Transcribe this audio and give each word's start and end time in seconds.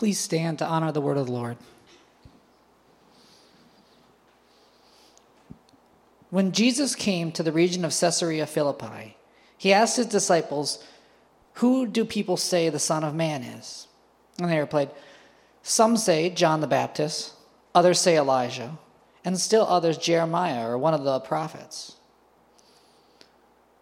Please 0.00 0.18
stand 0.18 0.58
to 0.58 0.66
honor 0.66 0.90
the 0.92 1.00
word 1.02 1.18
of 1.18 1.26
the 1.26 1.32
Lord. 1.32 1.58
When 6.30 6.52
Jesus 6.52 6.94
came 6.94 7.30
to 7.32 7.42
the 7.42 7.52
region 7.52 7.84
of 7.84 7.94
Caesarea 7.94 8.46
Philippi, 8.46 9.18
he 9.58 9.74
asked 9.74 9.98
his 9.98 10.06
disciples, 10.06 10.82
Who 11.56 11.86
do 11.86 12.06
people 12.06 12.38
say 12.38 12.70
the 12.70 12.78
Son 12.78 13.04
of 13.04 13.14
Man 13.14 13.42
is? 13.42 13.88
And 14.38 14.50
they 14.50 14.58
replied, 14.58 14.90
Some 15.62 15.98
say 15.98 16.30
John 16.30 16.62
the 16.62 16.66
Baptist, 16.66 17.34
others 17.74 18.00
say 18.00 18.16
Elijah, 18.16 18.78
and 19.22 19.38
still 19.38 19.66
others 19.66 19.98
Jeremiah 19.98 20.66
or 20.66 20.78
one 20.78 20.94
of 20.94 21.04
the 21.04 21.20
prophets. 21.20 21.96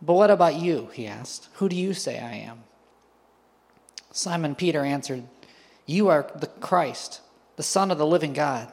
But 0.03 0.15
what 0.15 0.33
about 0.33 0.57
you? 0.57 0.89
He 0.93 1.07
asked. 1.07 1.49
Who 1.59 1.69
do 1.69 1.77
you 1.77 1.95
say 1.95 2.19
I 2.19 2.33
am? 2.33 2.65
Simon 4.11 4.57
Peter 4.57 4.85
answered, 4.85 5.23
You 5.89 6.09
are 6.09 6.31
the 6.37 6.49
Christ, 6.49 7.23
the 7.57 7.63
Son 7.63 7.91
of 7.91 7.97
the 7.97 8.07
living 8.07 8.35
God. 8.35 8.71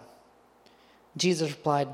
Jesus 1.15 1.49
replied, 1.49 1.87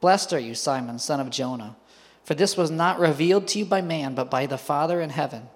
Blessed 0.00 0.32
are 0.32 0.40
you, 0.40 0.56
Simon, 0.56 0.98
son 0.98 1.20
of 1.20 1.30
Jonah, 1.30 1.76
for 2.24 2.34
this 2.34 2.56
was 2.56 2.68
not 2.68 2.98
revealed 2.98 3.46
to 3.48 3.60
you 3.60 3.64
by 3.64 3.80
man, 3.80 4.16
but 4.16 4.28
by 4.28 4.46
the 4.46 4.58
Father 4.58 5.00
in 5.00 5.10
heaven. 5.10 5.48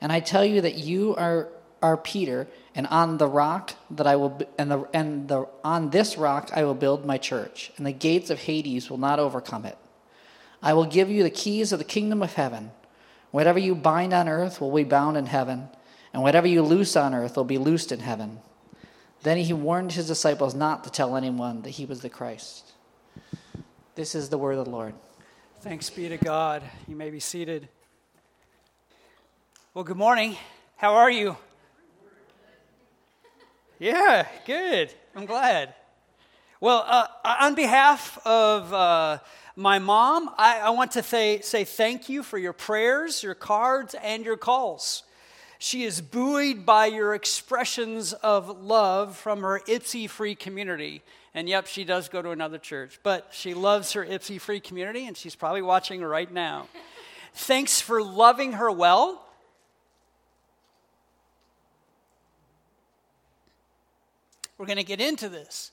And 0.00 0.12
I 0.12 0.20
tell 0.20 0.44
you 0.44 0.60
that 0.60 0.76
you 0.76 1.16
are, 1.16 1.48
are 1.82 1.96
Peter, 1.96 2.46
and 2.76 2.86
on 2.86 3.18
the 3.18 3.26
rock 3.26 3.74
that 3.90 4.06
I 4.06 4.14
will 4.14 4.40
and 4.56 4.70
the 4.70 4.88
and 4.94 5.26
the 5.26 5.48
on 5.64 5.90
this 5.90 6.16
rock 6.16 6.52
I 6.54 6.62
will 6.62 6.74
build 6.74 7.04
my 7.04 7.18
church, 7.18 7.72
and 7.76 7.84
the 7.84 7.92
gates 7.92 8.30
of 8.30 8.38
Hades 8.38 8.88
will 8.88 8.98
not 8.98 9.18
overcome 9.18 9.64
it. 9.64 9.76
I 10.62 10.74
will 10.74 10.86
give 10.86 11.10
you 11.10 11.24
the 11.24 11.30
keys 11.30 11.72
of 11.72 11.80
the 11.80 11.84
kingdom 11.84 12.22
of 12.22 12.34
heaven. 12.34 12.70
Whatever 13.32 13.58
you 13.58 13.74
bind 13.74 14.12
on 14.12 14.28
earth 14.28 14.60
will 14.60 14.72
be 14.72 14.84
bound 14.84 15.16
in 15.16 15.26
heaven, 15.26 15.70
and 16.12 16.22
whatever 16.22 16.46
you 16.46 16.62
loose 16.62 16.96
on 16.96 17.14
earth 17.14 17.36
will 17.36 17.44
be 17.44 17.58
loosed 17.58 17.92
in 17.92 18.00
heaven. 18.00 18.40
Then 19.22 19.38
he 19.38 19.52
warned 19.52 19.92
his 19.92 20.06
disciples 20.06 20.54
not 20.54 20.84
to 20.84 20.90
tell 20.90 21.16
anyone 21.16 21.62
that 21.62 21.70
he 21.70 21.84
was 21.84 22.00
the 22.00 22.08
Christ. 22.08 22.72
This 23.94 24.14
is 24.14 24.28
the 24.28 24.38
word 24.38 24.58
of 24.58 24.64
the 24.64 24.70
Lord. 24.70 24.94
Thanks 25.60 25.90
be 25.90 26.08
to 26.08 26.16
God. 26.16 26.62
You 26.86 26.94
may 26.94 27.10
be 27.10 27.18
seated. 27.18 27.68
Well, 29.74 29.84
good 29.84 29.96
morning. 29.96 30.36
How 30.76 30.94
are 30.94 31.10
you? 31.10 31.36
Yeah, 33.80 34.26
good. 34.46 34.94
I'm 35.14 35.26
glad. 35.26 35.74
Well, 36.60 36.84
uh, 36.86 37.06
on 37.24 37.54
behalf 37.54 38.18
of 38.24 38.72
uh, 38.72 39.18
my 39.54 39.78
mom, 39.78 40.30
I, 40.36 40.60
I 40.60 40.70
want 40.70 40.92
to 40.92 41.02
say, 41.02 41.40
say 41.40 41.64
thank 41.64 42.08
you 42.08 42.22
for 42.22 42.38
your 42.38 42.52
prayers, 42.52 43.22
your 43.22 43.34
cards, 43.34 43.94
and 44.02 44.24
your 44.24 44.36
calls. 44.36 45.02
She 45.58 45.82
is 45.82 46.00
buoyed 46.00 46.64
by 46.64 46.86
your 46.86 47.14
expressions 47.14 48.12
of 48.12 48.62
love 48.62 49.16
from 49.16 49.40
her 49.40 49.60
Ypsi 49.66 50.08
free 50.08 50.36
community. 50.36 51.02
And 51.34 51.48
yep, 51.48 51.66
she 51.66 51.84
does 51.84 52.08
go 52.08 52.22
to 52.22 52.30
another 52.30 52.58
church, 52.58 53.00
but 53.02 53.28
she 53.32 53.54
loves 53.54 53.92
her 53.92 54.04
Ypsi 54.04 54.40
free 54.40 54.60
community, 54.60 55.06
and 55.06 55.16
she's 55.16 55.34
probably 55.34 55.62
watching 55.62 56.00
right 56.02 56.32
now. 56.32 56.68
Thanks 57.34 57.80
for 57.80 58.02
loving 58.02 58.52
her 58.52 58.70
well. 58.70 59.24
We're 64.56 64.66
going 64.66 64.78
to 64.78 64.84
get 64.84 65.00
into 65.00 65.28
this. 65.28 65.72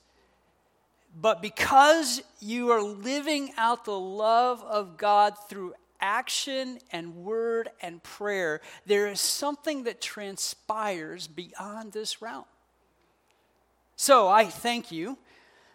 But 1.20 1.40
because 1.40 2.22
you 2.40 2.70
are 2.70 2.82
living 2.82 3.52
out 3.56 3.84
the 3.84 3.98
love 3.98 4.62
of 4.62 4.96
God 4.96 5.34
through 5.48 5.74
action 6.00 6.78
and 6.90 7.16
word 7.16 7.68
and 7.80 8.02
prayer, 8.02 8.60
there 8.86 9.06
is 9.06 9.20
something 9.20 9.84
that 9.84 10.00
transpires 10.00 11.26
beyond 11.26 11.92
this 11.92 12.20
realm. 12.20 12.44
So 13.96 14.28
I 14.28 14.46
thank 14.46 14.92
you 14.92 15.18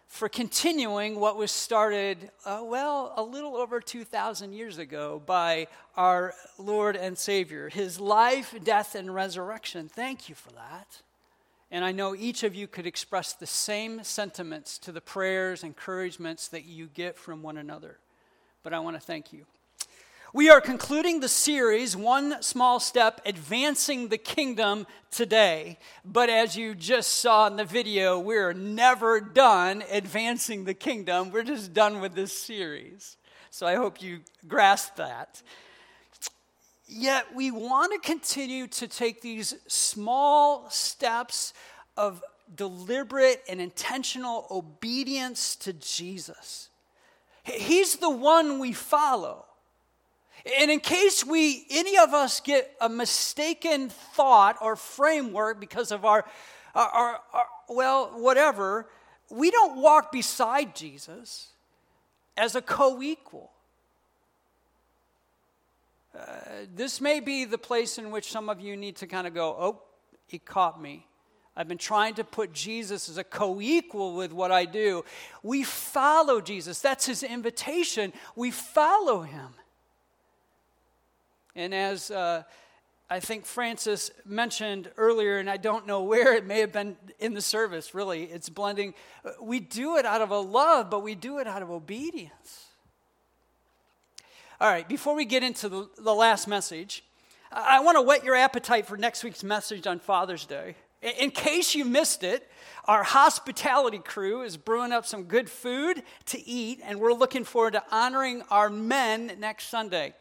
for 0.08 0.28
continuing 0.28 1.18
what 1.18 1.38
was 1.38 1.52
started, 1.52 2.30
uh, 2.46 2.62
well, 2.64 3.14
a 3.16 3.24
little 3.24 3.56
over 3.56 3.80
2,000 3.80 4.52
years 4.52 4.78
ago 4.78 5.22
by 5.26 5.68
our 5.96 6.34
Lord 6.58 6.98
and 6.98 7.18
Savior, 7.18 7.70
his 7.70 7.98
life, 7.98 8.54
death, 8.64 8.94
and 8.94 9.16
resurrection. 9.16 9.88
Thank 9.88 10.28
you 10.28 10.36
for 10.36 10.52
that. 10.52 11.02
And 11.72 11.86
I 11.86 11.94
know 11.94 12.14
each 12.14 12.44
of 12.44 12.54
you 12.54 12.68
could 12.68 12.86
express 12.86 13.32
the 13.32 13.48
same 13.48 14.04
sentiments 14.04 14.78
to 14.80 14.92
the 14.92 15.00
prayers, 15.00 15.64
encouragements 15.64 16.50
that 16.50 16.66
you 16.66 16.90
get 16.94 17.18
from 17.18 17.42
one 17.42 17.56
another. 17.56 17.98
But 18.64 18.74
I 18.74 18.80
want 18.80 18.98
to 18.98 19.02
thank 19.02 19.32
you. 19.32 19.46
We 20.34 20.50
are 20.50 20.62
concluding 20.62 21.20
the 21.20 21.28
series, 21.28 21.98
One 21.98 22.42
Small 22.42 22.80
Step 22.80 23.20
Advancing 23.26 24.08
the 24.08 24.18
Kingdom 24.18 24.88
today. 25.10 25.78
But 26.06 26.30
as 26.30 26.56
you 26.56 26.74
just 26.74 27.16
saw 27.16 27.48
in 27.48 27.58
the 27.58 27.66
video, 27.66 28.18
we're 28.18 28.54
never 28.54 29.20
done 29.20 29.84
advancing 29.92 30.64
the 30.64 30.74
kingdom. 30.74 31.32
We're 31.32 31.44
just 31.44 31.74
done 31.74 32.00
with 32.00 32.16
this 32.16 32.32
series. 32.32 33.18
So 33.50 33.68
I 33.68 33.76
hope 33.76 34.02
you 34.02 34.22
grasp 34.48 34.96
that. 34.96 35.42
Yet 36.88 37.36
we 37.36 37.52
want 37.52 37.92
to 37.92 38.00
continue 38.00 38.68
to 38.68 38.88
take 38.88 39.22
these 39.22 39.56
small 39.68 40.70
steps 40.70 41.54
of 41.98 42.24
deliberate 42.56 43.44
and 43.50 43.60
intentional 43.60 44.48
obedience 44.50 45.58
to 45.58 45.74
Jesus. 45.74 46.70
He's 47.44 47.98
the 47.98 48.10
one 48.10 48.60
we 48.60 48.72
follow. 48.72 49.48
And 50.60 50.72
in 50.72 50.80
case 50.80 51.26
we, 51.26 51.66
any 51.70 51.98
of 51.98 52.14
us 52.14 52.40
get 52.40 52.76
a 52.82 52.90
mistaken 52.90 53.90
thought 53.90 54.58
or 54.62 54.76
framework 54.76 55.60
because 55.60 55.92
of 55.92 56.04
our, 56.06 56.26
our, 56.74 56.90
our, 56.90 57.20
our 57.34 57.46
well, 57.70 58.12
whatever, 58.16 58.88
we 59.30 59.52
don't 59.52 59.82
walk 59.82 60.12
beside 60.12 60.76
Jesus 60.76 61.50
as 62.36 62.56
a 62.56 62.62
co 62.62 63.02
equal. 63.02 63.52
Uh, 66.18 66.26
this 66.76 67.00
may 67.00 67.20
be 67.20 67.46
the 67.46 67.58
place 67.58 67.98
in 67.98 68.12
which 68.12 68.32
some 68.32 68.50
of 68.50 68.60
you 68.60 68.76
need 68.76 68.98
to 68.98 69.08
kind 69.08 69.26
of 69.26 69.34
go, 69.34 69.56
oh, 69.58 69.82
he 70.28 70.40
caught 70.40 70.82
me. 70.82 71.08
I've 71.56 71.68
been 71.68 71.78
trying 71.78 72.16
to 72.16 72.24
put 72.24 72.54
Jesus 72.54 73.10
as 73.10 73.18
a 73.18 73.24
co 73.24 73.62
equal 73.62 74.16
with 74.16 74.34
what 74.34 74.52
I 74.52 74.66
do. 74.66 75.04
We 75.44 75.64
follow 75.64 76.42
Jesus. 76.42 76.80
That's 76.82 77.06
his 77.06 77.24
invitation. 77.24 78.14
We 78.36 78.52
follow 78.52 79.22
him. 79.22 79.50
And 81.56 81.74
as 81.74 82.12
uh, 82.12 82.44
I 83.10 83.20
think 83.20 83.46
Francis 83.46 84.10
mentioned 84.26 84.90
earlier, 84.96 85.38
and 85.38 85.50
I 85.50 85.58
don't 85.58 85.86
know 85.86 86.04
where, 86.04 86.34
it 86.34 86.46
may 86.46 86.60
have 86.60 86.72
been 86.72 86.96
in 87.20 87.34
the 87.34 87.42
service, 87.42 87.94
really, 87.94 88.24
it's 88.24 88.48
blending. 88.48 88.94
We 89.42 89.60
do 89.60 89.98
it 89.98 90.06
out 90.06 90.22
of 90.22 90.32
a 90.32 90.40
love, 90.40 90.90
but 90.90 91.04
we 91.04 91.16
do 91.16 91.40
it 91.40 91.48
out 91.48 91.62
of 91.62 91.70
obedience. 91.70 92.68
All 94.62 94.70
right, 94.70 94.88
before 94.88 95.14
we 95.14 95.26
get 95.26 95.44
into 95.44 95.68
the, 95.68 95.90
the 95.98 96.14
last 96.14 96.48
message, 96.48 97.04
I, 97.52 97.82
want 97.82 97.98
to 97.98 98.02
whet 98.02 98.24
your 98.24 98.36
appetite 98.36 98.86
for 98.86 98.96
next 98.96 99.26
week's 99.26 99.44
message 99.44 99.88
on 99.88 100.00
Father's 100.00 100.46
Day. 100.46 100.76
In 101.02 101.32
case 101.32 101.76
you 101.76 101.84
missed 101.84 102.24
it, 102.24 102.50
our 102.86 103.04
hospitality 103.04 104.00
crew 104.00 104.44
is 104.44 104.56
brewing 104.56 104.94
up 104.94 105.06
some 105.06 105.24
good 105.24 105.50
food 105.50 106.02
to 106.28 106.48
eat, 106.48 106.80
and 106.82 107.00
we're 107.00 107.12
looking 107.12 107.44
forward 107.44 107.74
to 107.74 107.84
honoring 107.92 108.44
our 108.50 108.70
men 108.70 109.34
next 109.38 109.68
Sunday. 109.68 110.14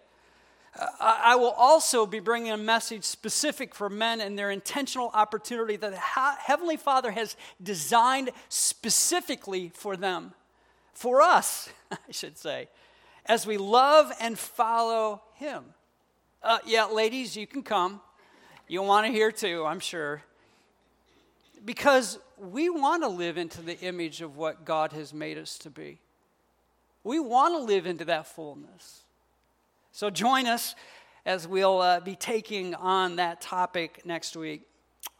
I 1.00 1.34
will 1.34 1.50
also 1.50 2.06
be 2.06 2.20
bringing 2.20 2.52
a 2.52 2.56
message 2.56 3.02
specific 3.02 3.74
for 3.74 3.90
men 3.90 4.20
and 4.20 4.38
their 4.38 4.50
intentional 4.50 5.10
opportunity 5.12 5.76
that 5.76 5.94
Heavenly 5.94 6.76
Father 6.76 7.10
has 7.10 7.36
designed 7.60 8.30
specifically 8.48 9.72
for 9.74 9.96
them, 9.96 10.32
for 10.94 11.22
us, 11.22 11.70
I 11.90 11.96
should 12.10 12.38
say, 12.38 12.68
as 13.26 13.46
we 13.46 13.56
love 13.56 14.12
and 14.20 14.38
follow 14.38 15.22
Him. 15.34 15.64
Uh, 16.42 16.58
yeah, 16.64 16.84
ladies, 16.84 17.36
you 17.36 17.46
can 17.46 17.62
come. 17.62 18.00
You'll 18.68 18.86
want 18.86 19.06
to 19.06 19.12
hear 19.12 19.32
too, 19.32 19.64
I'm 19.66 19.80
sure. 19.80 20.22
Because 21.64 22.18
we 22.38 22.70
want 22.70 23.02
to 23.02 23.08
live 23.08 23.36
into 23.36 23.60
the 23.60 23.78
image 23.80 24.22
of 24.22 24.36
what 24.36 24.64
God 24.64 24.92
has 24.92 25.12
made 25.12 25.36
us 25.36 25.58
to 25.58 25.70
be. 25.70 25.98
We 27.02 27.18
want 27.18 27.54
to 27.54 27.58
live 27.58 27.86
into 27.86 28.04
that 28.06 28.26
fullness. 28.26 29.02
So 30.00 30.08
join 30.08 30.46
us 30.46 30.76
as 31.26 31.46
we'll 31.46 31.82
uh, 31.82 32.00
be 32.00 32.16
taking 32.16 32.74
on 32.74 33.16
that 33.16 33.42
topic 33.42 34.00
next 34.06 34.34
week. 34.34 34.62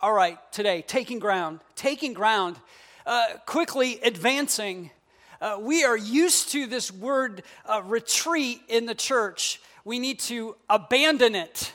All 0.00 0.14
right, 0.14 0.38
today, 0.52 0.80
taking 0.80 1.18
ground. 1.18 1.60
Taking 1.76 2.14
ground, 2.14 2.56
uh, 3.04 3.26
quickly 3.44 4.00
advancing. 4.02 4.90
Uh, 5.38 5.58
we 5.60 5.84
are 5.84 5.98
used 5.98 6.52
to 6.52 6.66
this 6.66 6.90
word 6.90 7.42
uh, 7.66 7.82
retreat 7.84 8.62
in 8.70 8.86
the 8.86 8.94
church. 8.94 9.60
We 9.84 9.98
need 9.98 10.18
to 10.20 10.56
abandon 10.70 11.34
it, 11.34 11.74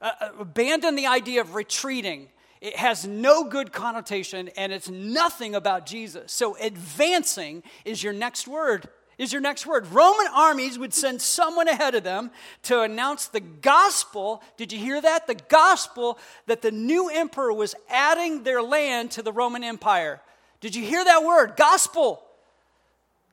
uh, 0.00 0.12
uh, 0.20 0.28
abandon 0.38 0.94
the 0.94 1.08
idea 1.08 1.40
of 1.40 1.56
retreating. 1.56 2.28
It 2.60 2.76
has 2.76 3.04
no 3.04 3.42
good 3.42 3.72
connotation 3.72 4.48
and 4.56 4.72
it's 4.72 4.88
nothing 4.88 5.56
about 5.56 5.86
Jesus. 5.86 6.30
So, 6.30 6.56
advancing 6.60 7.64
is 7.84 8.00
your 8.00 8.12
next 8.12 8.46
word 8.46 8.88
is 9.18 9.32
your 9.32 9.42
next 9.42 9.66
word. 9.66 9.86
Roman 9.88 10.28
armies 10.32 10.78
would 10.78 10.94
send 10.94 11.20
someone 11.20 11.68
ahead 11.68 11.94
of 11.96 12.04
them 12.04 12.30
to 12.62 12.80
announce 12.80 13.26
the 13.26 13.40
gospel. 13.40 14.42
Did 14.56 14.72
you 14.72 14.78
hear 14.78 15.00
that? 15.00 15.26
The 15.26 15.34
gospel 15.34 16.18
that 16.46 16.62
the 16.62 16.70
new 16.70 17.10
emperor 17.10 17.52
was 17.52 17.74
adding 17.90 18.44
their 18.44 18.62
land 18.62 19.10
to 19.12 19.22
the 19.22 19.32
Roman 19.32 19.64
Empire. 19.64 20.20
Did 20.60 20.74
you 20.74 20.84
hear 20.84 21.04
that 21.04 21.24
word? 21.24 21.56
Gospel. 21.56 22.22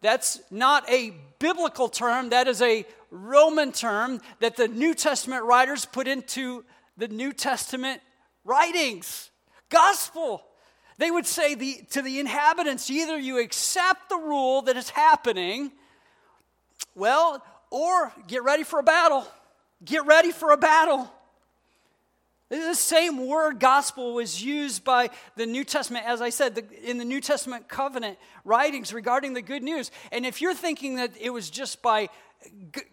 That's 0.02 0.42
not 0.52 0.90
a 0.90 1.14
biblical 1.40 1.88
term, 1.88 2.30
that 2.30 2.48
is 2.48 2.62
a 2.62 2.86
Roman 3.12 3.72
term 3.72 4.22
that 4.40 4.56
the 4.56 4.68
New 4.68 4.94
Testament 4.94 5.46
writers 5.46 5.86
put 5.86 6.08
into 6.08 6.66
the 6.98 7.08
New 7.08 7.32
Testament 7.32 8.02
writings. 8.44 9.30
Gospel. 9.70 10.44
They 10.98 11.12
would 11.12 11.26
say 11.26 11.56
the, 11.56 11.82
to 11.92 12.02
the 12.02 12.20
inhabitants 12.20 12.90
either 12.90 13.18
you 13.18 13.40
accept 13.40 14.10
the 14.10 14.18
rule 14.18 14.62
that 14.64 14.78
is 14.78 14.90
happening, 14.90 15.72
well, 16.96 17.44
or 17.70 18.14
get 18.28 18.44
ready 18.44 18.64
for 18.64 18.80
a 18.80 18.84
battle. 18.84 19.28
Get 19.84 20.06
ready 20.06 20.32
for 20.32 20.52
a 20.52 20.58
battle. 20.58 21.12
The 22.50 22.76
same 22.76 23.26
word 23.26 23.60
gospel 23.60 24.14
was 24.14 24.42
used 24.42 24.84
by 24.84 25.10
the 25.36 25.46
New 25.46 25.64
Testament, 25.64 26.06
as 26.06 26.22
I 26.22 26.30
said, 26.30 26.56
the, 26.56 26.90
in 26.90 27.00
the 27.00 27.06
New 27.06 27.20
Testament 27.20 27.68
covenant 27.68 28.18
writings 28.44 28.94
regarding 28.94 29.34
the 29.34 29.42
good 29.42 29.64
news. 29.64 29.90
And 30.12 30.26
if 30.26 30.42
you're 30.42 30.54
thinking 30.54 30.96
that 30.96 31.12
it 31.20 31.32
was 31.32 31.50
just 31.50 31.82
by, 31.82 32.10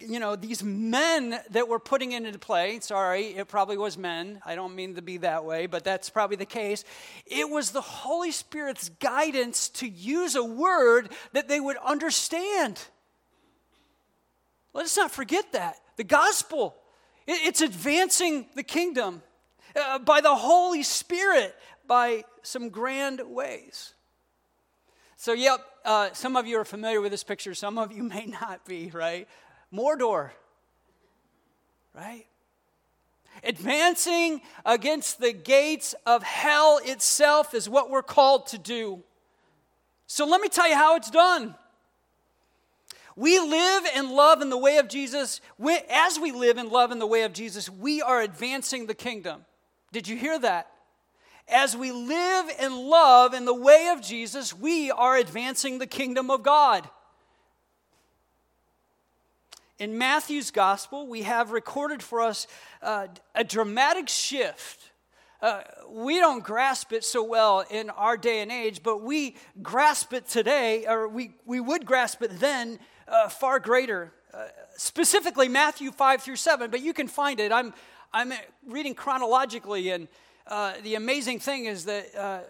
you 0.00 0.20
know, 0.20 0.36
these 0.36 0.62
men 0.62 1.38
that 1.50 1.68
were 1.68 1.78
putting 1.78 2.12
it 2.12 2.24
into 2.24 2.38
play, 2.38 2.80
sorry, 2.80 3.28
it 3.28 3.48
probably 3.48 3.76
was 3.76 3.96
men. 3.98 4.40
I 4.44 4.54
don't 4.54 4.74
mean 4.74 4.94
to 4.96 5.02
be 5.02 5.18
that 5.18 5.44
way, 5.44 5.66
but 5.66 5.84
that's 5.84 6.10
probably 6.10 6.36
the 6.36 6.46
case. 6.46 6.84
It 7.26 7.48
was 7.48 7.70
the 7.70 7.80
Holy 7.80 8.30
Spirit's 8.30 8.88
guidance 8.88 9.68
to 9.70 9.88
use 9.88 10.34
a 10.34 10.44
word 10.44 11.10
that 11.32 11.48
they 11.48 11.60
would 11.60 11.76
understand. 11.78 12.80
Let 14.72 14.84
us 14.84 14.96
not 14.96 15.10
forget 15.10 15.52
that. 15.52 15.76
The 15.96 16.04
gospel, 16.04 16.74
it's 17.26 17.60
advancing 17.60 18.46
the 18.54 18.62
kingdom 18.62 19.22
uh, 19.76 19.98
by 19.98 20.20
the 20.20 20.34
Holy 20.34 20.82
Spirit 20.82 21.54
by 21.86 22.24
some 22.42 22.68
grand 22.68 23.20
ways. 23.24 23.94
So, 25.22 25.34
yep, 25.34 25.64
uh, 25.84 26.08
some 26.14 26.34
of 26.34 26.48
you 26.48 26.58
are 26.58 26.64
familiar 26.64 27.00
with 27.00 27.12
this 27.12 27.22
picture, 27.22 27.54
some 27.54 27.78
of 27.78 27.92
you 27.92 28.02
may 28.16 28.26
not 28.26 28.66
be, 28.66 28.90
right? 28.92 29.28
Mordor, 29.72 30.30
right? 31.94 32.26
Advancing 33.44 34.40
against 34.66 35.20
the 35.20 35.32
gates 35.32 35.94
of 36.06 36.24
hell 36.24 36.80
itself 36.84 37.54
is 37.54 37.68
what 37.68 37.88
we're 37.88 38.02
called 38.02 38.48
to 38.48 38.58
do. 38.58 39.04
So, 40.08 40.26
let 40.26 40.40
me 40.40 40.48
tell 40.48 40.68
you 40.68 40.74
how 40.74 40.96
it's 40.96 41.08
done. 41.08 41.54
We 43.14 43.38
live 43.38 43.84
and 43.94 44.10
love 44.10 44.42
in 44.42 44.50
the 44.50 44.58
way 44.58 44.78
of 44.78 44.88
Jesus. 44.88 45.40
As 45.88 46.18
we 46.18 46.32
live 46.32 46.58
and 46.58 46.68
love 46.68 46.90
in 46.90 46.98
the 46.98 47.06
way 47.06 47.22
of 47.22 47.32
Jesus, 47.32 47.70
we 47.70 48.02
are 48.02 48.20
advancing 48.20 48.86
the 48.86 48.94
kingdom. 48.94 49.44
Did 49.92 50.08
you 50.08 50.16
hear 50.16 50.36
that? 50.40 50.68
As 51.48 51.76
we 51.76 51.92
live 51.92 52.46
and 52.58 52.74
love 52.74 53.34
in 53.34 53.44
the 53.44 53.54
way 53.54 53.88
of 53.92 54.00
Jesus, 54.00 54.54
we 54.56 54.90
are 54.90 55.16
advancing 55.16 55.78
the 55.78 55.86
kingdom 55.86 56.30
of 56.30 56.42
God. 56.42 56.88
In 59.78 59.98
Matthew's 59.98 60.50
gospel, 60.50 61.08
we 61.08 61.22
have 61.22 61.50
recorded 61.50 62.02
for 62.02 62.20
us 62.20 62.46
uh, 62.82 63.08
a 63.34 63.42
dramatic 63.42 64.08
shift. 64.08 64.92
Uh, 65.40 65.62
we 65.88 66.20
don't 66.20 66.44
grasp 66.44 66.92
it 66.92 67.02
so 67.02 67.24
well 67.24 67.64
in 67.68 67.90
our 67.90 68.16
day 68.16 68.40
and 68.40 68.52
age, 68.52 68.84
but 68.84 69.02
we 69.02 69.34
grasp 69.60 70.12
it 70.12 70.28
today, 70.28 70.86
or 70.86 71.08
we, 71.08 71.32
we 71.46 71.58
would 71.58 71.84
grasp 71.84 72.22
it 72.22 72.38
then 72.38 72.78
uh, 73.08 73.28
far 73.28 73.58
greater. 73.58 74.12
Uh, 74.32 74.46
specifically, 74.76 75.48
Matthew 75.48 75.90
5 75.90 76.22
through 76.22 76.36
7, 76.36 76.70
but 76.70 76.80
you 76.80 76.92
can 76.92 77.08
find 77.08 77.40
it. 77.40 77.50
I'm, 77.50 77.74
I'm 78.12 78.32
reading 78.68 78.94
chronologically, 78.94 79.90
and 79.90 80.06
uh, 80.52 80.74
the 80.82 80.96
amazing 80.96 81.38
thing 81.38 81.64
is 81.64 81.86
that 81.86 82.14
uh, 82.14 82.40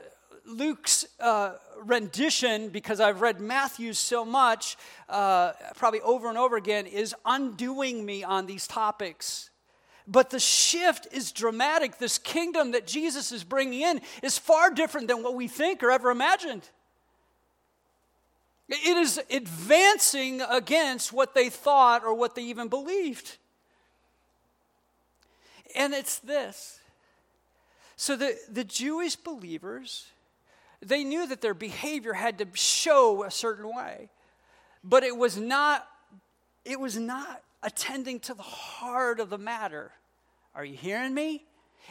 Luke's 0.45 1.07
uh, 1.21 1.53
rendition, 1.85 2.69
because 2.69 2.99
I've 2.99 3.21
read 3.21 3.41
Matthew's 3.41 3.97
so 3.97 4.25
much, 4.25 4.77
uh, 5.09 5.53
probably 5.77 6.01
over 6.01 6.29
and 6.29 6.37
over 6.37 6.57
again, 6.57 6.87
is 6.87 7.15
undoing 7.25 8.05
me 8.05 8.25
on 8.25 8.47
these 8.47 8.67
topics. 8.67 9.51
But 10.09 10.31
the 10.31 10.41
shift 10.41 11.07
is 11.13 11.31
dramatic. 11.31 11.99
This 11.99 12.19
kingdom 12.19 12.73
that 12.73 12.89
Jesus 12.89 13.31
is 13.31 13.45
bringing 13.45 13.83
in 13.83 14.01
is 14.21 14.37
far 14.37 14.71
different 14.71 15.07
than 15.07 15.23
what 15.23 15.37
we 15.37 15.47
think 15.47 15.81
or 15.85 15.93
ever 15.93 16.11
imagined. 16.11 16.69
It 18.69 18.97
is 18.97 19.21
advancing 19.31 20.41
against 20.41 21.13
what 21.13 21.37
they 21.37 21.51
thought 21.51 22.03
or 22.03 22.15
what 22.15 22.35
they 22.35 22.43
even 22.43 22.67
believed. 22.67 23.37
And 25.77 25.95
it's 25.95 26.19
this. 26.19 26.81
So 28.03 28.17
the, 28.17 28.37
the 28.51 28.65
Jewish 28.65 29.15
believers, 29.15 30.07
they 30.85 31.05
knew 31.05 31.25
that 31.29 31.41
their 31.41 31.55
behavior 31.55 32.15
had 32.15 32.37
to 32.39 32.49
show 32.55 33.23
a 33.23 33.31
certain 33.31 33.73
way. 33.73 34.11
But 34.83 35.05
it 35.05 35.17
was 35.17 35.37
not, 35.37 35.87
it 36.65 36.81
was 36.81 36.97
not 36.97 37.45
attending 37.63 38.19
to 38.19 38.35
the 38.35 38.43
heart 38.43 39.21
of 39.21 39.31
the 39.31 39.39
matter. 39.39 39.93
Are 40.53 40.65
you 40.65 40.77
hearing 40.77 41.15
me? 41.15 41.45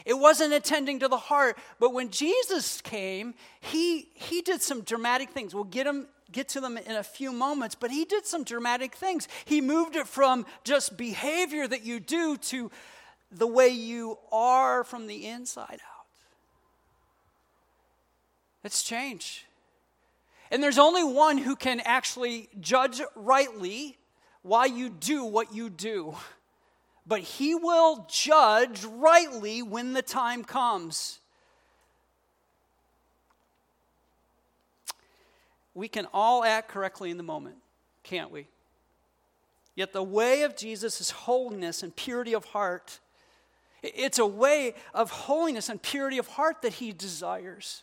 It 0.04 0.12
wasn't 0.12 0.52
attending 0.52 0.98
to 0.98 1.08
the 1.08 1.16
heart, 1.16 1.56
but 1.80 1.94
when 1.94 2.10
Jesus 2.10 2.82
came, 2.82 3.32
he, 3.62 4.10
he 4.12 4.42
did 4.42 4.60
some 4.60 4.82
dramatic 4.82 5.30
things. 5.30 5.54
We'll 5.54 5.64
get, 5.64 5.86
him, 5.86 6.08
get 6.30 6.46
to 6.50 6.60
them 6.60 6.76
in 6.76 6.96
a 6.96 7.02
few 7.02 7.32
moments, 7.32 7.74
but 7.74 7.90
he 7.90 8.04
did 8.04 8.26
some 8.26 8.44
dramatic 8.44 8.96
things. 8.96 9.28
He 9.46 9.62
moved 9.62 9.96
it 9.96 10.06
from 10.06 10.44
just 10.62 10.98
behavior 10.98 11.66
that 11.66 11.86
you 11.86 12.00
do 12.00 12.36
to 12.36 12.70
the 13.30 13.46
way 13.46 13.68
you 13.68 14.18
are 14.30 14.84
from 14.84 15.06
the 15.06 15.26
inside 15.26 15.80
out. 15.86 15.91
It's 18.64 18.82
change. 18.82 19.46
And 20.50 20.62
there's 20.62 20.78
only 20.78 21.02
one 21.02 21.38
who 21.38 21.56
can 21.56 21.80
actually 21.80 22.48
judge 22.60 23.00
rightly 23.16 23.98
why 24.42 24.66
you 24.66 24.90
do 24.90 25.24
what 25.24 25.54
you 25.54 25.70
do. 25.70 26.14
But 27.06 27.20
he 27.20 27.54
will 27.54 28.06
judge 28.08 28.84
rightly 28.84 29.62
when 29.62 29.92
the 29.92 30.02
time 30.02 30.44
comes. 30.44 31.20
We 35.74 35.88
can 35.88 36.06
all 36.12 36.44
act 36.44 36.68
correctly 36.68 37.10
in 37.10 37.16
the 37.16 37.22
moment, 37.22 37.56
can't 38.02 38.30
we? 38.30 38.46
Yet 39.74 39.92
the 39.92 40.02
way 40.02 40.42
of 40.42 40.54
Jesus 40.54 41.00
is 41.00 41.10
holiness 41.10 41.82
and 41.82 41.96
purity 41.96 42.34
of 42.34 42.44
heart. 42.46 43.00
It's 43.82 44.18
a 44.18 44.26
way 44.26 44.74
of 44.92 45.10
holiness 45.10 45.68
and 45.68 45.80
purity 45.80 46.18
of 46.18 46.28
heart 46.28 46.62
that 46.62 46.74
he 46.74 46.92
desires. 46.92 47.82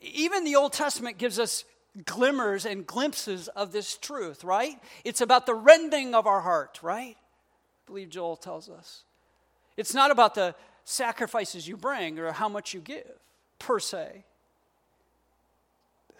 Even 0.00 0.44
the 0.44 0.56
Old 0.56 0.72
Testament 0.72 1.18
gives 1.18 1.38
us 1.38 1.64
glimmers 2.04 2.66
and 2.66 2.86
glimpses 2.86 3.48
of 3.48 3.72
this 3.72 3.96
truth, 3.96 4.44
right? 4.44 4.78
It's 5.04 5.20
about 5.20 5.46
the 5.46 5.54
rending 5.54 6.14
of 6.14 6.26
our 6.26 6.40
heart, 6.40 6.78
right? 6.82 7.16
I 7.18 7.86
believe 7.86 8.10
Joel 8.10 8.36
tells 8.36 8.68
us. 8.68 9.04
It's 9.76 9.94
not 9.94 10.10
about 10.10 10.34
the 10.34 10.54
sacrifices 10.84 11.66
you 11.66 11.76
bring 11.76 12.18
or 12.18 12.32
how 12.32 12.48
much 12.48 12.74
you 12.74 12.80
give, 12.80 13.18
per 13.58 13.78
se. 13.78 14.24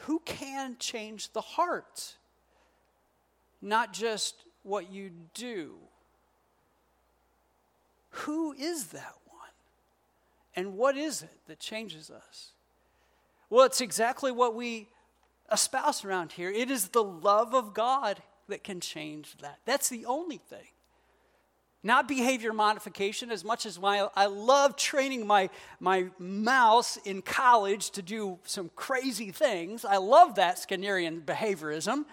Who 0.00 0.20
can 0.24 0.76
change 0.78 1.32
the 1.32 1.40
heart? 1.40 2.14
Not 3.60 3.92
just 3.92 4.34
what 4.62 4.90
you 4.92 5.10
do. 5.34 5.74
Who 8.10 8.52
is 8.52 8.88
that 8.88 9.14
one? 9.26 9.50
And 10.54 10.76
what 10.76 10.96
is 10.96 11.22
it 11.22 11.38
that 11.48 11.58
changes 11.58 12.10
us? 12.10 12.52
Well, 13.50 13.64
it's 13.64 13.80
exactly 13.80 14.32
what 14.32 14.54
we 14.54 14.88
espouse 15.52 16.04
around 16.04 16.32
here. 16.32 16.50
It 16.50 16.70
is 16.70 16.88
the 16.88 17.04
love 17.04 17.54
of 17.54 17.74
God 17.74 18.22
that 18.48 18.64
can 18.64 18.80
change 18.80 19.36
that. 19.38 19.58
That's 19.64 19.88
the 19.88 20.06
only 20.06 20.38
thing. 20.38 20.68
Not 21.82 22.08
behavior 22.08 22.52
modification, 22.52 23.30
as 23.30 23.44
much 23.44 23.64
as 23.64 23.78
my, 23.78 24.08
I 24.16 24.26
love 24.26 24.76
training 24.76 25.24
my, 25.24 25.50
my 25.78 26.06
mouse 26.18 26.96
in 27.04 27.22
college 27.22 27.90
to 27.90 28.02
do 28.02 28.40
some 28.44 28.70
crazy 28.74 29.30
things. 29.30 29.84
I 29.84 29.98
love 29.98 30.34
that 30.34 30.56
Skinnerian 30.56 31.24
behaviorism. 31.24 32.04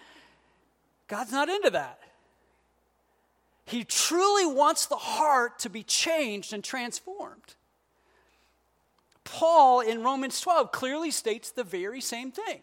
God's 1.07 1.31
not 1.31 1.49
into 1.49 1.71
that. 1.71 1.99
He 3.65 3.83
truly 3.83 4.45
wants 4.45 4.85
the 4.85 4.95
heart 4.95 5.57
to 5.59 5.69
be 5.69 5.81
changed 5.81 6.53
and 6.53 6.63
transformed. 6.63 7.55
Paul 9.23 9.81
in 9.81 10.03
Romans 10.03 10.39
12 10.41 10.71
clearly 10.71 11.11
states 11.11 11.51
the 11.51 11.63
very 11.63 12.01
same 12.01 12.31
thing. 12.31 12.61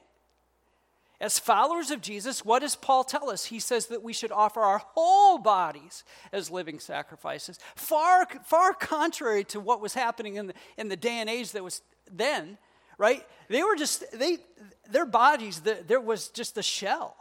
As 1.21 1.39
followers 1.39 1.91
of 1.91 2.01
Jesus, 2.01 2.45
what 2.45 2.61
does 2.61 2.77
Paul 2.77 3.05
tell 3.05 3.29
us? 3.29 3.45
He 3.45 3.61
says 3.61 3.87
that 3.87 4.03
we 4.03 4.15
should 4.15 4.33
offer 4.33 4.61
our 4.61 4.79
whole 4.79 5.37
bodies 5.37 6.03
as 6.33 6.51
living 6.51 6.81
sacrifices. 6.81 7.59
Far, 7.77 8.27
far 8.45 8.73
contrary 8.73 9.45
to 9.45 9.61
what 9.61 9.83
was 9.83 9.93
happening 9.93 10.37
in 10.37 10.47
the, 10.47 10.55
in 10.79 10.89
the 10.89 10.97
day 10.97 11.19
and 11.21 11.29
age 11.29 11.53
that 11.53 11.63
was 11.63 11.83
then, 12.11 12.57
right? 12.97 13.27
They 13.49 13.63
were 13.63 13.77
just, 13.77 14.03
they, 14.19 14.39
their 14.91 15.05
bodies, 15.05 15.61
the, 15.61 15.85
there 15.87 16.01
was 16.01 16.29
just 16.29 16.57
a 16.57 16.63
shell. 16.63 17.17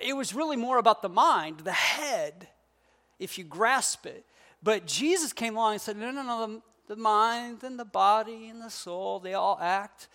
It 0.00 0.16
was 0.16 0.32
really 0.32 0.56
more 0.56 0.78
about 0.78 1.02
the 1.02 1.08
mind, 1.08 1.60
the 1.60 1.72
head, 1.72 2.46
if 3.18 3.36
you 3.36 3.42
grasp 3.42 4.06
it. 4.06 4.24
But 4.62 4.86
Jesus 4.86 5.32
came 5.32 5.56
along 5.56 5.72
and 5.72 5.80
said, 5.80 5.96
no, 5.96 6.12
no, 6.12 6.22
no, 6.22 6.62
the, 6.90 6.96
mind 6.96 7.62
and 7.62 7.78
the 7.78 7.84
body 7.84 8.48
and 8.48 8.60
the 8.60 8.68
soul, 8.68 9.20
they 9.20 9.34
all 9.34 9.56
act, 9.62 10.08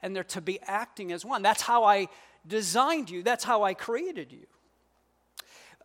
and 0.00 0.16
they're 0.16 0.24
to 0.24 0.40
be 0.40 0.58
acting 0.62 1.12
as 1.12 1.26
one. 1.26 1.42
That's 1.42 1.60
how 1.60 1.84
I 1.84 2.08
designed 2.46 3.10
you, 3.10 3.22
that's 3.22 3.44
how 3.44 3.64
I 3.64 3.74
created 3.74 4.32
you. 4.32 4.46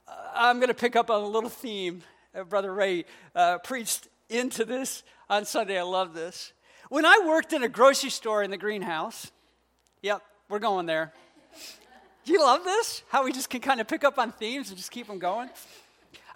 Uh, 0.08 0.12
I'm 0.34 0.60
going 0.60 0.70
to 0.70 0.74
pick 0.74 0.96
up 0.96 1.12
on 1.12 1.22
a 1.22 1.28
little 1.28 1.50
theme. 1.50 2.02
Brother 2.48 2.74
Ray 2.74 3.04
uh, 3.36 3.58
preached 3.58 4.08
into 4.30 4.64
this 4.64 5.04
on 5.30 5.44
Sunday. 5.44 5.78
I 5.78 5.84
love 5.84 6.14
this. 6.14 6.54
When 6.88 7.06
I 7.06 7.24
worked 7.28 7.52
in 7.52 7.64
a 7.64 7.70
grocery 7.70 8.10
store 8.10 8.42
in 8.42 8.50
the 8.50 8.58
greenhouse, 8.58 9.30
yep, 10.02 10.22
we're 10.48 10.60
going 10.60 10.86
there. 10.86 11.12
Do 12.24 12.32
you 12.32 12.42
love 12.42 12.64
this? 12.64 13.04
How 13.10 13.26
we 13.26 13.34
just 13.34 13.50
can 13.50 13.60
kind 13.60 13.82
of 13.82 13.88
pick 13.90 14.06
up 14.06 14.18
on 14.18 14.32
themes 14.32 14.70
and 14.70 14.78
just 14.78 14.92
keep 14.92 15.08
them 15.08 15.20
going? 15.20 15.50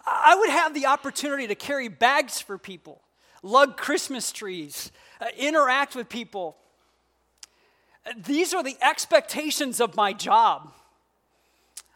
I 0.06 0.36
would 0.36 0.50
have 0.50 0.74
the 0.74 0.88
opportunity 0.88 1.48
to 1.48 1.56
carry 1.56 1.88
bags 1.88 2.42
for 2.42 2.58
people, 2.58 3.02
lug 3.42 3.78
Christmas 3.78 4.32
trees, 4.32 4.92
uh, 5.20 5.26
interact 5.38 5.96
with 5.96 6.10
people. 6.10 6.58
These 8.18 8.54
are 8.54 8.64
the 8.64 8.78
expectations 8.82 9.80
of 9.80 9.96
my 9.96 10.14
job. 10.14 10.74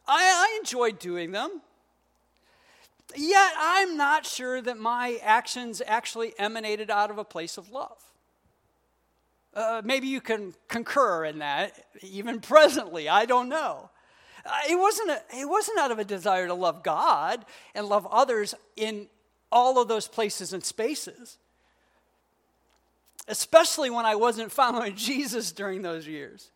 I, 0.08 0.22
I 0.22 0.58
enjoyed 0.60 1.00
doing 1.00 1.32
them. 1.32 1.62
Yet 3.16 3.52
I'm 3.58 3.98
not 3.98 4.26
sure 4.26 4.62
that 4.62 4.78
my 4.78 5.20
actions 5.22 5.82
actually 5.86 6.34
emanated 6.38 6.90
out 6.90 7.12
of 7.12 7.18
a 7.18 7.24
place 7.24 7.58
of 7.58 7.70
love. 7.70 7.98
Uh, 9.54 9.82
maybe 9.86 10.08
you 10.08 10.20
can 10.20 10.54
concur 10.68 11.26
in 11.26 11.40
that, 11.40 11.86
even 12.04 12.40
presently. 12.42 13.08
I 13.08 13.26
don't 13.26 13.50
know. 13.50 13.90
Uh, 14.46 14.52
it, 14.70 14.76
wasn't 14.76 15.10
a, 15.10 15.22
it 15.40 15.50
wasn't 15.50 15.80
out 15.80 15.92
of 15.92 15.98
a 15.98 16.04
desire 16.04 16.48
to 16.48 16.54
love 16.54 16.84
God 16.84 17.46
and 17.74 17.88
love 17.88 18.06
others 18.12 18.54
in 18.76 19.08
all 19.56 19.82
of 19.82 19.88
those 19.88 20.08
places 20.08 20.52
and 20.52 20.64
spaces, 20.64 21.38
especially 23.28 23.90
when 23.90 24.06
I 24.06 24.16
wasn't 24.16 24.52
following 24.62 24.96
Jesus 24.96 25.52
during 25.52 25.82
those 25.82 26.06
years. 26.06 26.52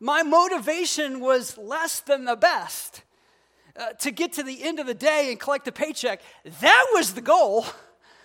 My 0.00 0.24
motivation 0.24 1.20
was 1.20 1.56
less 1.56 2.00
than 2.00 2.24
the 2.24 2.36
best. 2.36 3.02
Uh, 3.74 3.92
to 4.00 4.10
get 4.10 4.34
to 4.34 4.42
the 4.42 4.64
end 4.64 4.80
of 4.80 4.86
the 4.86 4.92
day 4.92 5.28
and 5.30 5.40
collect 5.40 5.66
a 5.66 5.72
paycheck, 5.72 6.20
that 6.60 6.86
was 6.92 7.14
the 7.14 7.22
goal. 7.22 7.64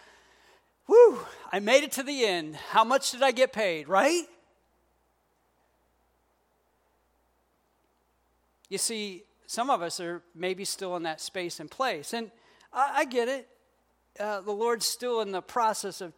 Whew, 0.87 1.19
I 1.53 1.59
made 1.59 1.83
it 1.83 1.93
to 1.93 2.03
the 2.03 2.25
end. 2.25 2.55
How 2.71 2.83
much 2.83 3.11
did 3.11 3.23
I 3.23 3.31
get 3.31 3.53
paid, 3.53 3.87
right? 3.87 4.23
You 8.67 8.77
see, 8.77 9.23
some 9.45 9.69
of 9.69 9.81
us 9.81 10.01
are 10.01 10.21
maybe 10.35 10.65
still 10.65 10.97
in 10.97 11.03
that 11.03 11.21
space 11.21 11.61
and 11.61 11.71
place. 11.71 12.11
And 12.13 12.31
I, 12.73 12.91
I 12.97 13.05
get 13.05 13.29
it. 13.29 13.47
Uh, 14.19 14.41
the 14.41 14.51
Lord's 14.51 14.85
still 14.85 15.21
in 15.21 15.31
the 15.31 15.41
process 15.41 16.01
of 16.01 16.13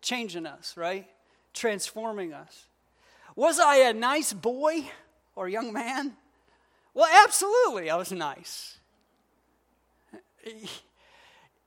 changing 0.00 0.46
us, 0.46 0.76
right? 0.76 1.06
Transforming 1.52 2.32
us. 2.32 2.66
Was 3.34 3.58
I 3.58 3.76
a 3.76 3.92
nice 3.92 4.32
boy 4.32 4.88
or 5.34 5.48
young 5.48 5.72
man? 5.72 6.16
Well, 6.94 7.08
absolutely, 7.24 7.90
I 7.90 7.96
was 7.96 8.12
nice. 8.12 8.78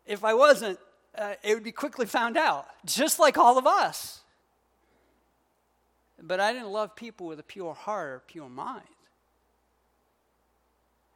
If 0.06 0.24
I 0.24 0.34
wasn't, 0.34 0.80
uh, 1.16 1.34
it 1.44 1.54
would 1.54 1.64
be 1.64 1.72
quickly 1.72 2.06
found 2.06 2.38
out, 2.38 2.66
just 2.86 3.20
like 3.20 3.38
all 3.38 3.58
of 3.58 3.68
us. 3.68 4.22
But 6.22 6.40
I 6.40 6.54
didn't 6.54 6.70
love 6.70 6.96
people 6.96 7.28
with 7.28 7.40
a 7.40 7.44
pure 7.44 7.74
heart 7.74 8.10
or 8.10 8.24
pure 8.26 8.50
mind. 8.50 8.88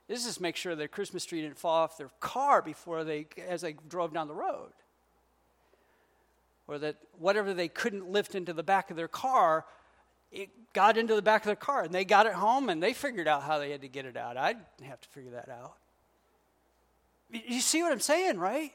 This 0.07 0.25
is 0.25 0.39
make 0.39 0.55
sure 0.55 0.75
their 0.75 0.88
Christmas 0.88 1.25
tree 1.25 1.41
didn't 1.41 1.57
fall 1.57 1.75
off 1.75 1.98
their 1.98 2.10
car 2.19 2.62
before 2.62 3.03
they, 3.03 3.27
as 3.48 3.62
they 3.62 3.75
drove 3.88 4.13
down 4.13 4.27
the 4.27 4.33
road. 4.33 4.72
Or 6.67 6.77
that 6.77 6.98
whatever 7.17 7.53
they 7.53 7.67
couldn't 7.67 8.10
lift 8.10 8.36
into 8.36 8.53
the 8.53 8.63
back 8.63 8.89
of 8.89 8.98
their 8.98 9.07
car, 9.07 9.65
it 10.31 10.50
got 10.74 10.98
into 10.98 11.15
the 11.15 11.22
back 11.22 11.41
of 11.43 11.48
their 11.48 11.55
car. 11.55 11.83
And 11.83 11.93
they 11.93 12.05
got 12.05 12.25
it 12.25 12.33
home 12.33 12.69
and 12.69 12.81
they 12.81 12.93
figured 12.93 13.27
out 13.27 13.43
how 13.43 13.60
they 13.60 13.72
had 13.72 13.81
to 13.81 13.88
get 13.88 14.05
it 14.05 14.17
out. 14.17 14.38
I 14.38 14.53
didn't 14.53 14.89
have 14.89 15.01
to 15.01 15.10
figure 15.10 15.31
that 15.31 15.50
out. 15.50 15.75
You 17.31 17.62
see 17.62 17.81
what 17.81 17.91
I'm 17.91 18.00
saying, 18.00 18.38
right? 18.38 18.74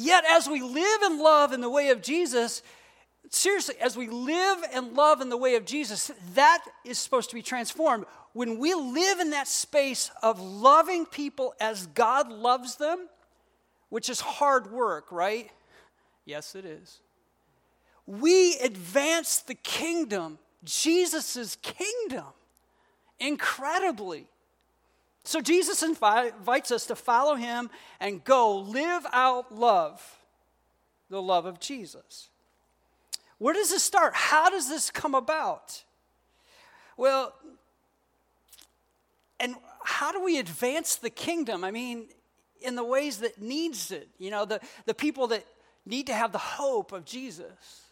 Yet, 0.00 0.24
as 0.30 0.48
we 0.48 0.62
live 0.62 1.02
and 1.02 1.18
love 1.18 1.52
in 1.52 1.60
the 1.60 1.68
way 1.68 1.88
of 1.88 2.02
Jesus, 2.02 2.62
seriously, 3.30 3.74
as 3.80 3.96
we 3.96 4.08
live 4.08 4.58
and 4.72 4.94
love 4.94 5.20
in 5.20 5.28
the 5.28 5.36
way 5.36 5.56
of 5.56 5.64
Jesus, 5.64 6.10
that 6.34 6.64
is 6.84 6.98
supposed 6.98 7.30
to 7.30 7.34
be 7.34 7.42
transformed. 7.42 8.04
When 8.32 8.58
we 8.58 8.74
live 8.74 9.20
in 9.20 9.30
that 9.30 9.48
space 9.48 10.10
of 10.22 10.40
loving 10.40 11.06
people 11.06 11.54
as 11.60 11.86
God 11.88 12.30
loves 12.30 12.76
them, 12.76 13.08
which 13.88 14.08
is 14.08 14.20
hard 14.20 14.70
work, 14.70 15.10
right? 15.10 15.50
Yes, 16.24 16.54
it 16.54 16.64
is. 16.64 17.00
We 18.06 18.56
advance 18.58 19.40
the 19.40 19.54
kingdom, 19.54 20.38
Jesus' 20.64 21.56
kingdom, 21.56 22.26
incredibly. 23.18 24.28
So 25.24 25.40
Jesus 25.40 25.82
invites 25.82 26.70
us 26.70 26.86
to 26.86 26.96
follow 26.96 27.34
him 27.34 27.68
and 28.00 28.24
go 28.24 28.58
live 28.58 29.04
out 29.12 29.54
love, 29.54 30.18
the 31.10 31.20
love 31.20 31.44
of 31.44 31.60
Jesus. 31.60 32.30
Where 33.38 33.54
does 33.54 33.70
this 33.70 33.82
start? 33.82 34.14
How 34.14 34.50
does 34.50 34.68
this 34.68 34.90
come 34.90 35.14
about? 35.14 35.84
Well, 36.96 37.32
and 39.40 39.54
how 39.84 40.12
do 40.12 40.22
we 40.22 40.38
advance 40.38 40.96
the 40.96 41.10
kingdom? 41.10 41.62
I 41.62 41.70
mean, 41.70 42.08
in 42.60 42.74
the 42.74 42.84
ways 42.84 43.18
that 43.18 43.40
needs 43.40 43.90
it, 43.90 44.08
you 44.18 44.30
know, 44.30 44.44
the, 44.44 44.60
the 44.86 44.94
people 44.94 45.28
that 45.28 45.44
need 45.86 46.08
to 46.08 46.14
have 46.14 46.32
the 46.32 46.38
hope 46.38 46.92
of 46.92 47.04
Jesus. 47.04 47.84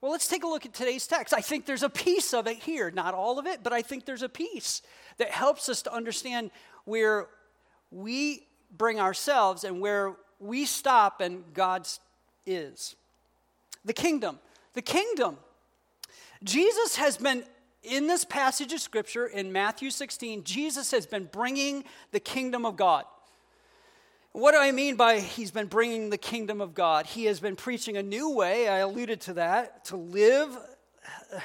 Well, 0.00 0.12
let's 0.12 0.28
take 0.28 0.44
a 0.44 0.46
look 0.46 0.64
at 0.64 0.72
today's 0.72 1.06
text. 1.08 1.34
I 1.34 1.40
think 1.40 1.66
there's 1.66 1.82
a 1.82 1.90
piece 1.90 2.32
of 2.32 2.46
it 2.46 2.58
here, 2.58 2.90
not 2.92 3.14
all 3.14 3.40
of 3.40 3.46
it, 3.46 3.64
but 3.64 3.72
I 3.72 3.82
think 3.82 4.04
there's 4.04 4.22
a 4.22 4.28
piece 4.28 4.80
that 5.18 5.30
helps 5.30 5.68
us 5.68 5.82
to 5.82 5.92
understand 5.92 6.52
where 6.84 7.26
we 7.90 8.46
bring 8.76 9.00
ourselves 9.00 9.64
and 9.64 9.80
where 9.80 10.14
we 10.38 10.64
stop 10.66 11.20
and 11.20 11.42
God's 11.52 11.98
is. 12.46 12.94
The 13.88 13.94
kingdom. 13.94 14.38
The 14.74 14.82
kingdom. 14.82 15.38
Jesus 16.44 16.96
has 16.96 17.16
been, 17.16 17.42
in 17.82 18.06
this 18.06 18.22
passage 18.22 18.74
of 18.74 18.80
scripture 18.80 19.26
in 19.26 19.50
Matthew 19.50 19.90
16, 19.90 20.44
Jesus 20.44 20.90
has 20.90 21.06
been 21.06 21.24
bringing 21.24 21.84
the 22.12 22.20
kingdom 22.20 22.66
of 22.66 22.76
God. 22.76 23.06
What 24.32 24.52
do 24.52 24.58
I 24.58 24.72
mean 24.72 24.96
by 24.96 25.20
he's 25.20 25.50
been 25.50 25.68
bringing 25.68 26.10
the 26.10 26.18
kingdom 26.18 26.60
of 26.60 26.74
God? 26.74 27.06
He 27.06 27.24
has 27.24 27.40
been 27.40 27.56
preaching 27.56 27.96
a 27.96 28.02
new 28.02 28.28
way, 28.28 28.68
I 28.68 28.80
alluded 28.80 29.22
to 29.22 29.32
that, 29.34 29.86
to 29.86 29.96
live 29.96 30.54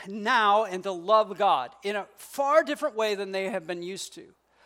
now 0.05 0.65
and 0.65 0.83
to 0.83 0.91
love 0.91 1.37
God 1.37 1.71
in 1.81 1.95
a 1.95 2.07
far 2.17 2.61
different 2.63 2.97
way 2.97 3.15
than 3.15 3.31
they 3.31 3.45
have 3.45 3.65
been 3.65 3.81
used 3.81 4.13
to. 4.15 4.23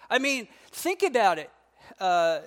I 0.10 0.18
mean, 0.18 0.48
think 0.72 1.04
about 1.04 1.38
it 1.38 1.52
uh, 2.00 2.40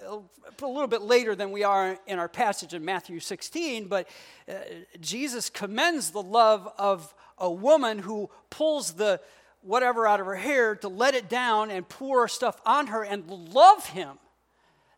a 0.62 0.66
little 0.66 0.86
bit 0.86 1.02
later 1.02 1.34
than 1.34 1.50
we 1.50 1.64
are 1.64 1.98
in 2.06 2.18
our 2.18 2.28
passage 2.28 2.74
in 2.74 2.84
Matthew 2.84 3.20
16, 3.20 3.86
but 3.86 4.08
uh, 4.48 4.54
Jesus 5.00 5.50
commends 5.50 6.10
the 6.10 6.22
love 6.22 6.68
of 6.78 7.14
a 7.38 7.50
woman 7.50 7.98
who 7.98 8.30
pulls 8.50 8.92
the 8.92 9.20
whatever 9.62 10.06
out 10.06 10.20
of 10.20 10.26
her 10.26 10.36
hair 10.36 10.74
to 10.76 10.88
let 10.88 11.14
it 11.14 11.28
down 11.28 11.70
and 11.70 11.88
pour 11.88 12.28
stuff 12.28 12.60
on 12.64 12.88
her 12.88 13.02
and 13.02 13.28
love 13.28 13.86
him. 13.86 14.18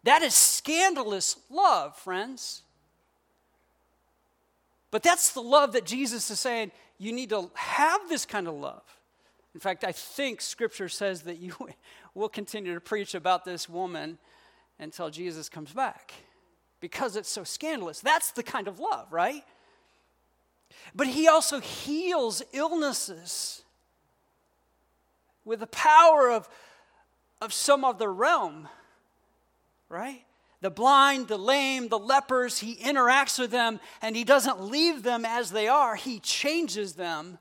That 0.05 0.23
is 0.23 0.35
scandalous 0.35 1.37
love, 1.51 1.97
friends. 1.97 2.63
But 4.91 5.03
that's 5.03 5.33
the 5.33 5.41
love 5.41 5.73
that 5.73 5.87
Jesus 5.87 6.31
is 6.31 6.41
saying 6.41 6.73
you 6.99 7.13
need 7.13 7.31
to 7.31 7.51
have 7.55 8.09
this 8.09 8.27
kind 8.27 8.47
of 8.47 8.55
love. 8.55 8.83
In 9.55 9.61
fact, 9.61 9.85
I 9.85 9.93
think 9.93 10.41
scripture 10.41 10.89
says 10.89 11.23
that 11.23 11.39
you 11.39 11.55
will 12.15 12.29
continue 12.29 12.75
to 12.75 12.81
preach 12.81 13.15
about 13.15 13.45
this 13.45 13.69
woman 13.69 14.19
until 14.79 15.11
Jesus 15.11 15.49
comes 15.49 15.73
back 15.73 16.13
because 16.81 17.17
it's 17.17 17.29
so 17.29 17.45
scandalous. 17.45 18.01
That's 18.01 18.33
the 18.33 18.43
kind 18.43 18.69
of 18.69 18.81
love, 18.81 19.13
right? 19.13 19.45
But 20.95 21.07
he 21.07 21.29
also 21.29 21.61
heals 21.61 22.43
illnesses 22.53 23.63
with 25.45 25.61
the 25.61 25.67
power 25.67 26.31
of, 26.31 26.49
of 27.41 27.53
some 27.53 27.85
other 27.85 28.13
realm, 28.13 28.69
right? 29.89 30.25
The 30.61 30.71
blind, 30.71 31.29
the 31.29 31.39
lame, 31.39 31.89
the 31.89 31.99
lepers, 31.99 32.59
he 32.59 32.77
interacts 32.77 33.39
with 33.39 33.51
them 33.51 33.81
and 34.01 34.15
he 34.15 34.25
doesn't 34.25 34.61
leave 34.61 35.03
them 35.03 35.25
as 35.25 35.51
they 35.51 35.69
are. 35.69 35.97
He 35.97 36.21
changes 36.21 36.95
them 36.95 37.39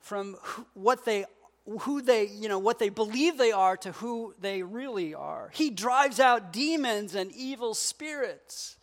from 0.00 0.36
what 0.74 1.04
they 1.04 1.26
who 1.80 2.00
they, 2.00 2.28
you 2.28 2.48
know, 2.48 2.58
what 2.58 2.78
they 2.78 2.88
believe 2.88 3.36
they 3.36 3.52
are 3.52 3.76
to 3.78 3.92
who 3.92 4.34
they 4.40 4.62
really 4.62 5.14
are. 5.14 5.50
He 5.52 5.70
drives 5.70 6.18
out 6.18 6.52
demons 6.52 7.14
and 7.14 7.30
evil 7.32 7.74
spirits. 7.74 8.76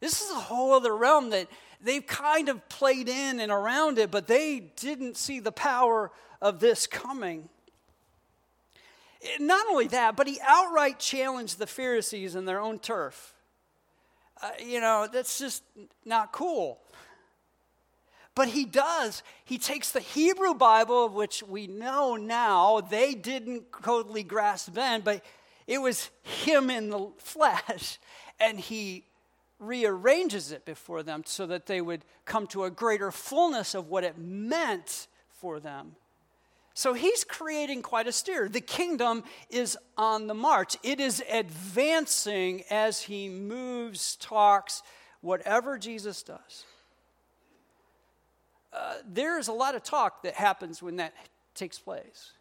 This 0.00 0.20
is 0.20 0.30
a 0.30 0.40
whole 0.40 0.72
other 0.72 0.94
realm 0.94 1.30
that, 1.30 1.48
they've 1.82 2.06
kind 2.06 2.48
of 2.48 2.68
played 2.68 3.08
in 3.08 3.40
and 3.40 3.50
around 3.50 3.98
it, 3.98 4.10
but 4.10 4.26
they 4.26 4.60
didn't 4.76 5.16
see 5.16 5.40
the 5.40 5.52
power 5.52 6.10
of 6.40 6.60
this 6.60 6.86
coming. 6.86 7.48
Not 9.38 9.66
only 9.68 9.86
that, 9.88 10.16
but 10.16 10.26
he 10.26 10.38
outright 10.46 10.98
challenged 10.98 11.58
the 11.58 11.66
Pharisees 11.66 12.34
in 12.34 12.44
their 12.44 12.60
own 12.60 12.78
turf. 12.78 13.34
Uh, 14.42 14.50
you 14.64 14.80
know, 14.80 15.06
that's 15.12 15.38
just 15.38 15.62
not 16.04 16.32
cool. 16.32 16.78
But 18.34 18.48
he 18.48 18.64
does. 18.64 19.22
He 19.44 19.58
takes 19.58 19.90
the 19.90 20.00
Hebrew 20.00 20.54
Bible, 20.54 21.08
which 21.08 21.42
we 21.42 21.66
know 21.66 22.16
now 22.16 22.80
they 22.80 23.14
didn't 23.14 23.64
totally 23.82 24.22
grasp 24.22 24.72
then, 24.72 25.00
but 25.00 25.24
it 25.66 25.78
was 25.78 26.10
him 26.22 26.70
in 26.70 26.90
the 26.90 27.10
flesh, 27.18 27.98
and 28.38 28.58
he 28.58 29.04
rearranges 29.58 30.52
it 30.52 30.64
before 30.64 31.02
them 31.02 31.22
so 31.26 31.46
that 31.46 31.66
they 31.66 31.80
would 31.80 32.04
come 32.24 32.46
to 32.48 32.64
a 32.64 32.70
greater 32.70 33.10
fullness 33.10 33.74
of 33.74 33.88
what 33.88 34.04
it 34.04 34.16
meant 34.16 35.06
for 35.28 35.60
them. 35.60 35.96
So 36.72 36.94
he's 36.94 37.24
creating 37.24 37.82
quite 37.82 38.06
a 38.06 38.12
stir. 38.12 38.48
The 38.48 38.60
kingdom 38.60 39.22
is 39.50 39.76
on 39.98 40.28
the 40.28 40.34
march, 40.34 40.76
it 40.82 40.98
is 40.98 41.22
advancing 41.30 42.62
as 42.70 43.02
he 43.02 43.28
moves, 43.28 44.16
talks, 44.16 44.82
whatever 45.20 45.78
Jesus 45.78 46.22
does. 46.22 46.64
Uh, 48.72 48.94
there's 49.06 49.48
a 49.48 49.52
lot 49.52 49.74
of 49.74 49.82
talk 49.82 50.22
that 50.22 50.34
happens 50.34 50.82
when 50.82 50.96
that 50.96 51.12
takes 51.54 51.78
place. 51.78 52.32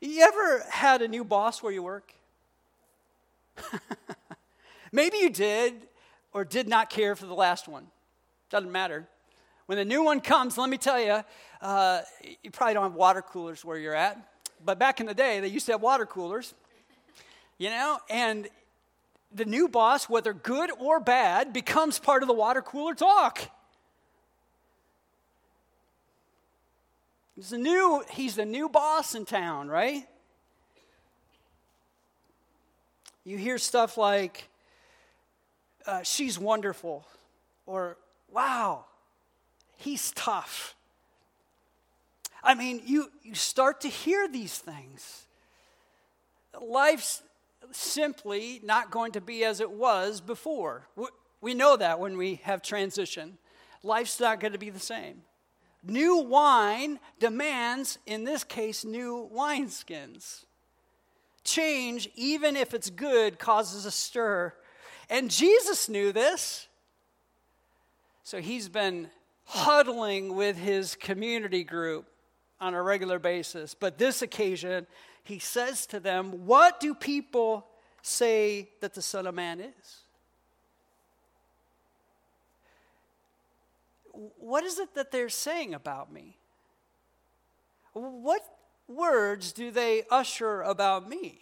You 0.00 0.22
ever 0.22 0.64
had 0.70 1.02
a 1.02 1.08
new 1.08 1.24
boss 1.24 1.62
where 1.62 1.72
you 1.72 1.82
work? 1.82 2.12
Maybe 4.92 5.18
you 5.18 5.30
did 5.30 5.74
or 6.32 6.44
did 6.44 6.68
not 6.68 6.90
care 6.90 7.16
for 7.16 7.26
the 7.26 7.34
last 7.34 7.68
one. 7.68 7.86
Doesn't 8.50 8.72
matter. 8.72 9.06
When 9.66 9.76
the 9.76 9.84
new 9.84 10.02
one 10.02 10.20
comes, 10.20 10.56
let 10.56 10.70
me 10.70 10.78
tell 10.78 11.00
you, 11.00 11.22
uh, 11.60 12.00
you 12.42 12.50
probably 12.50 12.74
don't 12.74 12.84
have 12.84 12.94
water 12.94 13.22
coolers 13.22 13.64
where 13.64 13.76
you're 13.76 13.94
at, 13.94 14.18
but 14.64 14.78
back 14.78 15.00
in 15.00 15.06
the 15.06 15.14
day, 15.14 15.40
they 15.40 15.48
used 15.48 15.66
to 15.66 15.72
have 15.72 15.82
water 15.82 16.06
coolers, 16.06 16.54
you 17.58 17.68
know, 17.68 17.98
and 18.08 18.48
the 19.32 19.44
new 19.44 19.68
boss, 19.68 20.08
whether 20.08 20.32
good 20.32 20.70
or 20.78 21.00
bad, 21.00 21.52
becomes 21.52 21.98
part 21.98 22.22
of 22.22 22.28
the 22.28 22.34
water 22.34 22.62
cooler 22.62 22.94
talk. 22.94 23.40
He's 27.38 27.50
the 27.50 27.58
new, 27.58 28.02
he's 28.10 28.34
the 28.34 28.44
new 28.44 28.68
boss 28.68 29.14
in 29.14 29.24
town, 29.24 29.68
right? 29.68 30.02
You 33.24 33.38
hear 33.38 33.58
stuff 33.58 33.96
like, 33.96 34.48
uh, 35.86 36.02
she's 36.02 36.36
wonderful, 36.36 37.06
or 37.64 37.96
wow, 38.32 38.86
he's 39.76 40.10
tough. 40.10 40.74
I 42.42 42.56
mean, 42.56 42.82
you, 42.84 43.08
you 43.22 43.36
start 43.36 43.82
to 43.82 43.88
hear 43.88 44.26
these 44.26 44.58
things. 44.58 45.28
Life's 46.60 47.22
simply 47.70 48.60
not 48.64 48.90
going 48.90 49.12
to 49.12 49.20
be 49.20 49.44
as 49.44 49.60
it 49.60 49.70
was 49.70 50.20
before. 50.20 50.88
We 51.40 51.54
know 51.54 51.76
that 51.76 52.00
when 52.00 52.16
we 52.16 52.40
have 52.42 52.62
transition. 52.62 53.38
Life's 53.84 54.18
not 54.18 54.40
going 54.40 54.54
to 54.54 54.58
be 54.58 54.70
the 54.70 54.80
same. 54.80 55.22
New 55.82 56.18
wine 56.18 56.98
demands, 57.18 57.98
in 58.06 58.24
this 58.24 58.44
case, 58.44 58.84
new 58.84 59.30
wineskins. 59.32 60.44
Change, 61.44 62.10
even 62.14 62.56
if 62.56 62.74
it's 62.74 62.90
good, 62.90 63.38
causes 63.38 63.86
a 63.86 63.90
stir. 63.90 64.52
And 65.08 65.30
Jesus 65.30 65.88
knew 65.88 66.12
this. 66.12 66.68
So 68.22 68.40
he's 68.40 68.68
been 68.68 69.08
huddling 69.44 70.34
with 70.34 70.58
his 70.58 70.94
community 70.94 71.64
group 71.64 72.06
on 72.60 72.74
a 72.74 72.82
regular 72.82 73.18
basis. 73.18 73.74
But 73.74 73.96
this 73.96 74.20
occasion, 74.20 74.86
he 75.24 75.38
says 75.38 75.86
to 75.86 76.00
them, 76.00 76.46
What 76.46 76.80
do 76.80 76.94
people 76.94 77.66
say 78.02 78.68
that 78.80 78.94
the 78.94 79.02
Son 79.02 79.26
of 79.26 79.34
Man 79.34 79.60
is? 79.60 80.02
What 84.38 84.64
is 84.64 84.78
it 84.78 84.94
that 84.94 85.12
they're 85.12 85.28
saying 85.28 85.74
about 85.74 86.12
me? 86.12 86.36
What 87.92 88.42
words 88.88 89.52
do 89.52 89.70
they 89.70 90.02
usher 90.10 90.62
about 90.62 91.08
me? 91.08 91.40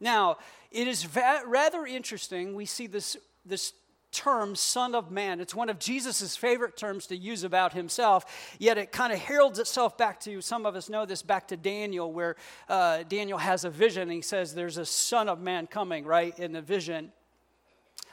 Now, 0.00 0.38
it 0.70 0.86
is 0.86 1.02
va- 1.02 1.42
rather 1.46 1.84
interesting. 1.84 2.54
We 2.54 2.66
see 2.66 2.86
this, 2.86 3.16
this 3.44 3.72
term, 4.12 4.54
Son 4.54 4.94
of 4.94 5.10
Man. 5.10 5.40
It's 5.40 5.54
one 5.54 5.68
of 5.68 5.80
Jesus' 5.80 6.36
favorite 6.36 6.76
terms 6.76 7.08
to 7.08 7.16
use 7.16 7.42
about 7.42 7.72
himself, 7.72 8.56
yet 8.58 8.78
it 8.78 8.92
kind 8.92 9.12
of 9.12 9.18
heralds 9.18 9.58
itself 9.58 9.98
back 9.98 10.20
to, 10.20 10.40
some 10.40 10.64
of 10.64 10.76
us 10.76 10.88
know 10.88 11.06
this, 11.06 11.22
back 11.22 11.48
to 11.48 11.56
Daniel, 11.56 12.12
where 12.12 12.36
uh, 12.68 13.02
Daniel 13.08 13.38
has 13.38 13.64
a 13.64 13.70
vision 13.70 14.02
and 14.02 14.12
he 14.12 14.22
says 14.22 14.54
there's 14.54 14.78
a 14.78 14.86
Son 14.86 15.28
of 15.28 15.40
Man 15.40 15.66
coming, 15.66 16.04
right, 16.04 16.38
in 16.38 16.52
the 16.52 16.62
vision. 16.62 17.10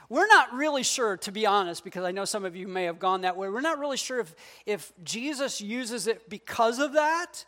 We're 0.08 0.28
not 0.28 0.54
really 0.54 0.82
sure, 0.82 1.16
to 1.18 1.32
be 1.32 1.46
honest, 1.46 1.82
because 1.82 2.04
I 2.04 2.12
know 2.12 2.24
some 2.24 2.44
of 2.44 2.54
you 2.54 2.68
may 2.68 2.84
have 2.84 2.98
gone 2.98 3.22
that 3.22 3.36
way. 3.36 3.48
We're 3.48 3.60
not 3.60 3.78
really 3.78 3.96
sure 3.96 4.20
if, 4.20 4.34
if 4.64 4.92
Jesus 5.02 5.60
uses 5.60 6.06
it 6.06 6.30
because 6.30 6.78
of 6.78 6.92
that 6.92 7.44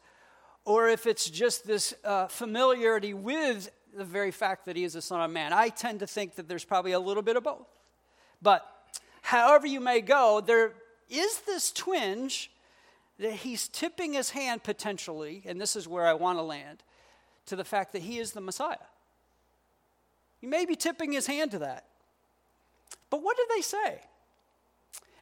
or 0.64 0.88
if 0.88 1.06
it's 1.06 1.30
just 1.30 1.66
this 1.66 1.94
uh, 2.04 2.26
familiarity 2.26 3.14
with 3.14 3.70
the 3.96 4.04
very 4.04 4.30
fact 4.30 4.66
that 4.66 4.76
he 4.76 4.84
is 4.84 4.92
the 4.92 5.02
Son 5.02 5.20
of 5.20 5.30
Man. 5.30 5.52
I 5.52 5.68
tend 5.68 6.00
to 6.00 6.06
think 6.06 6.34
that 6.34 6.48
there's 6.48 6.64
probably 6.64 6.92
a 6.92 7.00
little 7.00 7.22
bit 7.22 7.36
of 7.36 7.44
both. 7.44 7.66
But 8.42 8.66
however 9.22 9.66
you 9.66 9.80
may 9.80 10.00
go, 10.00 10.42
there 10.44 10.72
is 11.08 11.40
this 11.40 11.72
twinge 11.72 12.50
that 13.18 13.32
he's 13.32 13.68
tipping 13.68 14.12
his 14.12 14.30
hand 14.30 14.62
potentially, 14.62 15.42
and 15.46 15.60
this 15.60 15.74
is 15.74 15.88
where 15.88 16.06
I 16.06 16.14
want 16.14 16.38
to 16.38 16.42
land, 16.42 16.82
to 17.46 17.56
the 17.56 17.64
fact 17.64 17.92
that 17.92 18.02
he 18.02 18.18
is 18.18 18.32
the 18.32 18.40
Messiah. 18.40 18.76
He 20.40 20.46
may 20.46 20.66
be 20.66 20.76
tipping 20.76 21.12
his 21.12 21.26
hand 21.26 21.50
to 21.52 21.60
that. 21.60 21.86
But 23.10 23.22
what 23.22 23.36
did 23.36 23.46
they 23.54 23.62
say? 23.62 24.00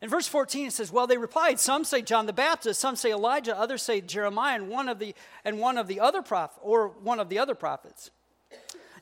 In 0.02 0.10
verse 0.10 0.28
14 0.28 0.66
it 0.66 0.72
says, 0.72 0.92
Well, 0.92 1.06
they 1.06 1.18
replied, 1.18 1.58
some 1.58 1.84
say 1.84 2.02
John 2.02 2.26
the 2.26 2.32
Baptist, 2.32 2.80
some 2.80 2.96
say 2.96 3.12
Elijah, 3.12 3.58
others 3.58 3.82
say 3.82 4.00
Jeremiah, 4.00 4.56
and 4.56 4.68
one 4.68 4.88
of 4.88 4.98
the 4.98 5.14
and 5.44 5.58
one 5.58 5.78
of 5.78 5.88
the 5.88 6.00
other 6.00 6.22
prophet 6.22 6.58
or 6.62 6.88
one 6.88 7.18
of 7.18 7.28
the 7.28 7.38
other 7.38 7.54
prophets. 7.54 8.10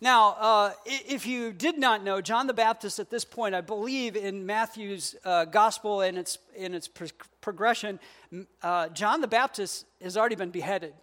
Now, 0.01 0.37
uh, 0.39 0.73
if 0.85 1.27
you 1.27 1.53
did 1.53 1.79
not 1.79 2.05
know, 2.05 2.21
John 2.21 2.47
the 2.47 2.55
Baptist 2.55 2.99
at 2.99 3.11
this 3.11 3.25
point, 3.25 3.55
I 3.55 3.61
believe 3.61 4.17
in 4.17 4.45
Matthew's 4.45 5.15
uh, 5.25 5.47
gospel 5.47 6.01
and 6.03 6.19
its 6.19 6.39
in 6.55 6.75
its 6.75 6.89
pro- 6.89 7.09
progression, 7.41 7.99
uh, 8.63 8.89
John 8.89 9.21
the 9.21 9.29
Baptist 9.29 9.87
has 10.03 10.17
already 10.17 10.37
been 10.37 10.51
beheaded. 10.51 10.95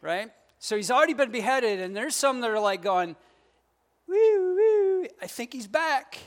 Right? 0.00 0.30
So 0.58 0.76
he's 0.76 0.90
already 0.90 1.14
been 1.14 1.30
beheaded, 1.30 1.80
and 1.80 1.96
there's 1.96 2.14
some 2.14 2.40
that 2.40 2.50
are 2.50 2.60
like 2.60 2.82
going, 2.82 3.16
woo, 4.08 4.54
woo, 4.56 5.06
I 5.20 5.26
think 5.26 5.52
he's 5.52 5.66
back. 5.66 6.18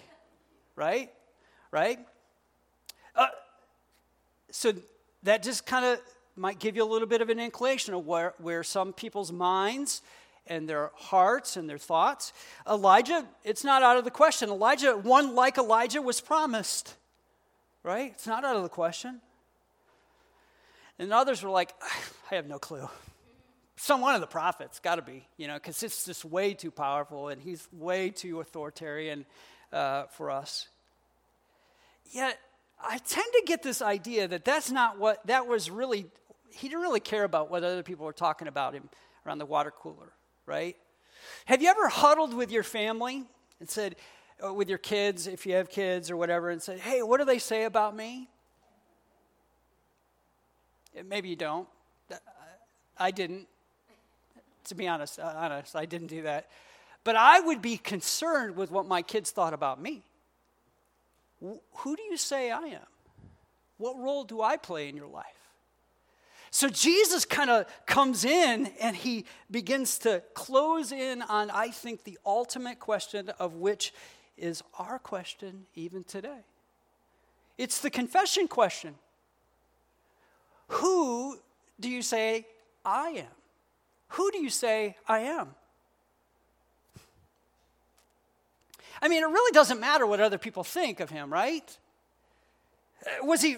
Right? 0.76 1.12
Right? 1.72 2.00
Uh, 3.16 3.28
so 4.52 4.74
that 5.24 5.44
just 5.44 5.66
kind 5.66 5.86
of 5.86 6.00
might 6.36 6.60
give 6.60 6.76
you 6.76 6.84
a 6.84 6.86
little 6.86 7.08
bit 7.08 7.22
of 7.22 7.30
an 7.30 7.40
inclination 7.40 7.94
of 7.94 8.06
where, 8.06 8.34
where 8.38 8.63
some 8.63 8.94
people's 8.94 9.32
minds 9.32 10.02
and 10.46 10.70
their 10.70 10.92
hearts 10.96 11.58
and 11.58 11.70
their 11.70 11.78
thoughts. 11.78 12.32
Elijah, 12.70 13.26
it's 13.44 13.63
not 13.63 13.84
out 13.84 13.98
of 13.98 14.06
the 14.06 14.12
question. 14.12 14.50
Elijah, 14.50 14.96
one 14.96 15.36
like 15.36 15.58
Elijah 15.58 16.02
was 16.02 16.22
promised, 16.22 16.96
right? 17.84 18.12
It's 18.13 18.28
not 18.28 18.46
out 18.46 18.56
of 18.56 18.63
the 18.63 18.70
question. 18.70 19.20
And 21.00 21.12
others 21.12 21.44
were 21.44 21.50
like, 21.50 21.74
I 22.32 22.36
have 22.36 22.48
no 22.48 22.60
clue 22.60 22.88
some 23.78 24.02
one 24.02 24.16
of 24.16 24.22
the 24.22 24.28
prophets, 24.28 24.80
got 24.80 24.96
to 24.96 25.02
be, 25.04 25.28
you 25.38 25.48
know, 25.48 25.54
because 25.54 25.82
it's 25.84 26.06
just 26.06 26.26
way 26.26 26.54
too 26.54 26.72
powerful 26.72 27.30
and 27.30 27.42
he's 27.42 27.68
way 27.72 28.10
too 28.10 28.40
authoritarian 28.40 29.26
uh, 29.72 30.06
for 30.08 30.32
us. 30.32 30.68
Yet, 32.12 32.40
I 32.82 32.98
tend 32.98 33.28
to 33.34 33.44
get 33.46 33.63
this 33.63 33.82
idea 33.82 34.28
that 34.28 34.44
that's 34.44 34.72
not 34.72 35.00
what, 35.00 35.26
that 35.28 35.48
was 35.48 35.70
really, 35.70 36.08
he 36.52 36.68
didn't 36.68 36.82
really 36.82 37.00
care 37.00 37.24
about 37.24 37.52
what 37.52 37.63
other 37.63 37.84
people 37.84 38.06
were 38.06 38.13
talking 38.13 38.48
about 38.48 38.74
him 38.74 38.90
around 39.26 39.38
the 39.38 39.46
water 39.46 39.72
cooler, 39.72 40.12
right? 40.46 40.76
Have 41.46 41.62
you 41.62 41.70
ever 41.70 41.88
huddled 41.88 42.34
with 42.34 42.52
your 42.52 42.63
family 42.63 43.26
and 43.60 43.70
said, 43.70 43.96
uh, 44.44 44.54
with 44.54 44.70
your 44.70 44.78
kids, 44.78 45.28
if 45.28 45.46
you 45.46 45.54
have 45.56 45.70
kids 45.70 46.10
or 46.10 46.18
whatever, 46.18 46.50
and 46.50 46.62
said, 46.62 46.80
hey, 46.80 47.04
what 47.04 47.20
do 47.20 47.26
they 47.26 47.40
say 47.40 47.63
about 47.63 47.96
me? 47.96 48.28
Maybe 51.06 51.30
you 51.30 51.36
don't. 51.36 51.68
I 52.98 53.12
didn't 53.12 53.48
to 54.67 54.75
be 54.75 54.88
honest, 54.88 55.19
uh, 55.19 55.34
honest, 55.36 55.75
I 55.75 55.86
didn't 55.86 56.08
do 56.08 56.23
that. 56.23 56.49
But 57.03 57.15
I 57.15 57.39
would 57.39 57.62
be 57.62 57.77
concerned 57.77 58.56
with 58.56 58.71
what 58.71 58.86
my 58.86 59.01
kids 59.01 59.32
thought 59.32 59.53
about 59.53 59.82
me. 59.82 60.03
Who 61.39 61.95
do 61.95 62.01
you 62.03 62.17
say 62.17 62.51
I 62.51 62.60
am? 62.60 62.88
What 63.77 63.97
role 63.97 64.23
do 64.23 64.41
I 64.41 64.58
play 64.58 64.89
in 64.89 64.95
your 64.95 65.08
life? 65.08 65.25
So 66.49 66.69
Jesus 66.69 67.25
kind 67.25 67.49
of 67.49 67.65
comes 67.86 68.25
in 68.25 68.71
and 68.82 68.95
he 68.95 69.25
begins 69.51 69.99
to 69.99 70.23
close 70.34 70.91
in 70.91 71.21
on, 71.21 71.51
I 71.51 71.69
think, 71.69 72.03
the 72.03 72.17
ultimate 72.25 72.80
question 72.80 73.30
of 73.39 73.56
which 73.56 73.93
is 74.38 74.63
our 74.80 74.97
question 74.97 75.65
even 75.75 76.03
today. 76.03 76.45
It's 77.58 77.82
the 77.82 77.89
confession 77.89 78.47
question 78.47 78.95
Who 80.69 81.38
do 81.80 81.89
you 81.89 82.01
say 82.01 82.45
I 82.86 83.10
am? 83.10 83.38
Who 84.10 84.32
do 84.32 84.39
you 84.39 84.50
say 84.50 84.96
I 85.08 85.20
am? 85.20 85.56
I 89.02 89.08
mean, 89.08 89.24
it 89.24 89.28
really 89.28 89.52
doesn't 89.52 89.80
matter 89.80 90.06
what 90.06 90.20
other 90.20 90.38
people 90.38 90.63
think 90.63 91.00
of 91.00 91.10
him, 91.10 91.32
right? 91.32 91.78
Was 93.22 93.41
he, 93.41 93.58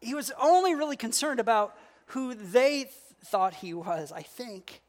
he 0.00 0.14
was 0.14 0.30
only 0.40 0.74
really 0.74 0.96
concerned 0.96 1.40
about 1.40 1.76
who 2.06 2.34
they 2.34 2.84
th- 2.84 2.92
thought 3.24 3.54
he 3.54 3.74
was, 3.74 4.12
I 4.12 4.22
think. 4.22 4.82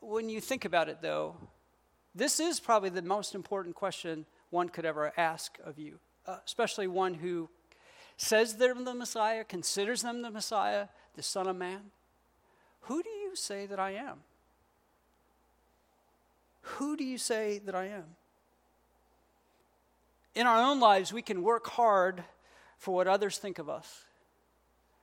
When 0.00 0.28
you 0.30 0.40
think 0.40 0.64
about 0.64 0.88
it, 0.88 1.02
though, 1.02 1.36
this 2.14 2.40
is 2.40 2.58
probably 2.58 2.88
the 2.88 3.02
most 3.02 3.34
important 3.34 3.74
question 3.74 4.24
one 4.50 4.68
could 4.70 4.86
ever 4.86 5.12
ask 5.16 5.58
of 5.64 5.78
you, 5.78 5.98
uh, 6.26 6.38
especially 6.46 6.86
one 6.86 7.12
who 7.14 7.50
says 8.16 8.56
they're 8.56 8.74
the 8.74 8.94
Messiah, 8.94 9.44
considers 9.44 10.02
them 10.02 10.22
the 10.22 10.30
Messiah, 10.30 10.86
the 11.16 11.22
Son 11.22 11.48
of 11.48 11.56
Man. 11.56 11.80
Who 12.82 13.02
do 13.02 13.08
you 13.08 13.34
say 13.34 13.66
that 13.66 13.80
I 13.80 13.92
am? 13.92 14.18
Who 16.60 16.96
do 16.96 17.04
you 17.04 17.18
say 17.18 17.58
that 17.64 17.74
I 17.74 17.86
am? 17.86 18.04
In 20.34 20.46
our 20.46 20.62
own 20.62 20.78
lives, 20.78 21.12
we 21.12 21.22
can 21.22 21.42
work 21.42 21.66
hard 21.66 22.22
for 22.78 22.94
what 22.94 23.08
others 23.08 23.38
think 23.38 23.58
of 23.58 23.68
us, 23.70 24.04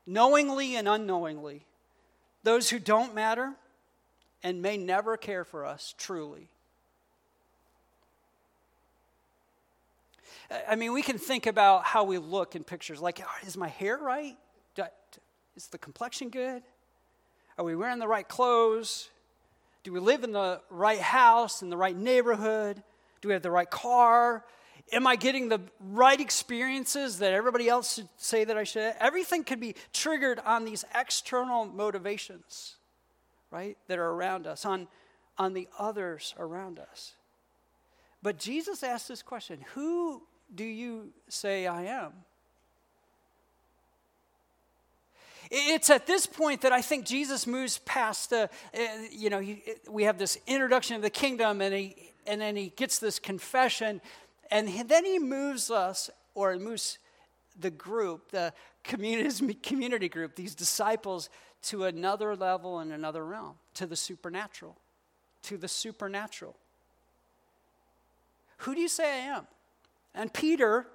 knowingly 0.05 0.75
and 0.75 0.87
unknowingly. 0.87 1.65
Those 2.43 2.69
who 2.69 2.77
don't 2.77 3.15
matter 3.15 3.53
and 4.43 4.61
may 4.61 4.77
never 4.77 5.17
care 5.17 5.43
for 5.43 5.65
us 5.65 5.95
truly. 5.97 6.49
I 10.69 10.75
mean, 10.75 10.93
we 10.93 11.01
can 11.01 11.17
think 11.17 11.47
about 11.47 11.85
how 11.85 12.03
we 12.03 12.19
look 12.19 12.55
in 12.55 12.63
pictures. 12.63 13.01
Like, 13.01 13.21
oh, 13.23 13.47
is 13.47 13.57
my 13.57 13.69
hair 13.69 13.97
right? 13.97 14.37
Is 15.55 15.67
the 15.67 15.77
complexion 15.77 16.29
good? 16.29 16.63
Are 17.57 17.65
we 17.65 17.75
wearing 17.75 17.99
the 17.99 18.07
right 18.07 18.27
clothes? 18.27 19.09
Do 19.83 19.91
we 19.93 19.99
live 19.99 20.23
in 20.23 20.31
the 20.31 20.61
right 20.69 20.99
house, 20.99 21.61
in 21.61 21.69
the 21.69 21.77
right 21.77 21.95
neighborhood? 21.95 22.81
Do 23.21 23.27
we 23.27 23.33
have 23.33 23.43
the 23.43 23.51
right 23.51 23.69
car? 23.69 24.43
Am 24.91 25.07
I 25.07 25.15
getting 25.15 25.49
the 25.49 25.61
right 25.79 26.19
experiences 26.19 27.19
that 27.19 27.33
everybody 27.33 27.69
else 27.69 27.95
should 27.95 28.09
say 28.17 28.43
that 28.43 28.57
I 28.57 28.63
should? 28.63 28.95
Everything 28.99 29.43
can 29.43 29.59
be 29.59 29.75
triggered 29.93 30.39
on 30.39 30.65
these 30.65 30.83
external 30.95 31.65
motivations, 31.65 32.75
right, 33.51 33.77
that 33.87 33.99
are 33.99 34.09
around 34.09 34.47
us, 34.47 34.65
on, 34.65 34.87
on 35.37 35.53
the 35.53 35.67
others 35.77 36.33
around 36.37 36.79
us. 36.79 37.13
But 38.21 38.39
Jesus 38.39 38.83
asked 38.83 39.07
this 39.07 39.21
question 39.21 39.59
Who 39.73 40.23
do 40.53 40.63
you 40.63 41.13
say 41.29 41.67
I 41.67 41.83
am? 41.83 42.13
It's 45.55 45.91
at 45.91 46.07
this 46.07 46.25
point 46.25 46.61
that 46.61 46.71
I 46.71 46.81
think 46.81 47.05
Jesus 47.05 47.45
moves 47.45 47.77
past 47.85 48.31
the, 48.31 48.49
uh, 48.73 48.79
you 49.11 49.29
know, 49.29 49.39
he, 49.39 49.61
we 49.87 50.05
have 50.05 50.17
this 50.17 50.39
introduction 50.47 50.95
of 50.95 51.03
the 51.03 51.11
kingdom, 51.11 51.61
and, 51.61 51.71
he, 51.75 52.11
and 52.25 52.41
then 52.41 52.55
he 52.55 52.73
gets 52.75 52.97
this 52.97 53.19
confession, 53.19 54.01
and 54.49 54.67
then 54.89 55.05
he 55.05 55.19
moves 55.19 55.69
us, 55.69 56.09
or 56.33 56.57
moves 56.57 56.97
the 57.59 57.69
group, 57.69 58.31
the 58.31 58.51
community 58.83 60.09
group, 60.09 60.35
these 60.35 60.55
disciples, 60.55 61.29
to 61.61 61.83
another 61.83 62.35
level 62.35 62.79
and 62.79 62.91
another 62.91 63.23
realm, 63.23 63.53
to 63.75 63.85
the 63.85 63.95
supernatural. 63.95 64.75
To 65.43 65.57
the 65.57 65.67
supernatural. 65.67 66.55
Who 68.57 68.73
do 68.73 68.81
you 68.81 68.87
say 68.87 69.03
I 69.03 69.35
am? 69.35 69.47
And 70.15 70.33
Peter 70.33 70.87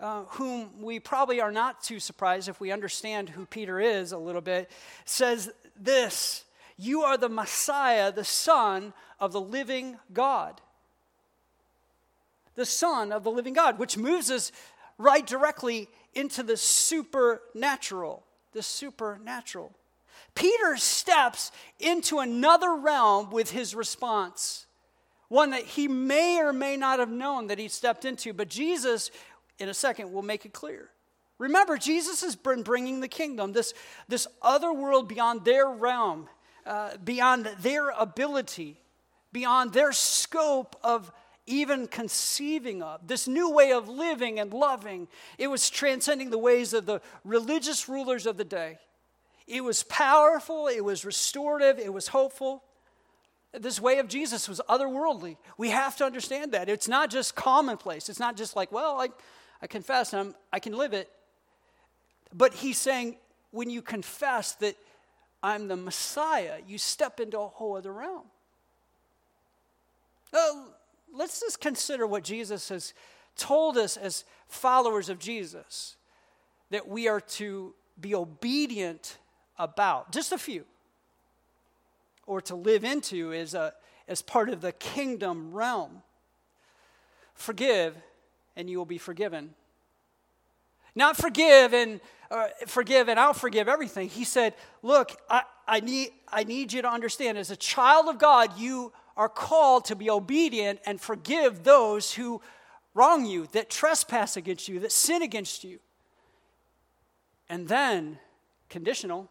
uh, 0.00 0.24
whom 0.30 0.82
we 0.82 1.00
probably 1.00 1.40
are 1.40 1.52
not 1.52 1.82
too 1.82 2.00
surprised 2.00 2.48
if 2.48 2.60
we 2.60 2.70
understand 2.70 3.30
who 3.30 3.46
Peter 3.46 3.80
is 3.80 4.12
a 4.12 4.18
little 4.18 4.40
bit, 4.40 4.70
says 5.04 5.50
this 5.74 6.44
You 6.76 7.02
are 7.02 7.16
the 7.16 7.28
Messiah, 7.28 8.12
the 8.12 8.24
Son 8.24 8.92
of 9.18 9.32
the 9.32 9.40
living 9.40 9.98
God. 10.12 10.60
The 12.54 12.66
Son 12.66 13.12
of 13.12 13.22
the 13.24 13.30
living 13.30 13.54
God, 13.54 13.78
which 13.78 13.98
moves 13.98 14.30
us 14.30 14.52
right 14.98 15.26
directly 15.26 15.88
into 16.14 16.42
the 16.42 16.56
supernatural. 16.56 18.24
The 18.52 18.62
supernatural. 18.62 19.72
Peter 20.34 20.76
steps 20.76 21.50
into 21.80 22.18
another 22.18 22.74
realm 22.74 23.30
with 23.30 23.50
his 23.50 23.74
response, 23.74 24.66
one 25.28 25.50
that 25.50 25.64
he 25.64 25.88
may 25.88 26.40
or 26.40 26.52
may 26.52 26.76
not 26.76 26.98
have 26.98 27.10
known 27.10 27.46
that 27.48 27.58
he 27.58 27.68
stepped 27.68 28.04
into, 28.04 28.32
but 28.32 28.48
Jesus 28.48 29.10
in 29.58 29.68
a 29.68 29.74
second 29.74 30.12
we'll 30.12 30.22
make 30.22 30.44
it 30.44 30.52
clear. 30.52 30.90
Remember, 31.38 31.76
Jesus 31.76 32.22
has 32.22 32.34
been 32.34 32.62
bringing 32.62 33.00
the 33.00 33.08
kingdom, 33.08 33.52
this, 33.52 33.74
this 34.08 34.26
other 34.40 34.72
world 34.72 35.06
beyond 35.08 35.44
their 35.44 35.68
realm, 35.68 36.28
uh, 36.64 36.96
beyond 37.04 37.50
their 37.60 37.90
ability, 37.90 38.80
beyond 39.32 39.72
their 39.72 39.92
scope 39.92 40.76
of 40.82 41.12
even 41.46 41.86
conceiving 41.88 42.82
of. 42.82 43.06
This 43.06 43.28
new 43.28 43.50
way 43.50 43.72
of 43.72 43.88
living 43.88 44.40
and 44.40 44.52
loving, 44.52 45.08
it 45.38 45.48
was 45.48 45.68
transcending 45.68 46.30
the 46.30 46.38
ways 46.38 46.72
of 46.72 46.86
the 46.86 47.00
religious 47.22 47.88
rulers 47.88 48.26
of 48.26 48.36
the 48.38 48.44
day. 48.44 48.78
It 49.46 49.62
was 49.62 49.82
powerful, 49.84 50.66
it 50.66 50.84
was 50.84 51.04
restorative, 51.04 51.78
it 51.78 51.92
was 51.92 52.08
hopeful. 52.08 52.64
This 53.52 53.80
way 53.80 53.98
of 53.98 54.08
Jesus 54.08 54.48
was 54.48 54.60
otherworldly. 54.68 55.36
We 55.56 55.70
have 55.70 55.96
to 55.96 56.04
understand 56.04 56.52
that. 56.52 56.68
It's 56.68 56.88
not 56.88 57.10
just 57.10 57.36
commonplace. 57.36 58.08
It's 58.08 58.18
not 58.18 58.36
just 58.36 58.56
like, 58.56 58.72
well, 58.72 59.00
I, 59.00 59.08
I 59.60 59.66
confess 59.66 60.12
I'm, 60.12 60.34
I 60.52 60.58
can 60.58 60.72
live 60.76 60.92
it. 60.92 61.10
But 62.32 62.54
he's 62.54 62.78
saying, 62.78 63.16
when 63.50 63.70
you 63.70 63.82
confess 63.82 64.54
that 64.56 64.76
I'm 65.42 65.68
the 65.68 65.76
Messiah, 65.76 66.58
you 66.66 66.78
step 66.78 67.20
into 67.20 67.38
a 67.38 67.46
whole 67.46 67.76
other 67.76 67.92
realm. 67.92 68.24
Let's 71.14 71.40
just 71.40 71.60
consider 71.60 72.06
what 72.06 72.24
Jesus 72.24 72.68
has 72.68 72.92
told 73.36 73.78
us 73.78 73.96
as 73.96 74.24
followers 74.48 75.08
of 75.08 75.18
Jesus 75.18 75.96
that 76.70 76.86
we 76.88 77.08
are 77.08 77.20
to 77.20 77.74
be 77.98 78.14
obedient 78.14 79.18
about. 79.58 80.12
Just 80.12 80.32
a 80.32 80.38
few. 80.38 80.64
Or 82.26 82.40
to 82.42 82.54
live 82.54 82.84
into 82.84 83.32
as, 83.32 83.54
a, 83.54 83.72
as 84.08 84.20
part 84.20 84.48
of 84.48 84.60
the 84.60 84.72
kingdom 84.72 85.52
realm. 85.52 86.02
Forgive 87.34 87.96
and 88.56 88.68
you 88.68 88.78
will 88.78 88.86
be 88.86 88.98
forgiven. 88.98 89.54
Not 90.94 91.16
forgive 91.16 91.74
and 91.74 92.00
uh, 92.30 92.48
forgive 92.66 93.08
and 93.08 93.20
I'll 93.20 93.34
forgive 93.34 93.68
everything. 93.68 94.08
He 94.08 94.24
said, 94.24 94.54
Look, 94.82 95.12
I, 95.28 95.42
I, 95.66 95.80
need, 95.80 96.10
I 96.28 96.44
need 96.44 96.72
you 96.72 96.82
to 96.82 96.88
understand 96.90 97.38
as 97.38 97.50
a 97.50 97.56
child 97.56 98.08
of 98.08 98.18
God, 98.18 98.58
you 98.58 98.92
are 99.16 99.28
called 99.28 99.84
to 99.86 99.96
be 99.96 100.10
obedient 100.10 100.80
and 100.86 101.00
forgive 101.00 101.64
those 101.64 102.14
who 102.14 102.40
wrong 102.94 103.26
you, 103.26 103.46
that 103.52 103.68
trespass 103.68 104.36
against 104.36 104.68
you, 104.68 104.80
that 104.80 104.92
sin 104.92 105.22
against 105.22 105.64
you. 105.64 105.78
And 107.48 107.68
then, 107.68 108.18
conditional, 108.68 109.30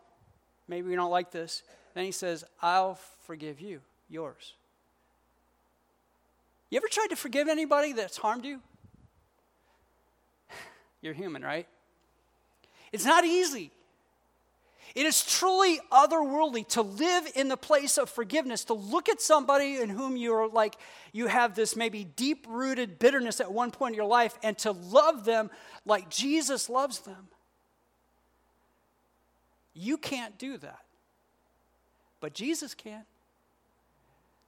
maybe 0.68 0.88
we 0.88 0.96
don't 0.96 1.12
like 1.12 1.32
this, 1.32 1.64
then 1.94 2.06
he 2.06 2.12
says, 2.12 2.44
I'll 2.62 3.00
forgive 3.24 3.60
you, 3.60 3.82
yours. 4.08 4.54
You 6.70 6.78
ever 6.78 6.88
tried 6.88 7.08
to 7.08 7.16
forgive 7.16 7.48
anybody 7.48 7.94
that's 7.94 8.18
harmed 8.18 8.46
you? 8.46 8.62
You're 11.06 11.14
human, 11.14 11.44
right? 11.44 11.68
It's 12.92 13.06
not 13.06 13.26
easy. 13.26 13.70
It 14.96 15.06
is 15.06 15.24
truly 15.24 15.80
otherworldly 15.92 16.68
to 16.70 16.82
live 16.82 17.28
in 17.36 17.48
the 17.48 17.58
place 17.58 18.00
of 18.00 18.10
forgiveness, 18.10 18.64
to 18.66 18.74
look 18.74 19.08
at 19.08 19.22
somebody 19.22 19.76
in 19.76 19.90
whom 19.90 20.18
you're 20.18 20.50
like, 20.50 20.76
you 21.12 21.28
have 21.28 21.54
this 21.54 21.76
maybe 21.76 22.06
deep 22.06 22.48
rooted 22.50 22.98
bitterness 22.98 23.40
at 23.40 23.54
one 23.54 23.70
point 23.70 23.94
in 23.94 23.98
your 23.98 24.08
life, 24.08 24.36
and 24.42 24.58
to 24.58 24.72
love 24.72 25.26
them 25.26 25.52
like 25.86 26.10
Jesus 26.10 26.72
loves 26.72 27.02
them. 27.02 27.28
You 29.76 30.00
can't 30.00 30.40
do 30.40 30.58
that, 30.58 30.86
but 32.20 32.34
Jesus 32.34 32.74
can 32.74 33.04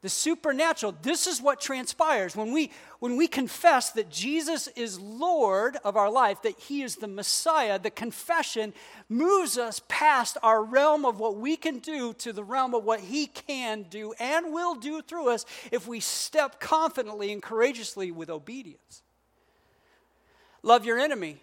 the 0.08 0.12
supernatural 0.12 0.96
this 1.02 1.28
is 1.28 1.41
what 1.41 1.60
transpires 1.60 2.34
when 2.34 2.54
we 2.54 2.72
when 3.00 3.17
we 3.17 3.28
confess 3.28 3.91
that 3.91 4.10
jesus 4.10 4.70
is 4.70 4.98
lord 5.02 5.76
of 5.84 5.98
our 5.98 6.10
life 6.10 6.41
that 6.41 6.58
he 6.58 6.82
is 6.82 6.96
the 6.96 7.08
messiah. 7.08 7.78
The 7.78 7.89
confession 7.89 8.74
moves 9.10 9.58
us 9.58 9.82
past 9.89 10.38
our 10.41 10.63
realm 10.63 11.04
of 11.04 11.20
what 11.20 11.36
we 11.36 11.58
can 11.58 11.80
do 11.80 12.13
to 12.13 12.32
the 12.32 12.43
realm 12.43 12.74
of 12.74 12.86
what 12.86 13.02
he 13.02 13.28
can 13.28 13.84
do 13.89 14.13
and 14.17 14.54
will 14.54 14.76
do 14.76 15.02
through 15.02 15.30
us 15.30 15.46
if 15.74 15.88
we 15.88 16.00
step 16.00 16.62
confidently 16.62 17.34
and 17.34 17.43
courageously 17.43 18.12
with 18.12 18.30
obedience. 18.30 19.04
Love 20.63 20.86
your 20.86 21.00
enemy. 21.00 21.41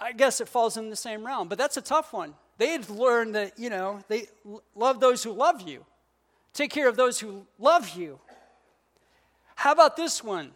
I 0.00 0.10
guess 0.10 0.40
it 0.40 0.48
falls 0.48 0.76
in 0.76 0.90
the 0.90 0.96
same 0.96 1.24
realm 1.24 1.46
but 1.46 1.58
that's 1.58 1.76
a 1.76 1.82
tough 1.82 2.12
one. 2.12 2.34
They 2.58 2.70
had 2.70 2.90
learned 2.90 3.36
that 3.36 3.56
you 3.56 3.70
know 3.70 4.00
they 4.08 4.26
love 4.74 4.98
those 4.98 5.22
who 5.22 5.32
love 5.32 5.62
you 5.62 5.84
Take 6.54 6.70
care 6.70 6.88
of 6.88 6.96
those 6.96 7.20
who 7.20 7.46
love 7.58 7.90
you. 7.90 8.18
How 9.54 9.72
about 9.72 9.96
this 9.96 10.22
one? 10.22 10.52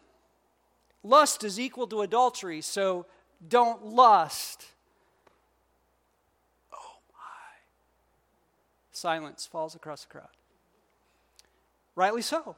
Lust 1.02 1.44
is 1.44 1.58
equal 1.58 1.86
to 1.88 2.02
adultery, 2.02 2.60
so 2.60 3.06
don't 3.46 3.86
lust. 3.86 4.66
Oh 6.72 6.98
my. 7.12 7.62
Silence 8.92 9.46
falls 9.46 9.74
across 9.74 10.02
the 10.02 10.08
crowd. 10.08 10.28
Rightly 11.94 12.22
so. 12.22 12.56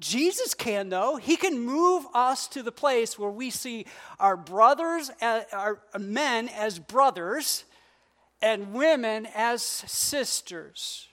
Jesus 0.00 0.54
can, 0.54 0.88
though. 0.88 1.16
He 1.16 1.36
can 1.36 1.60
move 1.60 2.06
us 2.12 2.48
to 2.48 2.62
the 2.64 2.72
place 2.72 3.16
where 3.16 3.30
we 3.30 3.50
see 3.50 3.86
our 4.18 4.36
brothers, 4.36 5.10
our 5.20 5.80
uh, 5.94 5.98
men 6.00 6.48
as 6.48 6.80
brothers, 6.80 7.64
and 8.40 8.72
women 8.72 9.28
as 9.36 9.62
sisters 9.62 11.11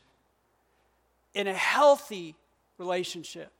in 1.33 1.47
a 1.47 1.53
healthy 1.53 2.35
relationship. 2.77 3.51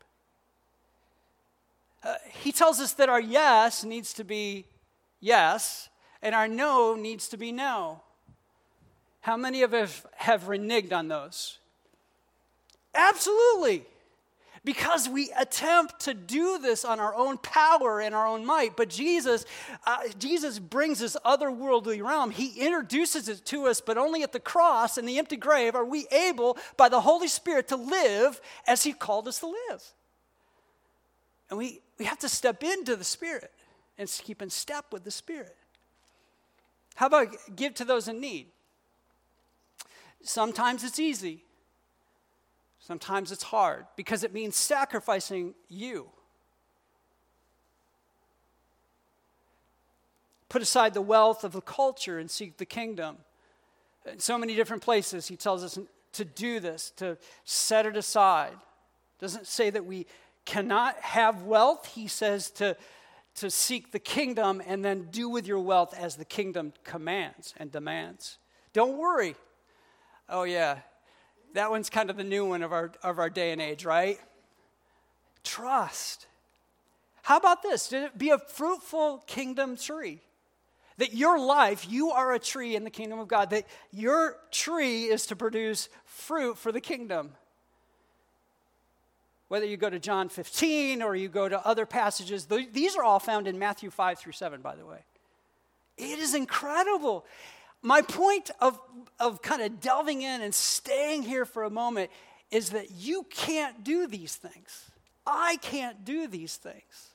Uh, 2.03 2.15
he 2.41 2.51
tells 2.51 2.79
us 2.79 2.93
that 2.93 3.09
our 3.09 3.19
yes 3.19 3.83
needs 3.83 4.13
to 4.13 4.23
be 4.23 4.65
yes, 5.19 5.89
and 6.21 6.33
our 6.33 6.47
no 6.47 6.95
needs 6.95 7.27
to 7.29 7.37
be 7.37 7.51
no. 7.51 8.01
How 9.21 9.35
many 9.35 9.63
of 9.63 9.73
us 9.73 10.05
have 10.15 10.43
reneged 10.43 10.93
on 10.93 11.09
those? 11.09 11.59
Absolutely 12.95 13.85
because 14.63 15.07
we 15.07 15.31
attempt 15.37 16.01
to 16.01 16.13
do 16.13 16.57
this 16.59 16.83
on 16.85 16.99
our 16.99 17.15
own 17.15 17.37
power 17.37 18.01
and 18.01 18.13
our 18.13 18.27
own 18.27 18.45
might. 18.45 18.75
But 18.75 18.89
jesus 18.89 19.45
uh, 19.85 19.99
jesus 20.17 20.59
brings 20.59 20.99
this 20.99 21.17
otherworldly 21.25 22.03
realm. 22.03 22.31
He 22.31 22.59
introduces 22.59 23.29
it 23.29 23.45
to 23.45 23.67
us 23.67 23.81
but 23.81 23.97
only 23.97 24.23
at 24.23 24.31
the 24.31 24.39
cross 24.39 24.97
and 24.97 25.07
the 25.07 25.17
empty 25.17 25.37
grave 25.37 25.75
are 25.75 25.85
we 25.85 26.07
able 26.11 26.57
by 26.77 26.89
the 26.89 27.01
holy 27.01 27.27
spirit 27.27 27.67
to 27.69 27.75
live 27.75 28.41
as 28.67 28.83
he 28.83 28.93
called 28.93 29.27
us 29.27 29.39
to 29.39 29.47
live. 29.47 29.83
And 31.49 31.57
we, 31.57 31.81
we 31.97 32.05
have 32.05 32.19
to 32.19 32.29
step 32.29 32.63
into 32.63 32.95
the 32.95 33.03
spirit 33.03 33.51
and 33.97 34.07
keep 34.07 34.41
in 34.41 34.49
step 34.49 34.85
with 34.91 35.03
the 35.03 35.11
spirit. 35.11 35.55
How 36.95 37.07
about 37.07 37.29
give 37.55 37.73
to 37.75 37.85
those 37.85 38.07
in 38.07 38.19
need? 38.19 38.47
Sometimes 40.21 40.83
it's 40.83 40.99
easy 40.99 41.43
Sometimes 42.89 43.31
it's 43.31 43.43
hard 43.43 43.85
because 43.95 44.23
it 44.23 44.33
means 44.33 44.55
sacrificing 44.55 45.53
you. 45.67 46.09
Put 50.49 50.63
aside 50.63 50.95
the 50.95 51.01
wealth 51.01 51.43
of 51.43 51.51
the 51.51 51.61
culture 51.61 52.17
and 52.17 52.31
seek 52.31 52.57
the 52.57 52.65
kingdom. 52.65 53.17
In 54.11 54.17
so 54.17 54.39
many 54.39 54.55
different 54.55 54.81
places, 54.81 55.27
he 55.27 55.35
tells 55.35 55.63
us 55.63 55.77
to 56.13 56.25
do 56.25 56.59
this, 56.59 56.89
to 56.95 57.19
set 57.43 57.85
it 57.85 57.95
aside. 57.95 58.57
Doesn't 59.19 59.45
say 59.45 59.69
that 59.69 59.85
we 59.85 60.07
cannot 60.45 60.97
have 61.01 61.43
wealth. 61.43 61.85
He 61.93 62.07
says 62.07 62.49
to, 62.53 62.75
to 63.35 63.51
seek 63.51 63.91
the 63.91 63.99
kingdom 63.99 64.63
and 64.65 64.83
then 64.83 65.09
do 65.11 65.29
with 65.29 65.45
your 65.45 65.59
wealth 65.59 65.93
as 65.95 66.15
the 66.15 66.25
kingdom 66.25 66.73
commands 66.83 67.53
and 67.57 67.71
demands. 67.71 68.39
Don't 68.73 68.97
worry. 68.97 69.35
Oh, 70.27 70.41
yeah, 70.41 70.79
that 71.53 71.71
one's 71.71 71.89
kind 71.89 72.09
of 72.09 72.17
the 72.17 72.23
new 72.23 72.45
one 72.45 72.63
of 72.63 72.71
our, 72.71 72.91
of 73.03 73.19
our 73.19 73.29
day 73.29 73.51
and 73.51 73.61
age, 73.61 73.85
right? 73.85 74.19
Trust. 75.43 76.27
How 77.23 77.37
about 77.37 77.61
this? 77.61 77.93
Be 78.17 78.29
a 78.29 78.37
fruitful 78.37 79.23
kingdom 79.27 79.75
tree. 79.75 80.21
That 80.97 81.13
your 81.13 81.39
life, 81.39 81.85
you 81.89 82.11
are 82.11 82.33
a 82.33 82.39
tree 82.39 82.75
in 82.75 82.83
the 82.83 82.89
kingdom 82.89 83.19
of 83.19 83.27
God, 83.27 83.51
that 83.51 83.65
your 83.91 84.35
tree 84.51 85.05
is 85.05 85.25
to 85.27 85.35
produce 85.35 85.87
fruit 86.05 86.57
for 86.57 86.71
the 86.71 86.81
kingdom. 86.81 87.31
Whether 89.47 89.65
you 89.65 89.77
go 89.77 89.89
to 89.89 89.99
John 89.99 90.29
15 90.29 91.01
or 91.01 91.15
you 91.15 91.29
go 91.29 91.47
to 91.47 91.65
other 91.65 91.85
passages, 91.85 92.47
these 92.47 92.95
are 92.95 93.03
all 93.03 93.19
found 93.19 93.47
in 93.47 93.57
Matthew 93.57 93.89
5 93.89 94.19
through 94.19 94.33
7, 94.33 94.61
by 94.61 94.75
the 94.75 94.85
way. 94.85 94.99
It 95.97 96.19
is 96.19 96.33
incredible 96.33 97.25
my 97.81 98.01
point 98.01 98.51
of, 98.59 98.79
of 99.19 99.41
kind 99.41 99.61
of 99.61 99.79
delving 99.79 100.21
in 100.21 100.41
and 100.41 100.53
staying 100.53 101.23
here 101.23 101.45
for 101.45 101.63
a 101.63 101.69
moment 101.69 102.11
is 102.51 102.71
that 102.71 102.91
you 102.91 103.25
can't 103.29 103.83
do 103.83 104.07
these 104.07 104.35
things. 104.35 104.91
I 105.25 105.57
can't 105.61 106.03
do 106.03 106.27
these 106.27 106.55
things. 106.55 107.11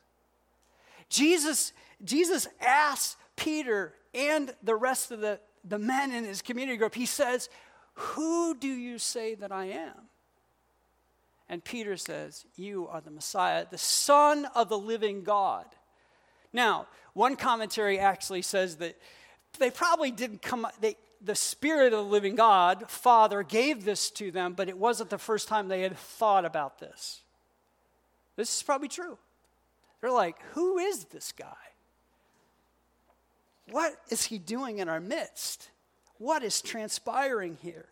Jesus, 1.09 1.73
Jesus 2.03 2.49
asks 2.61 3.17
Peter 3.37 3.95
and 4.15 4.55
the 4.63 4.77
rest 4.77 5.11
of 5.11 5.21
the, 5.21 5.41
the 5.65 5.79
men 5.79 6.13
in 6.13 6.25
his 6.25 6.41
community 6.41 6.77
group, 6.77 6.95
he 6.95 7.07
says, 7.07 7.49
Who 7.95 8.57
do 8.57 8.69
you 8.69 8.99
say 8.99 9.35
that 9.35 9.53
I 9.53 9.67
am? 9.67 10.09
And 11.49 11.63
Peter 11.63 11.97
says, 11.97 12.47
You 12.57 12.89
are 12.89 13.01
the 13.01 13.11
Messiah, 13.11 13.67
the 13.69 13.79
Son 13.79 14.47
of 14.55 14.69
the 14.69 14.79
living 14.79 15.25
God. 15.25 15.67
Now, 16.53 16.87
one 17.13 17.37
commentary 17.37 17.99
actually 17.99 18.43
says 18.43 18.77
that 18.77 18.97
they 19.59 19.71
probably 19.71 20.11
didn't 20.11 20.43
come, 20.43 20.67
they, 20.81 20.97
the 21.21 21.35
Spirit 21.35 21.93
of 21.93 22.05
the 22.05 22.11
living 22.11 22.35
God, 22.35 22.85
Father, 22.89 23.43
gave 23.43 23.85
this 23.85 24.11
to 24.13 24.31
them, 24.31 24.55
but 24.55 24.69
it 24.69 24.77
wasn't 24.77 25.11
the 25.11 25.19
first 25.19 25.49
time 25.49 25.69
they 25.69 25.83
had 25.83 25.97
thought 25.97 26.45
about 26.45 26.79
this. 26.79 27.23
This 28.37 28.55
is 28.57 28.63
probably 28.63 28.89
true. 28.89 29.19
They're 30.01 30.11
like, 30.11 30.37
who 30.53 30.79
is 30.79 31.05
this 31.07 31.33
guy? 31.33 31.55
What 33.71 33.95
is 34.11 34.25
he 34.25 34.39
doing 34.39 34.79
in 34.79 34.89
our 34.89 35.01
midst? 35.01 35.71
What 36.19 36.43
is 36.43 36.61
transpiring 36.61 37.57
here? 37.63 37.87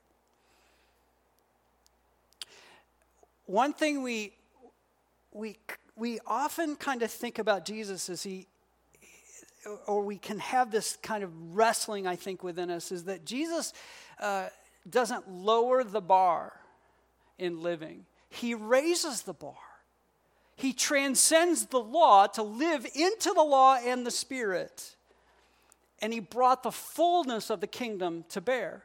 One 3.46 3.72
thing 3.72 4.02
we, 4.02 4.34
we, 5.32 5.58
we 5.96 6.18
often 6.26 6.76
kind 6.76 7.02
of 7.02 7.10
think 7.10 7.38
about 7.38 7.64
Jesus 7.64 8.08
is 8.08 8.22
he, 8.22 8.46
or 9.86 10.02
we 10.02 10.16
can 10.16 10.38
have 10.38 10.70
this 10.70 10.96
kind 11.02 11.22
of 11.22 11.30
wrestling, 11.54 12.06
I 12.06 12.16
think, 12.16 12.42
within 12.42 12.70
us 12.70 12.92
is 12.92 13.04
that 13.04 13.24
Jesus 13.24 13.72
uh, 14.20 14.48
doesn't 14.88 15.30
lower 15.30 15.84
the 15.84 16.00
bar 16.00 16.52
in 17.38 17.62
living, 17.62 18.04
He 18.28 18.54
raises 18.54 19.22
the 19.22 19.32
bar. 19.32 19.54
He 20.54 20.72
transcends 20.72 21.66
the 21.66 21.80
law 21.80 22.26
to 22.28 22.42
live 22.42 22.86
into 22.94 23.32
the 23.34 23.42
law 23.42 23.76
and 23.76 24.06
the 24.06 24.10
Spirit. 24.10 24.94
And 26.00 26.12
He 26.12 26.20
brought 26.20 26.62
the 26.62 26.70
fullness 26.70 27.50
of 27.50 27.60
the 27.60 27.66
kingdom 27.66 28.24
to 28.28 28.40
bear. 28.40 28.84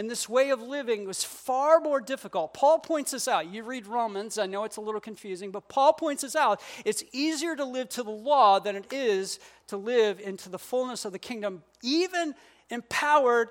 And 0.00 0.10
this 0.10 0.30
way 0.30 0.48
of 0.48 0.62
living 0.62 1.06
was 1.06 1.22
far 1.22 1.78
more 1.78 2.00
difficult. 2.00 2.54
Paul 2.54 2.78
points 2.78 3.10
this 3.10 3.28
out. 3.28 3.52
You 3.52 3.62
read 3.62 3.86
Romans, 3.86 4.38
I 4.38 4.46
know 4.46 4.64
it's 4.64 4.78
a 4.78 4.80
little 4.80 4.98
confusing, 4.98 5.50
but 5.50 5.68
Paul 5.68 5.92
points 5.92 6.22
this 6.22 6.34
out. 6.34 6.62
It's 6.86 7.04
easier 7.12 7.54
to 7.54 7.66
live 7.66 7.90
to 7.90 8.02
the 8.02 8.10
law 8.10 8.60
than 8.60 8.76
it 8.76 8.90
is 8.94 9.40
to 9.66 9.76
live 9.76 10.18
into 10.18 10.48
the 10.48 10.58
fullness 10.58 11.04
of 11.04 11.12
the 11.12 11.18
kingdom, 11.18 11.62
even 11.82 12.34
empowered, 12.70 13.50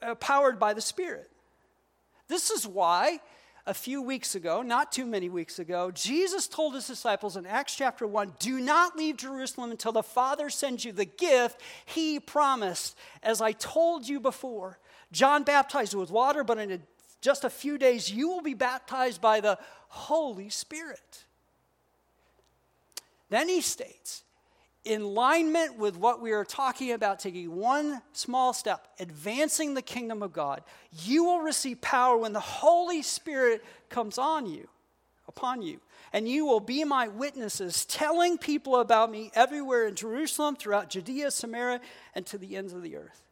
uh, 0.00 0.14
powered 0.14 0.60
by 0.60 0.74
the 0.74 0.80
Spirit. 0.80 1.28
This 2.28 2.50
is 2.50 2.68
why 2.68 3.18
a 3.66 3.74
few 3.74 4.02
weeks 4.02 4.34
ago, 4.34 4.62
not 4.62 4.92
too 4.92 5.06
many 5.06 5.28
weeks 5.28 5.58
ago, 5.58 5.90
Jesus 5.90 6.48
told 6.48 6.74
his 6.74 6.86
disciples 6.86 7.36
in 7.36 7.46
Acts 7.46 7.76
chapter 7.76 8.06
1 8.06 8.34
do 8.38 8.60
not 8.60 8.96
leave 8.96 9.16
Jerusalem 9.16 9.70
until 9.70 9.92
the 9.92 10.02
Father 10.02 10.50
sends 10.50 10.84
you 10.84 10.92
the 10.92 11.04
gift 11.04 11.60
he 11.84 12.18
promised, 12.18 12.96
as 13.22 13.40
I 13.40 13.52
told 13.52 14.08
you 14.08 14.20
before. 14.20 14.78
John 15.12 15.42
baptized 15.42 15.94
with 15.94 16.10
water, 16.10 16.44
but 16.44 16.58
in 16.58 16.72
a, 16.72 16.78
just 17.20 17.44
a 17.44 17.50
few 17.50 17.78
days 17.78 18.10
you 18.10 18.28
will 18.28 18.42
be 18.42 18.54
baptized 18.54 19.20
by 19.20 19.40
the 19.40 19.58
Holy 19.88 20.48
Spirit. 20.48 21.24
Then 23.28 23.48
he 23.48 23.60
states, 23.60 24.24
in 24.84 25.02
alignment 25.02 25.78
with 25.78 25.96
what 25.96 26.20
we 26.20 26.32
are 26.32 26.44
talking 26.44 26.92
about, 26.92 27.20
taking 27.20 27.54
one 27.54 28.00
small 28.12 28.52
step, 28.52 28.88
advancing 28.98 29.74
the 29.74 29.82
kingdom 29.82 30.22
of 30.22 30.32
God, 30.32 30.62
you 31.04 31.24
will 31.24 31.40
receive 31.40 31.80
power 31.80 32.16
when 32.16 32.32
the 32.32 32.40
Holy 32.40 33.02
Spirit 33.02 33.62
comes 33.88 34.16
on 34.16 34.46
you, 34.46 34.68
upon 35.28 35.62
you. 35.62 35.80
And 36.12 36.26
you 36.26 36.46
will 36.46 36.60
be 36.60 36.82
my 36.84 37.08
witnesses, 37.08 37.84
telling 37.84 38.38
people 38.38 38.76
about 38.76 39.10
me 39.10 39.30
everywhere 39.34 39.86
in 39.86 39.94
Jerusalem, 39.94 40.56
throughout 40.56 40.90
Judea, 40.90 41.30
Samaria, 41.30 41.80
and 42.14 42.26
to 42.26 42.38
the 42.38 42.56
ends 42.56 42.72
of 42.72 42.82
the 42.82 42.96
earth. 42.96 43.22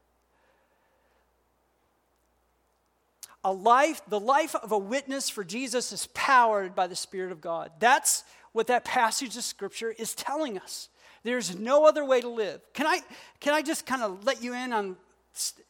a 3.45 3.53
life, 3.53 4.03
the 4.09 4.21
life 4.21 4.55
of 4.57 4.73
a 4.73 4.79
witness 4.79 5.31
for 5.31 5.45
Jesus 5.45 5.93
is 5.93 6.09
powered 6.13 6.75
by 6.75 6.87
the 6.87 6.97
Spirit 6.97 7.33
of 7.33 7.41
God. 7.41 7.71
That's 7.79 8.25
what 8.53 8.67
that 8.67 8.85
passage 8.85 9.37
of 9.37 9.45
Scripture 9.45 9.91
is 9.91 10.15
telling 10.15 10.59
us. 10.59 10.89
There's 11.29 11.59
no 11.59 11.87
other 11.87 12.05
way 12.05 12.21
to 12.21 12.29
live. 12.29 12.61
Can 12.73 12.87
I, 12.87 13.01
can 13.41 13.55
I 13.55 13.63
just 13.63 13.87
kind 13.87 14.03
of 14.03 14.25
let 14.25 14.43
you 14.43 14.55
in 14.55 14.73
on 14.73 14.97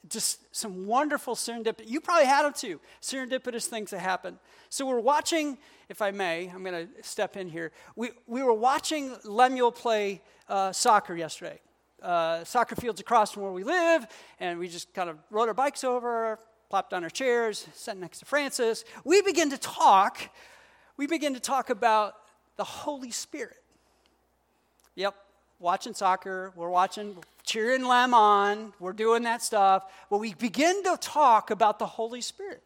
just 0.09 0.55
some 0.55 0.87
wonderful 0.87 1.35
serendipity? 1.35 1.89
You 1.89 2.01
probably 2.01 2.27
had 2.27 2.45
them 2.45 2.53
too, 2.53 2.81
serendipitous 3.03 3.67
things 3.67 3.91
that 3.91 4.01
happen. 4.01 4.39
So 4.69 4.87
we're 4.87 5.01
watching, 5.01 5.59
if 5.89 6.03
I 6.03 6.11
may, 6.11 6.51
I'm 6.55 6.63
going 6.63 6.87
to 6.87 7.03
step 7.03 7.37
in 7.37 7.49
here. 7.49 7.73
We, 7.97 8.11
we 8.27 8.43
were 8.43 8.55
watching 8.55 9.17
Lemuel 9.25 9.73
play 9.73 10.23
uh, 10.49 10.73
soccer 10.73 11.17
yesterday. 11.17 11.61
Uh, 12.03 12.45
soccer 12.45 12.77
fields 12.77 13.01
across 13.01 13.33
from 13.33 13.43
where 13.43 13.53
we 13.53 13.65
live, 13.65 14.07
and 14.39 14.59
we 14.59 14.69
just 14.69 14.95
kind 14.95 15.11
of 15.11 15.19
rode 15.31 15.49
our 15.49 15.55
bikes 15.55 15.83
over, 15.83 16.39
plopped 16.71 16.93
on 16.93 17.03
our 17.03 17.11
chairs, 17.11 17.67
sat 17.75 17.97
next 17.97 18.21
to 18.21 18.25
Frances. 18.25 18.85
We 19.05 19.21
begin 19.23 19.51
to 19.51 19.59
talk 19.59 20.31
we 20.99 21.07
begin 21.07 21.33
to 21.35 21.41
talk 21.41 21.71
about 21.71 22.15
the 22.57 22.65
Holy 22.65 23.13
Spirit. 23.13 23.63
Yep, 24.97 25.15
watching 25.59 25.95
soccer, 25.95 26.53
we're 26.55 26.69
watching 26.69 27.17
cheering 27.45 27.85
Lem 27.85 28.15
on, 28.15 28.73
we're 28.79 28.93
doing 28.93 29.23
that 29.25 29.43
stuff. 29.43 29.85
But 30.11 30.19
we 30.19 30.35
begin 30.35 30.83
to 30.85 30.97
talk 31.01 31.51
about 31.51 31.79
the 31.79 31.87
Holy 31.87 32.21
Spirit. 32.21 32.63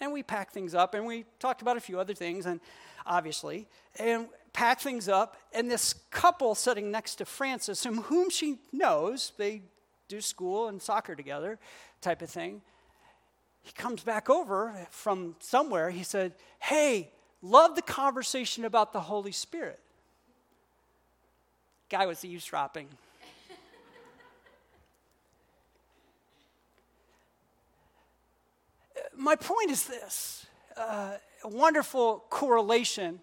And 0.00 0.12
we 0.12 0.22
pack 0.22 0.52
things 0.52 0.74
up, 0.74 0.94
and 0.94 1.06
we 1.06 1.24
talked 1.40 1.60
about 1.60 1.76
a 1.76 1.80
few 1.80 1.98
other 1.98 2.14
things, 2.14 2.46
and 2.46 2.60
obviously, 3.04 3.66
and 3.98 4.28
pack 4.52 4.80
things 4.80 5.08
up. 5.08 5.36
And 5.52 5.68
this 5.68 5.94
couple 6.10 6.54
sitting 6.54 6.90
next 6.90 7.16
to 7.16 7.24
Frances, 7.24 7.82
whom, 7.82 8.02
whom 8.02 8.30
she 8.30 8.58
knows, 8.72 9.32
they 9.38 9.62
do 10.06 10.20
school 10.20 10.68
and 10.68 10.80
soccer 10.80 11.16
together, 11.16 11.58
type 12.00 12.22
of 12.22 12.30
thing. 12.30 12.62
He 13.62 13.72
comes 13.72 14.02
back 14.02 14.30
over 14.30 14.86
from 14.90 15.34
somewhere. 15.40 15.90
He 15.90 16.04
said, 16.04 16.32
Hey, 16.60 17.10
love 17.42 17.74
the 17.74 17.82
conversation 17.82 18.64
about 18.64 18.92
the 18.92 19.00
Holy 19.00 19.32
Spirit. 19.32 19.80
Guy 21.90 22.06
was 22.06 22.24
eavesdropping. 22.24 22.88
My 29.16 29.36
point 29.36 29.70
is 29.70 29.86
this 29.86 30.46
uh, 30.76 31.14
wonderful 31.44 32.24
correlation 32.30 33.20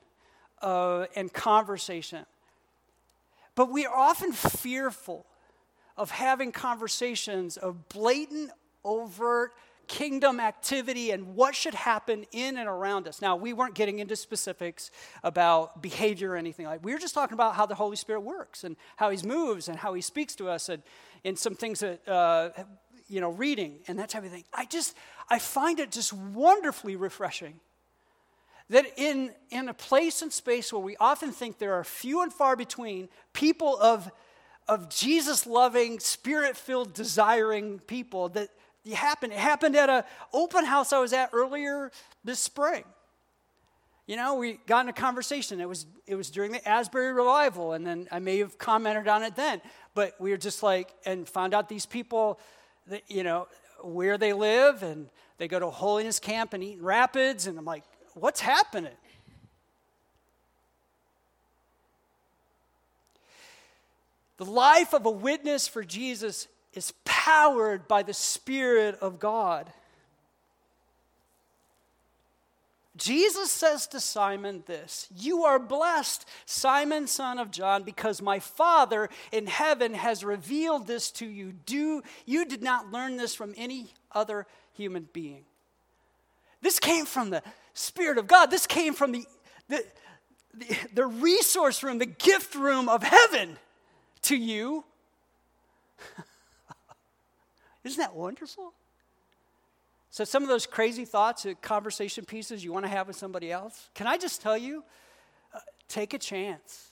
uh, 0.62 1.06
and 1.16 1.32
conversation. 1.32 2.26
But 3.56 3.72
we 3.72 3.86
are 3.86 3.96
often 3.96 4.34
fearful 4.34 5.26
of 5.96 6.12
having 6.12 6.52
conversations 6.52 7.56
of 7.56 7.88
blatant, 7.88 8.52
overt 8.84 9.54
kingdom 9.88 10.40
activity 10.40 11.12
and 11.12 11.36
what 11.36 11.56
should 11.56 11.74
happen 11.74 12.26
in 12.32 12.58
and 12.58 12.68
around 12.68 13.08
us. 13.08 13.22
Now, 13.22 13.36
we 13.36 13.54
weren't 13.54 13.76
getting 13.76 14.00
into 14.00 14.16
specifics 14.16 14.92
about 15.24 15.82
behavior 15.82 16.32
or 16.32 16.36
anything 16.36 16.66
like. 16.66 16.84
We 16.84 16.94
were 16.94 17.00
just 17.00 17.14
talking 17.14 17.34
about 17.34 17.56
how 17.56 17.66
the 17.66 17.76
Holy 17.76 17.96
Spirit 17.96 18.22
works 18.22 18.64
and 18.64 18.76
how 18.98 19.10
He 19.10 19.26
moves 19.26 19.68
and 19.68 19.78
how 19.78 19.94
He 19.94 20.02
speaks 20.02 20.36
to 20.36 20.50
us 20.50 20.70
and 20.70 20.84
in 21.24 21.36
some 21.36 21.56
things 21.56 21.80
that 21.80 22.08
uh, 22.08 22.50
you 23.08 23.22
know, 23.22 23.32
reading 23.32 23.80
and 23.88 24.00
that 24.00 24.10
type 24.10 24.24
of 24.24 24.32
thing. 24.32 24.44
I 24.54 24.66
just 24.66 24.96
I 25.30 25.40
find 25.40 25.80
it 25.80 25.92
just 25.92 26.14
wonderfully 26.14 26.96
refreshing 26.96 27.60
that 28.70 28.86
in, 28.98 29.32
in 29.52 29.70
a 29.70 29.74
place 29.74 30.22
and 30.22 30.34
space 30.34 30.74
where 30.74 30.82
we 30.82 30.96
often 30.98 31.32
think 31.32 31.60
there 31.60 31.74
are 31.74 31.84
few 31.84 32.22
and 32.22 32.34
far 32.34 32.56
between 32.56 33.10
people 33.34 33.78
of, 33.80 34.12
of 34.68 34.90
Jesus 34.90 35.46
loving, 35.46 36.00
spirit 36.00 36.58
filled, 36.58 36.94
desiring 36.94 37.80
people, 37.80 38.30
that 38.30 38.50
it 38.86 38.94
happened. 38.94 39.34
It 39.34 39.40
happened 39.40 39.76
at 39.76 39.90
an 39.90 40.04
open 40.32 40.66
house 40.66 40.94
I 40.94 41.00
was 41.00 41.12
at 41.12 41.32
earlier 41.34 41.92
this 42.24 42.40
spring. 42.40 42.84
You 44.08 44.16
know, 44.16 44.36
we 44.36 44.60
got 44.68 44.86
in 44.86 44.90
a 44.90 44.94
conversation. 44.94 45.60
It 45.60 45.68
was, 45.68 45.88
it 46.06 46.14
was 46.14 46.30
during 46.30 46.52
the 46.52 46.68
Asbury 46.68 47.12
revival, 47.12 47.74
and 47.74 47.86
then 47.86 48.08
I 48.12 48.20
may 48.20 48.38
have 48.38 48.60
commented 48.60 49.08
on 49.08 49.24
it 49.24 49.36
then. 49.36 49.62
But 49.96 50.14
we 50.20 50.30
were 50.30 50.38
just 50.38 50.62
like, 50.62 50.94
and 51.06 51.28
found 51.28 51.56
out 51.56 51.68
these 51.68 51.88
people, 51.88 52.40
that, 52.88 53.02
you 53.08 53.24
know, 53.24 53.48
where 53.82 54.20
they 54.20 54.32
live, 54.32 54.84
and 54.84 55.10
they 55.40 55.48
go 55.48 55.60
to 55.60 55.72
holiness 55.72 56.20
camp 56.20 56.54
in 56.54 56.62
Eaton 56.62 56.86
Rapids, 56.86 57.48
and 57.48 57.58
I'm 57.58 57.66
like, 57.66 57.84
what's 58.14 58.42
happening? 58.42 58.94
The 64.38 64.46
life 64.46 64.94
of 64.94 65.06
a 65.08 65.12
witness 65.12 65.68
for 65.68 65.84
Jesus 65.84 66.48
is 66.76 66.94
powered 67.04 67.88
by 67.88 68.04
the 68.04 68.14
Spirit 68.14 68.98
of 69.02 69.20
God. 69.20 69.72
Jesus 72.98 73.52
says 73.52 73.88
to 73.88 74.00
Simon 74.00 74.64
this 74.68 75.10
You 75.16 75.44
are 75.44 75.60
blessed, 75.60 76.26
Simon, 76.46 77.08
son 77.08 77.40
of 77.40 77.52
John, 77.52 77.84
because 77.84 78.22
my 78.22 78.40
Father 78.40 79.10
in 79.32 79.48
heaven 79.48 79.94
has 79.94 80.24
revealed 80.24 80.88
this 80.88 81.12
to 81.12 81.26
you. 81.26 81.54
Do, 81.66 82.04
you 82.26 82.46
did 82.46 82.64
not 82.64 82.92
learn 82.92 83.18
this 83.18 83.36
from 83.36 83.54
any 83.58 83.88
other 84.12 84.48
human 84.74 85.10
being. 85.12 85.44
This 86.62 86.80
came 86.80 87.06
from 87.06 87.32
the 87.32 87.44
Spirit 87.74 88.18
of 88.18 88.28
God. 88.28 88.50
This 88.50 88.66
came 88.66 88.94
from 88.94 89.12
the, 89.12 89.26
the, 89.68 89.84
the, 90.54 90.78
the 90.94 91.06
resource 91.06 91.84
room, 91.84 91.98
the 91.98 92.06
gift 92.06 92.56
room 92.56 92.88
of 92.88 93.04
heaven 93.04 93.58
to 94.24 94.38
you. 94.38 94.86
Isn't 97.86 98.00
that 98.00 98.16
wonderful? 98.16 98.74
So, 100.10 100.24
some 100.24 100.44
of 100.44 100.50
those 100.50 100.66
crazy 100.66 101.06
thoughts, 101.06 101.46
uh, 101.46 101.54
conversation 101.62 102.26
pieces 102.26 102.64
you 102.64 102.74
want 102.74 102.86
to 102.86 102.90
have 102.90 103.08
with 103.08 103.16
somebody 103.16 103.52
else, 103.52 103.90
can 103.94 104.08
I 104.08 104.18
just 104.18 104.42
tell 104.42 104.58
you? 104.58 104.84
Uh, 105.54 105.60
take 105.88 106.14
a 106.14 106.18
chance, 106.18 106.90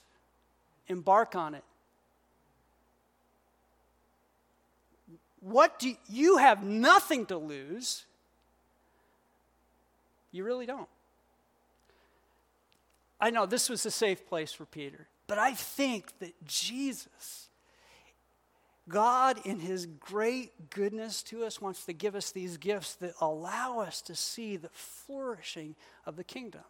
embark 0.88 1.36
on 1.36 1.56
it. 1.56 1.64
What 5.40 5.80
do 5.80 5.90
you, 5.90 5.96
you 6.08 6.38
have 6.38 6.64
nothing 6.64 7.26
to 7.26 7.38
lose? 7.38 8.06
You 10.32 10.44
really 10.44 10.66
don't. 10.66 10.90
I 13.20 13.30
know 13.30 13.46
this 13.46 13.70
was 13.70 13.86
a 13.86 13.92
safe 13.92 14.28
place 14.28 14.52
for 14.52 14.66
Peter, 14.66 15.08
but 15.28 15.40
I 15.40 15.54
think 15.54 16.20
that 16.20 16.34
Jesus, 16.46 17.43
God, 18.90 19.40
in 19.46 19.60
his 19.60 19.86
great 19.86 20.70
goodness 20.70 21.24
to 21.24 21.46
us, 21.46 21.62
wants 21.62 21.86
to 21.86 21.94
give 21.94 22.16
us 22.16 22.32
these 22.32 22.58
gifts 22.58 22.96
that 22.96 23.14
allow 23.22 23.80
us 23.80 24.02
to 24.04 24.16
see 24.16 24.58
the 24.58 24.70
flourishing 24.74 25.76
of 26.06 26.18
the 26.18 26.24
kingdom. 26.24 26.64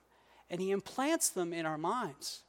And 0.50 0.62
he 0.62 0.72
implants 0.72 1.30
them 1.30 1.54
in 1.54 1.66
our 1.66 1.78
minds. 1.78 2.44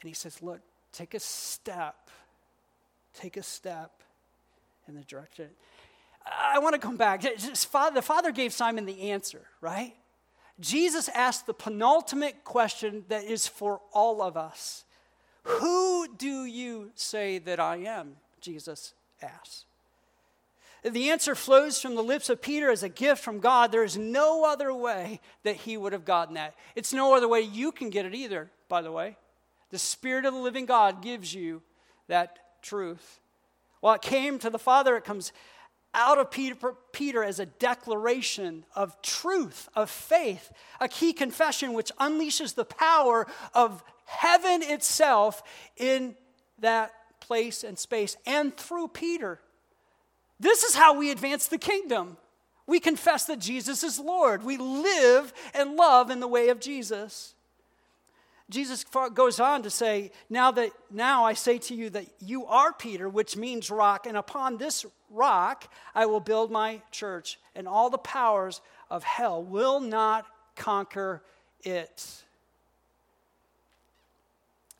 And 0.00 0.08
he 0.08 0.14
says, 0.14 0.42
Look, 0.42 0.60
take 0.92 1.14
a 1.14 1.20
step, 1.20 2.10
take 3.14 3.38
a 3.38 3.42
step 3.42 4.02
in 4.86 4.94
the 4.94 5.04
direction. 5.04 5.48
I 6.26 6.58
want 6.58 6.74
to 6.74 6.78
come 6.78 6.98
back. 6.98 7.22
The 7.22 8.02
Father 8.02 8.32
gave 8.32 8.52
Simon 8.52 8.84
the 8.84 9.10
answer, 9.10 9.42
right? 9.62 9.94
Jesus 10.60 11.08
asked 11.08 11.46
the 11.46 11.54
penultimate 11.54 12.44
question 12.44 13.04
that 13.08 13.24
is 13.24 13.46
for 13.46 13.80
all 13.92 14.22
of 14.22 14.36
us 14.36 14.84
Who 15.44 16.08
do 16.16 16.44
you 16.44 16.90
say 16.94 17.38
that 17.38 17.60
I 17.60 17.76
am? 17.76 18.16
Jesus 18.40 18.94
asks. 19.22 19.64
The 20.82 21.10
answer 21.10 21.34
flows 21.34 21.80
from 21.80 21.94
the 21.94 22.02
lips 22.02 22.28
of 22.28 22.42
Peter 22.42 22.70
as 22.70 22.82
a 22.82 22.90
gift 22.90 23.22
from 23.22 23.40
God. 23.40 23.72
There 23.72 23.84
is 23.84 23.96
no 23.96 24.44
other 24.44 24.72
way 24.74 25.20
that 25.42 25.56
he 25.56 25.78
would 25.78 25.94
have 25.94 26.04
gotten 26.04 26.34
that. 26.34 26.54
It's 26.76 26.92
no 26.92 27.14
other 27.14 27.26
way 27.28 27.40
you 27.40 27.72
can 27.72 27.88
get 27.88 28.04
it 28.04 28.14
either, 28.14 28.50
by 28.68 28.82
the 28.82 28.92
way. 28.92 29.16
The 29.70 29.78
Spirit 29.78 30.26
of 30.26 30.34
the 30.34 30.40
living 30.40 30.66
God 30.66 31.00
gives 31.00 31.34
you 31.34 31.62
that 32.08 32.38
truth. 32.60 33.20
While 33.80 33.94
it 33.94 34.02
came 34.02 34.38
to 34.40 34.50
the 34.50 34.58
Father, 34.58 34.96
it 34.96 35.04
comes 35.04 35.32
out 35.94 36.18
of 36.18 36.30
Peter, 36.30 36.74
Peter 36.92 37.24
as 37.24 37.38
a 37.38 37.46
declaration 37.46 38.64
of 38.74 39.00
truth, 39.00 39.68
of 39.74 39.88
faith, 39.88 40.52
a 40.80 40.88
key 40.88 41.12
confession 41.12 41.72
which 41.72 41.92
unleashes 41.98 42.54
the 42.54 42.64
power 42.64 43.26
of 43.54 43.82
heaven 44.04 44.62
itself 44.62 45.42
in 45.76 46.14
that 46.58 46.92
place 47.20 47.64
and 47.64 47.78
space 47.78 48.16
and 48.26 48.56
through 48.56 48.88
Peter. 48.88 49.40
This 50.38 50.62
is 50.62 50.74
how 50.74 50.98
we 50.98 51.10
advance 51.10 51.48
the 51.48 51.58
kingdom. 51.58 52.16
We 52.66 52.80
confess 52.80 53.24
that 53.26 53.38
Jesus 53.38 53.84
is 53.84 53.98
Lord. 53.98 54.42
We 54.42 54.56
live 54.56 55.32
and 55.54 55.76
love 55.76 56.10
in 56.10 56.20
the 56.20 56.28
way 56.28 56.48
of 56.48 56.60
Jesus. 56.60 57.34
Jesus 58.50 58.84
goes 59.14 59.40
on 59.40 59.62
to 59.62 59.70
say, 59.70 60.12
now 60.28 60.50
that 60.50 60.70
now 60.90 61.24
I 61.24 61.32
say 61.32 61.58
to 61.58 61.74
you 61.74 61.88
that 61.90 62.06
you 62.20 62.44
are 62.46 62.72
Peter, 62.74 63.08
which 63.08 63.36
means 63.36 63.70
rock, 63.70 64.06
and 64.06 64.18
upon 64.18 64.58
this 64.58 64.84
rock 65.10 65.72
I 65.94 66.04
will 66.06 66.20
build 66.20 66.50
my 66.50 66.82
church, 66.90 67.38
and 67.54 67.66
all 67.66 67.88
the 67.88 67.96
powers 67.96 68.60
of 68.90 69.02
hell 69.02 69.42
will 69.42 69.80
not 69.80 70.26
conquer 70.56 71.22
it. 71.62 72.23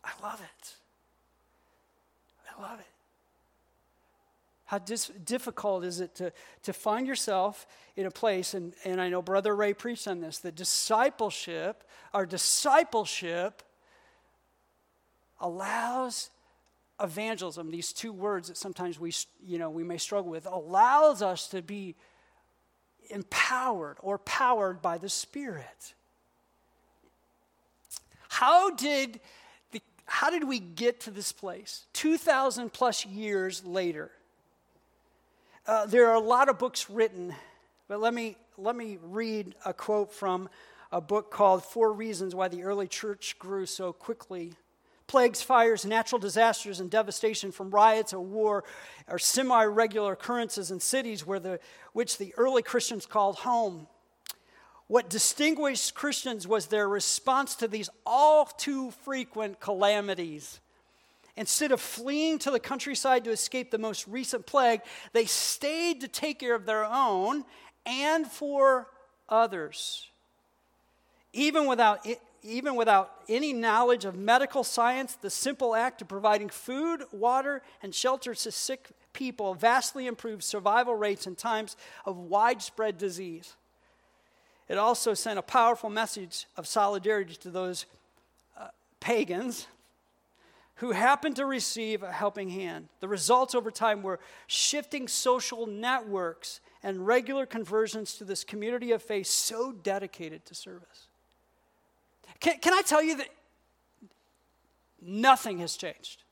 I 0.04 0.10
love 0.22 0.40
it. 0.40 0.74
I 2.56 2.62
love 2.62 2.78
it. 2.78 2.86
How 4.66 4.78
dis- 4.78 5.10
difficult 5.24 5.84
is 5.84 6.00
it 6.00 6.14
to, 6.16 6.32
to 6.62 6.72
find 6.72 7.06
yourself 7.06 7.66
in 7.96 8.06
a 8.06 8.10
place, 8.10 8.54
and, 8.54 8.74
and 8.84 9.00
I 9.00 9.08
know 9.08 9.22
Brother 9.22 9.54
Ray 9.54 9.74
preached 9.74 10.08
on 10.08 10.20
this, 10.20 10.38
that 10.38 10.54
discipleship, 10.54 11.84
our 12.12 12.26
discipleship 12.26 13.62
allows 15.40 16.30
evangelism, 17.00 17.70
these 17.70 17.92
two 17.92 18.12
words 18.12 18.48
that 18.48 18.56
sometimes 18.56 18.98
we, 18.98 19.12
you 19.44 19.58
know, 19.58 19.68
we 19.70 19.84
may 19.84 19.98
struggle 19.98 20.30
with, 20.30 20.46
allows 20.46 21.22
us 21.22 21.48
to 21.48 21.60
be 21.60 21.94
empowered 23.10 23.98
or 24.00 24.18
powered 24.18 24.80
by 24.80 24.98
the 24.98 25.08
Spirit. 25.08 25.94
How 28.28 28.70
did, 28.70 29.20
how 30.06 30.30
did 30.30 30.46
we 30.46 30.58
get 30.58 31.00
to 31.00 31.10
this 31.10 31.32
place 31.32 31.86
2,000 31.94 32.72
plus 32.72 33.06
years 33.06 33.64
later? 33.64 34.10
Uh, 35.66 35.86
there 35.86 36.08
are 36.08 36.14
a 36.14 36.20
lot 36.20 36.48
of 36.48 36.58
books 36.58 36.90
written, 36.90 37.34
but 37.88 38.00
let 38.00 38.12
me, 38.12 38.36
let 38.58 38.76
me 38.76 38.98
read 39.02 39.54
a 39.64 39.72
quote 39.72 40.12
from 40.12 40.48
a 40.92 41.00
book 41.00 41.30
called 41.30 41.64
Four 41.64 41.92
Reasons 41.92 42.34
Why 42.34 42.48
the 42.48 42.62
Early 42.62 42.86
Church 42.86 43.38
Grew 43.38 43.66
So 43.66 43.92
Quickly. 43.92 44.52
Plagues, 45.06 45.42
fires, 45.42 45.84
natural 45.84 46.18
disasters, 46.18 46.80
and 46.80 46.90
devastation 46.90 47.52
from 47.52 47.70
riots 47.70 48.12
or 48.14 48.20
war 48.20 48.64
are 49.08 49.18
semi 49.18 49.64
regular 49.64 50.12
occurrences 50.12 50.70
in 50.70 50.80
cities 50.80 51.26
where 51.26 51.40
the, 51.40 51.60
which 51.92 52.16
the 52.18 52.34
early 52.36 52.62
Christians 52.62 53.04
called 53.04 53.36
home. 53.36 53.86
What 54.86 55.08
distinguished 55.08 55.94
Christians 55.94 56.46
was 56.46 56.66
their 56.66 56.88
response 56.88 57.54
to 57.56 57.68
these 57.68 57.88
all 58.04 58.44
too 58.46 58.90
frequent 58.90 59.60
calamities. 59.60 60.60
Instead 61.36 61.72
of 61.72 61.80
fleeing 61.80 62.38
to 62.40 62.50
the 62.50 62.60
countryside 62.60 63.24
to 63.24 63.30
escape 63.30 63.70
the 63.70 63.78
most 63.78 64.06
recent 64.06 64.46
plague, 64.46 64.82
they 65.12 65.24
stayed 65.24 66.00
to 66.02 66.08
take 66.08 66.38
care 66.38 66.54
of 66.54 66.66
their 66.66 66.84
own 66.84 67.44
and 67.86 68.26
for 68.26 68.88
others. 69.28 70.08
Even 71.32 71.66
without, 71.66 72.06
even 72.42 72.76
without 72.76 73.10
any 73.28 73.52
knowledge 73.52 74.04
of 74.04 74.16
medical 74.16 74.62
science, 74.62 75.16
the 75.16 75.30
simple 75.30 75.74
act 75.74 76.02
of 76.02 76.08
providing 76.08 76.48
food, 76.48 77.02
water, 77.10 77.62
and 77.82 77.92
shelter 77.94 78.34
to 78.34 78.52
sick 78.52 78.90
people 79.12 79.54
vastly 79.54 80.06
improved 80.06 80.44
survival 80.44 80.94
rates 80.94 81.26
in 81.26 81.34
times 81.34 81.76
of 82.04 82.16
widespread 82.16 82.96
disease. 82.98 83.56
It 84.68 84.78
also 84.78 85.14
sent 85.14 85.38
a 85.38 85.42
powerful 85.42 85.90
message 85.90 86.46
of 86.56 86.66
solidarity 86.66 87.34
to 87.36 87.50
those 87.50 87.86
uh, 88.58 88.68
pagans 89.00 89.66
who 90.76 90.92
happened 90.92 91.36
to 91.36 91.46
receive 91.46 92.02
a 92.02 92.10
helping 92.10 92.48
hand. 92.48 92.88
The 93.00 93.08
results 93.08 93.54
over 93.54 93.70
time 93.70 94.02
were 94.02 94.18
shifting 94.46 95.06
social 95.06 95.66
networks 95.66 96.60
and 96.82 97.06
regular 97.06 97.46
conversions 97.46 98.14
to 98.14 98.24
this 98.24 98.42
community 98.42 98.92
of 98.92 99.02
faith 99.02 99.26
so 99.26 99.72
dedicated 99.72 100.44
to 100.46 100.54
service. 100.54 101.08
Can, 102.40 102.58
can 102.58 102.72
I 102.72 102.82
tell 102.82 103.02
you 103.02 103.18
that 103.18 103.28
nothing 105.00 105.58
has 105.58 105.76
changed? 105.76 106.24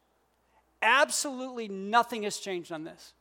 Absolutely 0.80 1.68
nothing 1.68 2.24
has 2.24 2.38
changed 2.38 2.72
on 2.72 2.84
this 2.84 3.12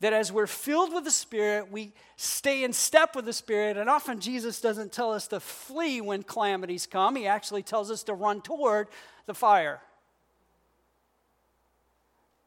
that 0.00 0.12
as 0.12 0.30
we're 0.30 0.46
filled 0.46 0.92
with 0.92 1.04
the 1.04 1.10
Spirit, 1.10 1.72
we 1.72 1.92
stay 2.16 2.62
in 2.62 2.72
step 2.72 3.16
with 3.16 3.24
the 3.24 3.32
Spirit. 3.32 3.76
And 3.76 3.90
often 3.90 4.20
Jesus 4.20 4.60
doesn't 4.60 4.92
tell 4.92 5.12
us 5.12 5.26
to 5.28 5.40
flee 5.40 6.00
when 6.00 6.22
calamities 6.22 6.86
come, 6.86 7.16
He 7.16 7.26
actually 7.26 7.62
tells 7.62 7.90
us 7.90 8.02
to 8.04 8.14
run 8.14 8.40
toward 8.40 8.88
the 9.26 9.34
fire. 9.34 9.80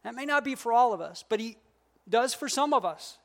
That 0.03 0.15
may 0.15 0.25
not 0.25 0.43
be 0.43 0.55
for 0.55 0.73
all 0.73 0.93
of 0.93 1.01
us, 1.01 1.23
but 1.27 1.39
He 1.39 1.57
does 2.09 2.33
for 2.33 2.47
some 2.47 2.73
of 2.73 2.85
us. 2.85 3.17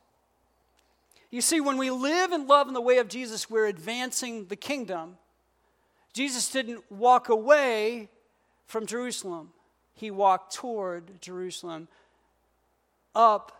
You 1.30 1.40
see, 1.40 1.60
when 1.60 1.76
we 1.76 1.90
live 1.90 2.32
and 2.32 2.46
love 2.46 2.68
in 2.68 2.74
the 2.74 2.80
way 2.80 2.98
of 2.98 3.08
Jesus, 3.08 3.48
we're 3.50 3.66
advancing 3.66 4.46
the 4.46 4.56
kingdom. 4.56 5.16
Jesus 6.12 6.50
didn't 6.50 6.90
walk 6.90 7.28
away 7.28 8.08
from 8.66 8.86
Jerusalem, 8.86 9.50
He 9.94 10.10
walked 10.10 10.52
toward 10.52 11.20
Jerusalem, 11.20 11.86
up 13.14 13.52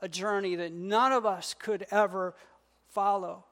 a 0.00 0.08
journey 0.08 0.56
that 0.56 0.72
none 0.72 1.12
of 1.12 1.24
us 1.24 1.54
could 1.54 1.86
ever 1.90 2.34
follow 2.90 3.44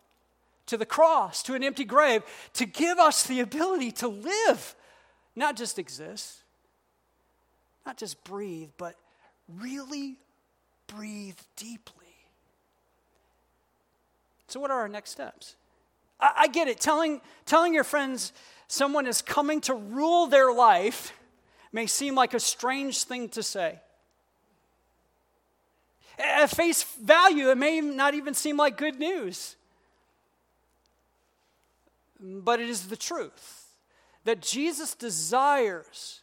to 0.67 0.77
the 0.77 0.87
cross, 0.87 1.43
to 1.43 1.55
an 1.55 1.63
empty 1.63 1.85
grave, 1.85 2.23
to 2.55 2.67
give 2.67 2.99
us 2.99 3.25
the 3.25 3.41
ability 3.41 3.91
to 3.93 4.09
live, 4.09 4.75
not 5.37 5.57
just 5.57 5.79
exist, 5.79 6.43
not 7.85 7.97
just 7.97 8.23
breathe, 8.25 8.71
but 8.79 8.95
really 9.61 10.17
breathe 10.87 11.39
deeply. 11.57 12.05
So, 14.49 14.61
what 14.61 14.71
are 14.71 14.81
our 14.81 14.89
next 14.89 15.11
steps? 15.11 15.57
I, 16.21 16.33
I 16.37 16.49
get 16.49 16.69
it. 16.69 16.81
Telling, 16.81 17.21
telling 17.45 17.75
your 17.75 17.85
friends 17.85 18.33
someone 18.69 19.07
is 19.07 19.21
coming 19.21 19.61
to 19.63 19.75
rule 19.75 20.27
their 20.27 20.53
life 20.53 21.13
may 21.73 21.87
seem 21.87 22.15
like 22.15 22.35
a 22.35 22.41
strange 22.41 23.03
thing 23.05 23.29
to 23.31 23.43
say. 23.43 23.81
At 26.19 26.51
face 26.51 26.83
value, 26.83 27.51
it 27.51 27.59
may 27.59 27.81
not 27.81 28.15
even 28.15 28.35
seem 28.35 28.57
like 28.57 28.77
good 28.77 28.99
news. 28.99 29.57
But 32.21 32.61
it 32.61 32.69
is 32.69 32.89
the 32.89 32.97
truth 32.97 33.65
that 34.25 34.41
Jesus 34.41 34.95
desires 34.95 36.23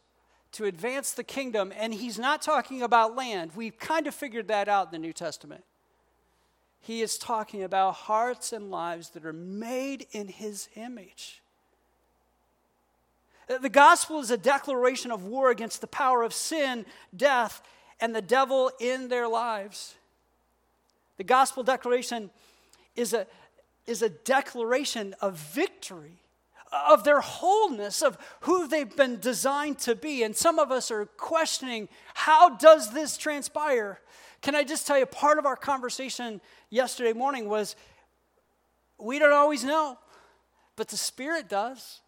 to 0.54 0.66
advance 0.66 1.14
the 1.14 1.24
kingdom, 1.24 1.72
and 1.76 1.94
he's 1.94 2.20
not 2.20 2.42
talking 2.42 2.82
about 2.82 3.16
land. 3.16 3.52
We've 3.56 3.78
kind 3.78 4.08
of 4.08 4.16
figured 4.16 4.48
that 4.50 4.68
out 4.68 4.88
in 4.88 4.92
the 4.92 5.08
New 5.08 5.14
Testament. 5.14 5.64
He 6.82 7.02
is 7.02 7.18
talking 7.18 7.64
about 7.64 7.94
hearts 7.94 8.52
and 8.52 8.72
lives 8.72 9.12
that 9.12 9.26
are 9.26 9.34
made 9.34 10.08
in 10.12 10.28
his 10.28 10.68
image. 10.76 11.42
The 13.48 13.70
gospel 13.70 14.20
is 14.20 14.32
a 14.32 14.38
declaration 14.38 15.12
of 15.12 15.26
war 15.26 15.52
against 15.52 15.82
the 15.82 15.88
power 15.88 16.24
of 16.24 16.34
sin, 16.34 16.86
death, 17.16 17.62
and 18.02 18.16
the 18.16 18.22
devil 18.22 18.72
in 18.80 19.08
their 19.08 19.28
lives. 19.28 19.96
The 21.18 21.24
gospel 21.24 21.64
declaration 21.64 22.32
is 22.96 23.14
a, 23.14 23.28
is 23.86 24.02
a 24.02 24.10
declaration 24.10 25.16
of 25.22 25.38
victory, 25.38 26.18
of 26.72 27.04
their 27.04 27.22
wholeness, 27.22 28.02
of 28.02 28.18
who 28.42 28.68
they've 28.68 28.96
been 28.96 29.20
designed 29.20 29.78
to 29.80 29.96
be. 29.96 30.24
And 30.24 30.36
some 30.36 30.58
of 30.58 30.72
us 30.72 30.90
are 30.90 31.06
questioning 31.06 31.88
how 32.16 32.56
does 32.56 32.92
this 32.92 33.18
transpire? 33.18 34.00
Can 34.42 34.56
I 34.56 34.64
just 34.64 34.88
tell 34.88 34.98
you, 34.98 35.06
part 35.06 35.38
of 35.38 35.46
our 35.46 35.56
conversation 35.56 36.42
yesterday 36.72 37.14
morning 37.14 37.48
was 37.48 37.76
we 38.98 39.20
don't 39.20 39.34
always 39.34 39.64
know, 39.64 39.98
but 40.76 40.88
the 40.88 40.98
Spirit 40.98 41.48
does. 41.48 42.02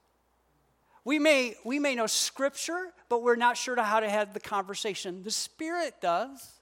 We 1.05 1.19
may, 1.19 1.55
we 1.65 1.79
may 1.79 1.95
know 1.95 2.07
scripture, 2.07 2.93
but 3.09 3.23
we're 3.23 3.35
not 3.35 3.57
sure 3.57 3.75
how 3.81 3.99
to 3.99 4.09
have 4.09 4.33
the 4.33 4.39
conversation. 4.39 5.23
The 5.23 5.31
Spirit 5.31 5.95
does. 6.01 6.61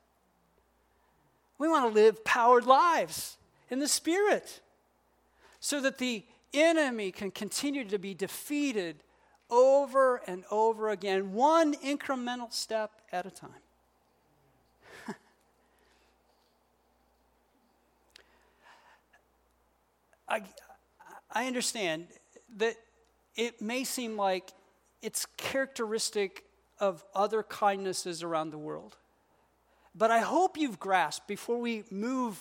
We 1.59 1.67
want 1.67 1.87
to 1.87 1.93
live 1.93 2.25
powered 2.25 2.65
lives 2.65 3.37
in 3.69 3.77
the 3.79 3.87
Spirit 3.87 4.61
so 5.59 5.79
that 5.81 5.99
the 5.99 6.25
enemy 6.53 7.11
can 7.11 7.29
continue 7.29 7.85
to 7.85 7.99
be 7.99 8.15
defeated 8.15 9.03
over 9.51 10.21
and 10.25 10.43
over 10.49 10.89
again, 10.89 11.33
one 11.33 11.75
incremental 11.75 12.51
step 12.51 12.91
at 13.11 13.27
a 13.27 13.31
time. 13.31 13.51
I, 20.27 20.41
I 21.31 21.45
understand 21.45 22.07
that 22.57 22.77
it 23.41 23.59
may 23.59 23.83
seem 23.83 24.17
like 24.17 24.51
it's 25.01 25.25
characteristic 25.35 26.43
of 26.79 27.03
other 27.15 27.41
kindnesses 27.41 28.21
around 28.21 28.51
the 28.51 28.57
world. 28.59 28.97
But 29.95 30.11
I 30.11 30.19
hope 30.19 30.57
you've 30.57 30.79
grasped 30.79 31.27
before 31.27 31.57
we 31.57 31.83
move 31.89 32.39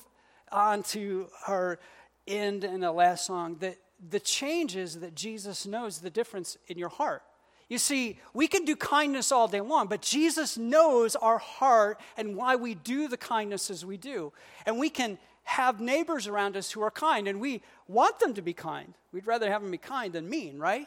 on 0.53 0.83
to 0.83 1.29
our 1.49 1.79
end 2.27 2.65
and 2.65 2.83
the 2.83 2.93
last 2.93 3.25
song 3.25 3.57
that 3.61 3.79
the 4.11 4.21
change 4.21 4.77
is 4.77 5.01
that 5.01 5.15
Jesus 5.15 5.67
knows 5.67 6.01
the 6.01 6.11
difference 6.11 6.59
in 6.69 6.77
your 6.77 6.91
heart. 6.91 7.23
You 7.71 7.79
see, 7.79 8.19
we 8.35 8.47
can 8.47 8.67
do 8.67 8.77
kindness 8.77 9.33
all 9.33 9.49
day 9.49 9.63
long, 9.63 9.87
but 9.87 10.03
Jesus 10.03 10.59
knows 10.59 11.17
our 11.17 11.39
heart 11.39 11.99
and 12.19 12.37
why 12.37 12.57
we 12.57 12.75
do 12.75 13.09
the 13.09 13.17
kindnesses 13.17 13.87
we 13.87 13.97
do. 13.97 14.35
And 14.67 14.79
we 14.79 14.91
can 14.91 15.19
have 15.45 15.81
neighbors 15.81 16.27
around 16.27 16.57
us 16.57 16.71
who 16.71 16.83
are 16.83 16.91
kind, 16.91 17.27
and 17.27 17.41
we 17.41 17.63
want 17.89 18.19
them 18.21 18.35
to 18.35 18.43
be 18.43 18.53
kind. 18.53 18.95
We'd 19.13 19.27
rather 19.27 19.51
have 19.51 19.63
them 19.63 19.71
be 19.71 19.79
kind 19.79 20.13
than 20.13 20.29
mean, 20.29 20.59
right? 20.59 20.87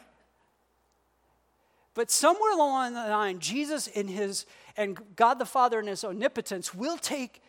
But 1.94 2.10
somewhere 2.10 2.52
along 2.52 2.94
the 2.94 3.00
line, 3.00 3.38
Jesus 3.38 3.86
in 3.86 4.08
his 4.08 4.46
and 4.76 4.98
God 5.16 5.38
the 5.38 5.46
Father 5.46 5.78
in 5.78 5.86
his 5.86 6.04
omnipotence 6.04 6.74
will 6.74 6.98
take 6.98 7.40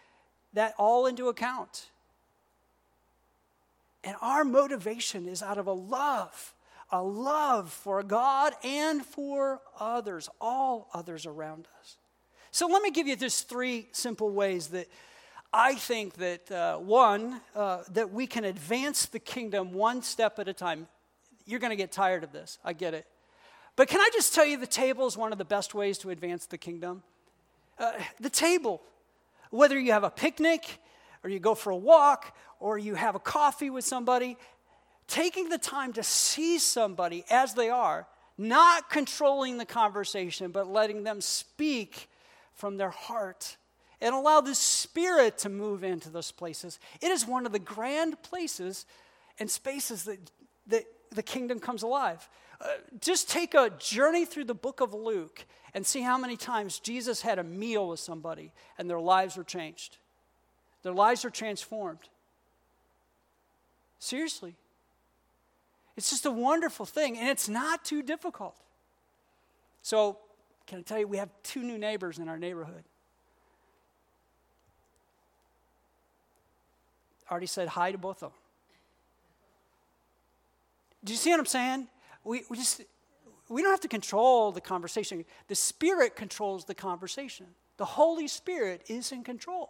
that 0.54 0.76
all 0.78 1.08
into 1.08 1.28
account. 1.28 1.90
And 4.04 4.16
our 4.22 4.44
motivation 4.44 5.28
is 5.28 5.42
out 5.42 5.58
of 5.58 5.66
a 5.66 5.74
love, 5.74 6.54
a 6.92 7.02
love 7.02 7.72
for 7.74 8.04
God 8.04 8.54
and 8.64 9.04
for 9.04 9.62
others, 9.80 10.30
all 10.40 10.90
others 10.94 11.26
around 11.26 11.68
us. 11.80 11.98
So 12.52 12.68
let 12.68 12.84
me 12.84 12.92
give 12.92 13.08
you 13.08 13.16
just 13.16 13.50
three 13.50 13.88
simple 13.92 14.30
ways 14.30 14.68
that 14.68 14.88
I 15.54 15.76
think 15.76 16.16
that 16.16 16.52
uh, 16.52 16.78
one, 16.78 17.42
uh, 17.56 17.84
that 17.94 18.12
we 18.12 18.28
can 18.28 18.44
advance 18.44 19.06
the 19.06 19.20
kingdom 19.20 19.74
one 19.74 20.02
step 20.02 20.40
at 20.40 20.48
a 20.48 20.54
time. 20.54 20.88
You're 21.46 21.60
going 21.60 21.72
to 21.72 21.78
get 21.78 21.92
tired 21.92 22.24
of 22.24 22.32
this. 22.32 22.58
I 22.64 22.74
get 22.74 22.94
it. 22.94 23.06
But 23.76 23.88
can 23.88 24.00
I 24.00 24.10
just 24.14 24.34
tell 24.34 24.46
you 24.46 24.58
the 24.58 24.68
table 24.68 25.06
is 25.08 25.18
one 25.18 25.32
of 25.32 25.38
the 25.38 25.46
best 25.46 25.74
ways 25.74 25.98
to 26.00 26.10
advance 26.10 26.46
the 26.46 26.58
kingdom? 26.58 27.04
Uh, 27.78 27.92
the 28.20 28.30
table, 28.30 28.82
whether 29.50 29.80
you 29.80 29.92
have 29.92 30.04
a 30.04 30.10
picnic 30.10 30.80
or 31.24 31.30
you 31.30 31.40
go 31.40 31.56
for 31.56 31.72
a 31.72 31.78
walk 31.78 32.36
or 32.60 32.78
you 32.78 32.96
have 32.96 33.16
a 33.16 33.20
coffee 33.20 33.70
with 33.70 33.86
somebody, 33.86 34.38
taking 35.08 35.50
the 35.50 35.58
time 35.58 35.94
to 35.94 36.04
see 36.04 36.58
somebody 36.58 37.26
as 37.30 37.54
they 37.54 37.70
are, 37.70 38.08
not 38.38 38.90
controlling 38.90 39.58
the 39.58 39.66
conversation, 39.66 40.52
but 40.52 40.68
letting 40.68 41.04
them 41.04 41.22
speak 41.22 42.10
from 42.54 42.78
their 42.78 42.90
heart 42.90 43.58
and 44.02 44.14
allow 44.14 44.42
the 44.42 44.56
Spirit 44.56 45.38
to 45.40 45.50
move 45.50 45.84
into 45.84 46.10
those 46.10 46.32
places. 46.32 46.80
It 47.02 47.12
is 47.12 47.26
one 47.26 47.46
of 47.46 47.52
the 47.52 47.60
grand 47.60 48.22
places 48.24 48.86
and 49.40 49.50
spaces 49.50 50.04
that, 50.04 50.20
that 50.68 50.86
the 51.12 51.24
kingdom 51.24 51.60
comes 51.60 51.84
alive. 51.84 52.28
Uh, 52.62 52.68
just 53.02 53.30
take 53.30 53.54
a 53.54 53.72
journey 53.80 54.26
through 54.26 54.46
the 54.46 54.56
book 54.56 54.82
of 54.82 54.94
Luke 54.94 55.46
and 55.74 55.86
see 55.86 56.02
how 56.02 56.18
many 56.18 56.38
times 56.38 56.80
Jesus 56.80 57.22
had 57.22 57.38
a 57.38 57.44
meal 57.44 57.90
with 57.90 58.00
somebody 58.00 58.52
and 58.78 58.90
their 58.90 59.00
lives 59.00 59.36
were 59.36 59.44
changed. 59.44 59.98
Their 60.84 60.94
lives 60.94 61.24
were 61.24 61.30
transformed. 61.30 62.00
Seriously. 64.00 64.56
It's 65.98 66.10
just 66.10 66.26
a 66.26 66.32
wonderful 66.32 66.86
thing, 66.86 67.18
and 67.18 67.30
it's 67.30 67.48
not 67.48 67.86
too 67.86 68.04
difficult. 68.04 68.56
So, 69.82 70.18
can 70.68 70.80
I 70.80 70.82
tell 70.82 71.00
you, 71.00 71.08
we 71.08 71.18
have 71.18 71.30
two 71.44 71.64
new 71.64 71.78
neighbors 71.78 72.20
in 72.20 72.28
our 72.28 72.38
neighborhood. 72.38 72.84
Already 77.30 77.48
said 77.48 77.68
hi 77.70 77.92
to 77.92 77.98
both 77.98 78.24
of 78.24 78.32
them. 78.32 78.40
Do 81.04 81.14
you 81.14 81.18
see 81.18 81.32
what 81.32 81.40
I'm 81.40 81.46
saying? 81.46 81.88
We, 82.24 82.44
we 82.50 82.58
just 82.58 82.82
we 83.48 83.62
don't 83.62 83.72
have 83.72 83.82
to 83.82 83.88
control 83.88 84.52
the 84.52 84.62
conversation. 84.62 85.24
The 85.48 85.56
Spirit 85.56 86.16
controls 86.16 86.66
the 86.66 86.74
conversation. 86.74 87.46
The 87.78 87.86
Holy 87.86 88.28
Spirit 88.28 88.84
is 88.88 89.12
in 89.12 89.24
control 89.24 89.70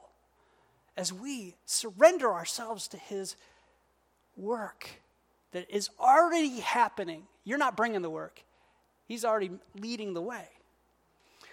as 0.95 1.11
we 1.11 1.55
surrender 1.65 2.31
ourselves 2.31 2.87
to 2.89 2.97
His 2.97 3.35
work 4.37 4.87
that 5.51 5.69
is 5.69 5.89
already 5.99 6.59
happening. 6.59 7.23
You're 7.43 7.57
not 7.57 7.75
bringing 7.75 8.01
the 8.01 8.09
work, 8.09 8.43
He's 9.07 9.25
already 9.25 9.51
leading 9.77 10.13
the 10.13 10.21
way. 10.21 10.47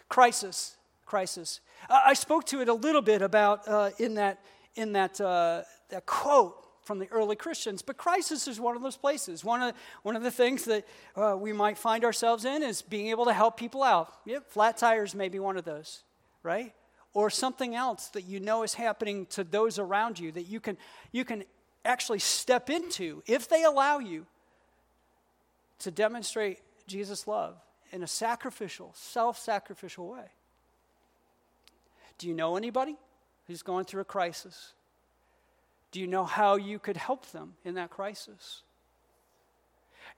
Crisis, 0.09 0.77
crisis. 1.07 1.61
I 1.89 2.15
spoke 2.15 2.45
to 2.47 2.61
it 2.61 2.69
a 2.69 2.75
little 2.75 3.03
bit 3.03 3.23
about 3.23 3.67
uh, 3.67 3.91
in 3.99 4.15
that 4.15 4.41
in 4.75 4.93
that 4.93 5.21
uh, 5.21 5.63
that 5.93 6.07
quote 6.07 6.57
from 6.83 6.99
the 6.99 7.07
early 7.09 7.37
Christians. 7.37 7.81
But 7.81 7.97
crisis 7.97 8.49
is 8.49 8.59
one 8.59 8.77
of 8.77 8.83
those 8.83 8.97
places. 8.97 9.45
One 9.45 9.63
of, 9.63 9.75
one 10.03 10.17
of 10.17 10.23
the 10.23 10.31
things 10.31 10.65
that 10.65 10.87
uh, 11.17 11.37
we 11.39 11.53
might 11.53 11.79
find 11.79 12.05
ourselves 12.05 12.45
in 12.45 12.63
is 12.63 12.83
being 12.83 13.09
able 13.09 13.27
to 13.27 13.33
help 13.33 13.57
people 13.57 13.83
out. 13.83 14.13
Yep, 14.27 14.51
flat 14.51 14.77
tires 14.77 15.15
may 15.15 15.29
be 15.29 15.39
one 15.39 15.57
of 15.57 15.65
those, 15.65 16.03
right? 16.43 16.75
Or 17.15 17.31
something 17.31 17.75
else 17.75 18.09
that 18.09 18.23
you 18.23 18.41
know 18.41 18.65
is 18.65 18.75
happening 18.75 19.27
to 19.27 19.45
those 19.45 19.79
around 19.79 20.19
you 20.19 20.33
that 20.33 20.45
you 20.45 20.59
can, 20.59 20.77
you 21.13 21.25
can 21.25 21.45
actually 21.85 22.19
step 22.19 22.69
into 22.69 23.23
if 23.27 23.49
they 23.49 23.63
allow 23.65 23.99
you 23.99 24.27
to 25.81 25.91
demonstrate 25.91 26.59
Jesus' 26.87 27.27
love 27.27 27.57
in 27.93 28.03
a 28.03 28.07
sacrificial, 28.07 28.93
self 28.95 29.39
sacrificial 29.39 30.09
way. 30.09 30.33
Do 32.19 32.29
you 32.29 32.35
know 32.35 32.57
anybody 32.57 32.97
who's 33.47 33.63
going 33.63 33.85
through 33.85 34.03
a 34.03 34.05
crisis? 34.05 34.73
Do 35.93 36.01
you 36.01 36.07
know 36.07 36.25
how 36.25 36.57
you 36.57 36.79
could 36.79 36.97
help 36.97 37.31
them 37.31 37.55
in 37.65 37.75
that 37.75 37.91
crisis? 37.91 38.63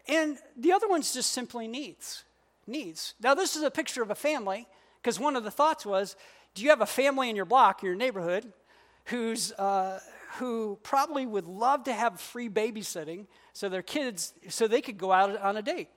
And 0.09 0.39
the 0.57 0.73
other 0.73 0.89
one's 0.89 1.13
just 1.13 1.33
simply 1.33 1.67
needs. 1.67 2.25
Needs. 2.67 3.15
Now, 3.21 3.35
this 3.35 3.57
is 3.57 3.63
a 3.63 3.71
picture 3.71 4.03
of 4.03 4.11
a 4.11 4.15
family, 4.15 4.67
because 5.03 5.21
one 5.21 5.37
of 5.37 5.45
the 5.45 5.51
thoughts 5.51 5.85
was 5.85 6.17
do 6.55 6.63
you 6.63 6.71
have 6.71 6.81
a 6.81 6.87
family 6.87 7.29
in 7.29 7.37
your 7.37 7.45
block, 7.45 7.83
your 7.83 7.97
neighborhood, 7.97 8.53
who's, 9.07 9.53
uh, 9.53 9.99
who 10.37 10.79
probably 10.83 11.27
would 11.27 11.47
love 11.47 11.85
to 11.85 11.93
have 11.93 12.21
free 12.21 12.49
babysitting 12.49 13.27
so 13.53 13.69
their 13.69 13.83
kids, 13.83 14.33
so 14.49 14.69
they 14.69 14.81
could 14.81 14.97
go 14.97 15.11
out 15.11 15.37
on 15.41 15.57
a 15.57 15.63
date? 15.63 15.89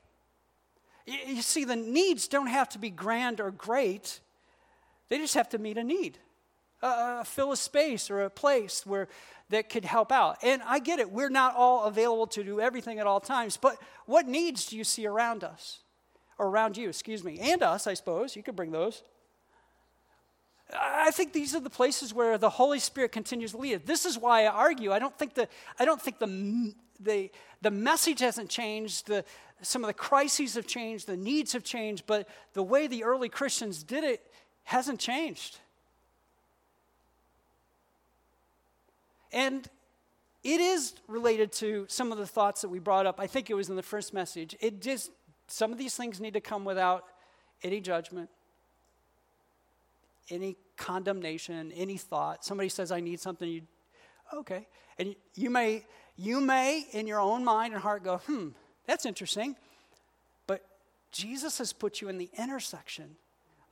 You, 1.05 1.17
you 1.27 1.41
see, 1.43 1.63
the 1.63 1.75
needs 1.75 2.27
don't 2.27 2.47
have 2.47 2.69
to 2.69 2.79
be 2.79 2.89
grand 2.89 3.39
or 3.39 3.51
great, 3.51 4.19
they 5.09 5.19
just 5.19 5.35
have 5.35 5.49
to 5.49 5.59
meet 5.59 5.77
a 5.77 5.83
need. 5.83 6.17
Uh, 6.81 7.23
fill 7.23 7.51
a 7.51 7.57
space 7.57 8.11
or 8.11 8.21
a 8.21 8.29
place 8.29 8.85
where 8.85 9.07
that 9.49 9.69
could 9.69 9.85
help 9.85 10.11
out. 10.11 10.37
And 10.43 10.61
I 10.65 10.79
get 10.79 10.99
it, 10.99 11.11
we're 11.11 11.29
not 11.29 11.55
all 11.55 11.85
available 11.85 12.27
to 12.27 12.43
do 12.43 12.59
everything 12.59 12.99
at 12.99 13.07
all 13.07 13.19
times, 13.19 13.57
but 13.57 13.77
what 14.05 14.27
needs 14.27 14.67
do 14.67 14.77
you 14.77 14.83
see 14.83 15.07
around 15.07 15.43
us? 15.43 15.79
Or 16.37 16.47
around 16.47 16.77
you, 16.77 16.89
excuse 16.89 17.23
me, 17.23 17.39
and 17.39 17.63
us, 17.63 17.87
I 17.87 17.95
suppose. 17.95 18.35
You 18.35 18.43
could 18.43 18.55
bring 18.55 18.71
those. 18.71 19.01
I 20.71 21.11
think 21.11 21.33
these 21.33 21.55
are 21.55 21.59
the 21.59 21.69
places 21.69 22.13
where 22.13 22.37
the 22.37 22.49
Holy 22.49 22.79
Spirit 22.79 23.11
continues 23.11 23.51
to 23.51 23.57
lead. 23.57 23.87
This 23.87 24.05
is 24.05 24.17
why 24.17 24.43
I 24.43 24.47
argue. 24.47 24.91
I 24.91 24.99
don't 24.99 25.17
think 25.17 25.33
the, 25.33 25.47
I 25.79 25.85
don't 25.85 26.01
think 26.01 26.19
the, 26.19 26.73
the, 26.99 27.31
the 27.61 27.71
message 27.71 28.19
hasn't 28.19 28.49
changed. 28.49 29.07
The, 29.07 29.23
some 29.61 29.83
of 29.83 29.87
the 29.87 29.93
crises 29.93 30.55
have 30.55 30.67
changed. 30.67 31.07
The 31.07 31.17
needs 31.17 31.53
have 31.53 31.63
changed. 31.63 32.03
But 32.05 32.27
the 32.53 32.63
way 32.63 32.87
the 32.87 33.05
early 33.05 33.29
Christians 33.29 33.81
did 33.81 34.03
it 34.03 34.21
hasn't 34.63 34.99
changed. 34.99 35.59
And 39.31 39.67
it 40.43 40.59
is 40.59 40.93
related 41.07 41.51
to 41.53 41.85
some 41.89 42.11
of 42.11 42.17
the 42.17 42.27
thoughts 42.27 42.61
that 42.61 42.69
we 42.69 42.79
brought 42.79 43.05
up. 43.05 43.19
I 43.19 43.27
think 43.27 43.49
it 43.49 43.53
was 43.53 43.69
in 43.69 43.75
the 43.75 43.83
first 43.83 44.13
message. 44.13 44.55
It 44.59 44.81
just, 44.81 45.11
some 45.47 45.71
of 45.71 45.77
these 45.77 45.95
things 45.95 46.21
need 46.21 46.33
to 46.33 46.41
come 46.41 46.63
without 46.63 47.03
any 47.63 47.81
judgment, 47.81 48.29
any 50.29 50.55
condemnation, 50.77 51.71
any 51.73 51.97
thought. 51.97 52.45
Somebody 52.45 52.69
says, 52.69 52.91
I 52.91 52.99
need 52.99 53.19
something, 53.19 53.49
you, 53.49 53.61
okay. 54.33 54.67
And 54.99 55.15
you 55.35 55.49
may, 55.49 55.83
you 56.15 56.39
may, 56.39 56.85
in 56.91 57.07
your 57.07 57.19
own 57.19 57.43
mind 57.43 57.73
and 57.73 57.81
heart, 57.81 58.03
go, 58.03 58.17
hmm, 58.17 58.49
that's 58.85 59.05
interesting. 59.05 59.55
But 60.45 60.65
Jesus 61.11 61.57
has 61.57 61.73
put 61.73 61.99
you 61.99 62.09
in 62.09 62.17
the 62.17 62.29
intersection 62.37 63.17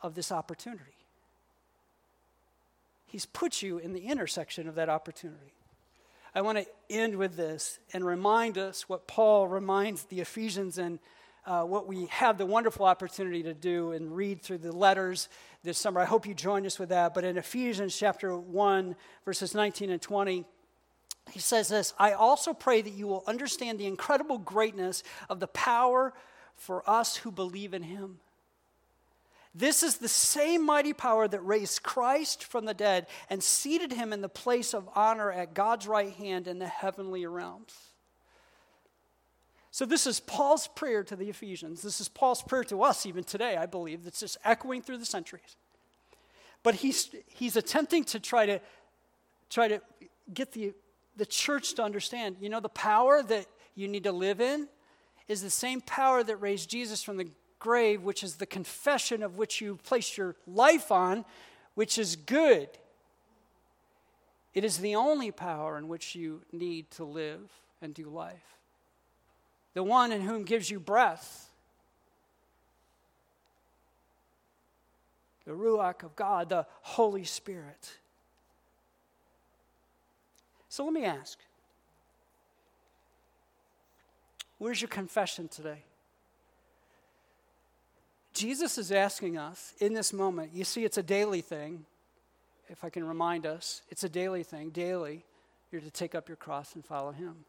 of 0.02 0.16
this 0.16 0.32
opportunity. 0.32 1.05
He's 3.16 3.26
put 3.26 3.62
you 3.62 3.78
in 3.78 3.94
the 3.94 4.08
intersection 4.08 4.68
of 4.68 4.76
that 4.76 4.90
opportunity. 4.90 5.54
I 6.34 6.42
want 6.42 6.58
to 6.58 6.66
end 6.90 7.16
with 7.16 7.38
this 7.38 7.80
and 7.94 8.06
remind 8.06 8.58
us 8.58 8.90
what 8.90 9.08
Paul 9.08 9.48
reminds 9.48 10.04
the 10.04 10.20
Ephesians 10.20 10.78
and 10.78 11.00
uh, 11.46 11.64
what 11.64 11.88
we 11.88 12.08
have 12.08 12.38
the 12.38 12.46
wonderful 12.46 12.86
opportunity 12.86 13.42
to 13.44 13.54
do 13.54 13.94
and 13.94 14.14
read 14.14 14.42
through 14.42 14.58
the 14.58 14.74
letters 14.74 15.30
this 15.64 15.78
summer. 15.78 16.02
I 16.02 16.04
hope 16.04 16.28
you 16.28 16.34
join 16.34 16.66
us 16.66 16.78
with 16.78 16.90
that. 16.90 17.14
But 17.14 17.24
in 17.24 17.38
Ephesians 17.38 17.98
chapter 17.98 18.38
1, 18.38 18.98
verses 19.24 19.56
19 19.56 19.92
and 19.92 20.02
20, 20.02 20.44
he 21.32 21.40
says 21.40 21.70
this 21.70 21.94
I 21.98 22.12
also 22.12 22.54
pray 22.54 22.82
that 22.82 22.94
you 22.94 23.08
will 23.08 23.24
understand 23.28 23.80
the 23.80 23.88
incredible 23.88 24.40
greatness 24.40 25.04
of 25.30 25.40
the 25.40 25.48
power 25.48 26.14
for 26.58 26.84
us 26.86 27.16
who 27.16 27.32
believe 27.32 27.74
in 27.74 27.84
him 27.84 28.20
this 29.58 29.84
is 29.84 29.98
the 29.98 30.10
same 30.10 30.66
mighty 30.66 30.92
power 30.92 31.30
that 31.30 31.40
raised 31.40 31.82
Christ 31.82 32.44
from 32.44 32.66
the 32.66 32.74
dead 32.74 33.08
and 33.30 33.42
seated 33.42 33.94
him 33.94 34.12
in 34.12 34.20
the 34.20 34.28
place 34.28 34.74
of 34.74 34.90
honor 34.94 35.32
at 35.32 35.54
God's 35.54 35.88
right 35.88 36.14
hand 36.14 36.48
in 36.48 36.60
the 36.60 36.68
heavenly 36.68 37.26
realms. 37.26 37.74
So, 39.72 39.86
this 39.86 40.06
is 40.08 40.20
Paul's 40.20 40.68
prayer 40.68 41.04
to 41.06 41.16
the 41.16 41.30
Ephesians. 41.30 41.82
This 41.82 42.02
is 42.02 42.10
Paul's 42.10 42.42
prayer 42.42 42.66
to 42.66 42.84
us 42.84 43.06
even 43.06 43.24
today, 43.24 43.56
I 43.56 43.66
believe, 43.66 44.04
that's 44.04 44.20
just 44.20 44.38
echoing 44.44 44.82
through 44.82 44.98
the 44.98 45.06
centuries. 45.06 45.56
But 46.62 46.76
he's, 46.76 47.10
he's 47.28 47.56
attempting 47.56 48.04
to 48.06 48.20
try 48.20 48.46
to 48.46 48.60
try 49.50 49.68
to 49.70 49.82
get 50.34 50.52
the, 50.52 50.74
the 51.16 51.26
church 51.26 51.76
to 51.76 51.84
understand 51.84 52.38
you 52.42 52.50
know, 52.50 52.60
the 52.60 52.70
power 52.70 53.24
that 53.24 53.46
you 53.76 53.88
need 53.88 54.04
to 54.04 54.12
live 54.12 54.42
in 54.42 54.68
is 55.28 55.42
the 55.42 55.50
same 55.50 55.82
power 55.82 56.24
that 56.24 56.38
raised 56.38 56.70
Jesus 56.70 57.04
from 57.04 57.18
the 57.18 57.28
grave, 57.66 58.04
which 58.04 58.24
is 58.24 58.36
the 58.36 58.46
confession 58.46 59.24
of 59.24 59.40
which 59.40 59.60
you 59.60 59.80
place 59.84 60.20
your 60.20 60.36
life 60.46 60.92
on, 60.92 61.26
which 61.74 61.98
is 61.98 62.16
good. 62.16 62.70
It 64.54 64.64
is 64.64 64.78
the 64.78 64.94
only 64.94 65.32
power 65.32 65.76
in 65.76 65.88
which 65.88 66.14
you 66.14 66.44
need 66.52 66.92
to 66.92 67.04
live 67.04 67.50
and 67.82 67.92
do 67.92 68.08
life. 68.08 68.60
The 69.74 69.82
one 69.82 70.12
in 70.12 70.22
whom 70.22 70.44
gives 70.44 70.70
you 70.70 70.80
breath. 70.80 71.50
The 75.46 75.54
Ruach 75.54 76.04
of 76.04 76.16
God, 76.16 76.50
the 76.50 76.68
Holy 76.84 77.24
Spirit. 77.24 77.94
So 80.70 80.84
let 80.84 80.94
me 80.94 81.04
ask 81.04 81.40
where's 84.60 84.80
your 84.80 84.90
confession 84.90 85.48
today? 85.48 85.84
Jesus 88.36 88.78
is 88.78 88.92
asking 88.92 89.38
us 89.38 89.74
in 89.80 89.94
this 89.94 90.12
moment, 90.12 90.52
you 90.54 90.66
see, 90.66 90.84
it's 90.84 90.98
a 90.98 91.04
daily 91.04 91.40
thing. 91.40 91.86
If 92.68 92.84
I 92.84 92.90
can 92.90 93.08
remind 93.08 93.46
us, 93.46 93.82
it's 93.90 94.04
a 94.04 94.10
daily 94.10 94.44
thing. 94.44 94.72
Daily, 94.72 95.24
you're 95.72 95.82
to 95.82 95.90
take 95.90 96.14
up 96.14 96.28
your 96.28 96.36
cross 96.36 96.76
and 96.76 96.84
follow 96.84 97.12
Him. 97.12 97.46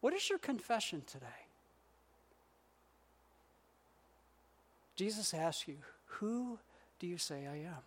What 0.00 0.14
is 0.14 0.30
your 0.30 0.38
confession 0.38 1.02
today? 1.06 1.26
Jesus 4.96 5.34
asks 5.34 5.68
you, 5.68 5.76
Who 6.06 6.58
do 6.98 7.06
you 7.06 7.18
say 7.18 7.46
I 7.46 7.56
am? 7.56 7.82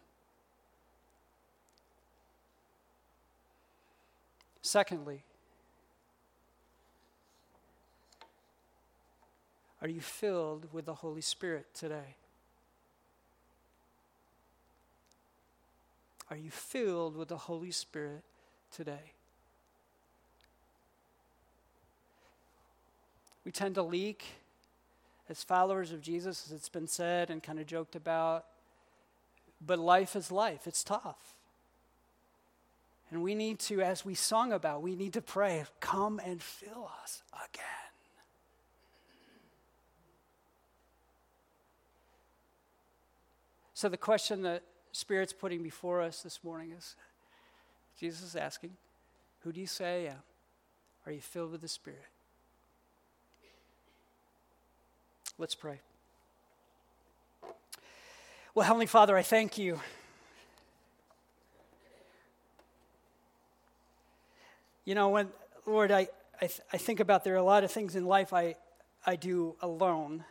Secondly, 4.62 5.24
Are 9.84 9.90
you 9.90 10.00
filled 10.00 10.72
with 10.72 10.86
the 10.86 10.94
Holy 10.94 11.20
Spirit 11.20 11.66
today? 11.74 12.16
Are 16.32 16.38
you 16.38 16.50
filled 16.50 17.18
with 17.18 17.28
the 17.28 17.38
Holy 17.38 17.72
Spirit 17.72 18.24
today? 18.72 19.12
We 23.44 23.52
tend 23.52 23.76
to 23.76 23.84
leak 23.84 24.24
as 25.30 25.44
followers 25.44 25.92
of 25.92 26.02
Jesus, 26.02 26.46
as 26.46 26.54
it's 26.54 26.70
been 26.70 26.88
said 26.88 27.30
and 27.30 27.44
kind 27.44 27.60
of 27.60 27.68
joked 27.68 27.98
about. 27.98 28.46
But 29.66 29.80
life 29.80 30.16
is 30.16 30.32
life, 30.32 30.66
it's 30.66 30.84
tough. 30.84 31.36
And 33.12 33.22
we 33.22 33.36
need 33.36 33.60
to, 33.60 33.82
as 33.82 34.06
we 34.06 34.16
sung 34.16 34.54
about, 34.54 34.82
we 34.82 34.96
need 34.96 35.12
to 35.14 35.22
pray, 35.22 35.66
come 35.82 36.22
and 36.24 36.42
fill 36.42 36.90
us 37.04 37.22
again. 37.34 37.83
So, 43.84 43.90
the 43.90 43.98
question 43.98 44.44
that 44.44 44.64
Spirit's 44.94 45.34
putting 45.34 45.62
before 45.62 46.00
us 46.00 46.22
this 46.22 46.42
morning 46.42 46.72
is 46.72 46.96
Jesus 48.00 48.22
is 48.22 48.34
asking, 48.38 48.70
Who 49.42 49.52
do 49.52 49.60
you 49.60 49.68
say 49.68 50.06
I 50.06 50.12
am? 50.12 50.20
Are 51.06 51.12
you 51.12 51.20
filled 51.20 51.52
with 51.52 51.60
the 51.60 51.68
Spirit? 51.68 52.06
Let's 55.38 55.54
pray. 55.54 55.82
Well, 58.56 58.66
Heavenly 58.66 58.86
Father, 58.86 59.18
I 59.18 59.22
thank 59.22 59.58
you. 59.58 59.82
You 64.86 64.96
know, 64.96 65.10
when, 65.10 65.28
Lord, 65.66 65.92
I, 65.92 66.08
I, 66.42 66.48
th- 66.48 66.62
I 66.72 66.78
think 66.78 67.02
about 67.02 67.26
there 67.26 67.34
are 67.34 67.36
a 67.36 67.44
lot 67.44 67.66
of 67.66 67.72
things 67.72 67.98
in 67.98 68.06
life 68.06 68.32
I, 68.32 68.56
I 69.06 69.18
do 69.18 69.58
alone. 69.62 70.24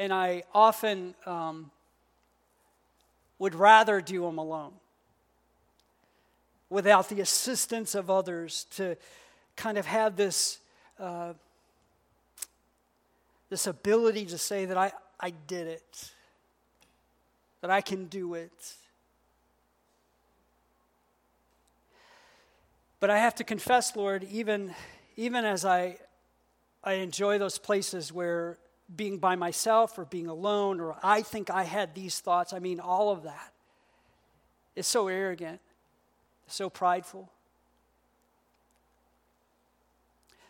And 0.00 0.14
I 0.14 0.44
often 0.54 1.14
um, 1.26 1.70
would 3.38 3.54
rather 3.54 4.00
do 4.00 4.22
them 4.22 4.38
alone 4.38 4.72
without 6.70 7.10
the 7.10 7.20
assistance 7.20 7.94
of 7.94 8.08
others 8.08 8.64
to 8.76 8.96
kind 9.56 9.76
of 9.76 9.84
have 9.84 10.16
this. 10.16 10.58
Uh, 10.98 11.34
this 13.50 13.66
ability 13.66 14.24
to 14.26 14.38
say 14.38 14.64
that 14.64 14.76
I, 14.76 14.92
I 15.18 15.30
did 15.30 15.66
it, 15.66 16.12
that 17.60 17.70
I 17.70 17.80
can 17.80 18.06
do 18.06 18.34
it. 18.34 18.74
But 23.00 23.10
I 23.10 23.18
have 23.18 23.34
to 23.34 23.44
confess, 23.44 23.96
Lord, 23.96 24.24
even, 24.30 24.72
even 25.16 25.44
as 25.44 25.64
I, 25.64 25.96
I 26.84 26.94
enjoy 26.94 27.38
those 27.38 27.58
places 27.58 28.12
where 28.12 28.56
being 28.96 29.18
by 29.18 29.36
myself 29.36 29.98
or 29.98 30.04
being 30.04 30.26
alone 30.26 30.80
or 30.80 30.96
I 31.02 31.22
think 31.22 31.50
I 31.50 31.62
had 31.62 31.94
these 31.94 32.20
thoughts, 32.20 32.52
I 32.52 32.58
mean, 32.58 32.80
all 32.80 33.10
of 33.10 33.22
that 33.24 33.52
is 34.76 34.86
so 34.86 35.08
arrogant, 35.08 35.60
so 36.46 36.70
prideful. 36.70 37.30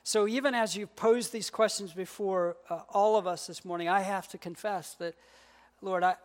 So, 0.02 0.26
even 0.26 0.54
as 0.54 0.76
you've 0.76 0.96
posed 0.96 1.32
these 1.32 1.50
questions 1.50 1.92
before 1.92 2.56
uh, 2.68 2.80
all 2.88 3.16
of 3.16 3.26
us 3.26 3.46
this 3.46 3.64
morning, 3.64 3.88
I 3.88 4.00
have 4.00 4.26
to 4.28 4.38
confess 4.38 4.94
that, 4.94 5.14
Lord, 5.82 6.02
I, 6.02 6.16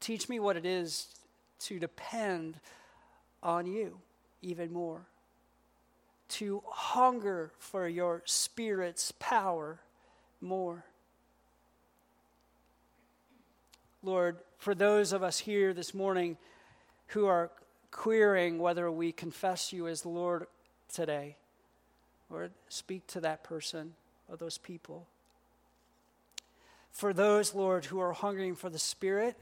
teach 0.00 0.28
me 0.28 0.38
what 0.38 0.56
it 0.56 0.66
is 0.66 1.06
to 1.60 1.78
depend 1.78 2.60
on 3.42 3.66
you 3.66 3.98
even 4.42 4.72
more, 4.72 5.06
to 6.28 6.62
hunger 6.68 7.52
for 7.58 7.88
your 7.88 8.22
Spirit's 8.26 9.12
power 9.18 9.80
more. 10.40 10.84
Lord, 14.04 14.36
for 14.58 14.74
those 14.74 15.14
of 15.14 15.22
us 15.22 15.38
here 15.38 15.72
this 15.72 15.94
morning 15.94 16.36
who 17.08 17.24
are 17.24 17.50
querying 17.90 18.58
whether 18.58 18.90
we 18.90 19.12
confess 19.12 19.72
you 19.72 19.88
as 19.88 20.04
Lord 20.04 20.46
today, 20.92 21.36
Lord, 22.28 22.52
speak 22.68 23.06
to 23.08 23.20
that 23.20 23.42
person 23.42 23.94
or 24.28 24.36
those 24.36 24.58
people. 24.58 25.06
For 26.92 27.14
those, 27.14 27.54
Lord, 27.54 27.86
who 27.86 27.98
are 27.98 28.12
hungering 28.12 28.54
for 28.54 28.68
the 28.68 28.78
Spirit, 28.78 29.36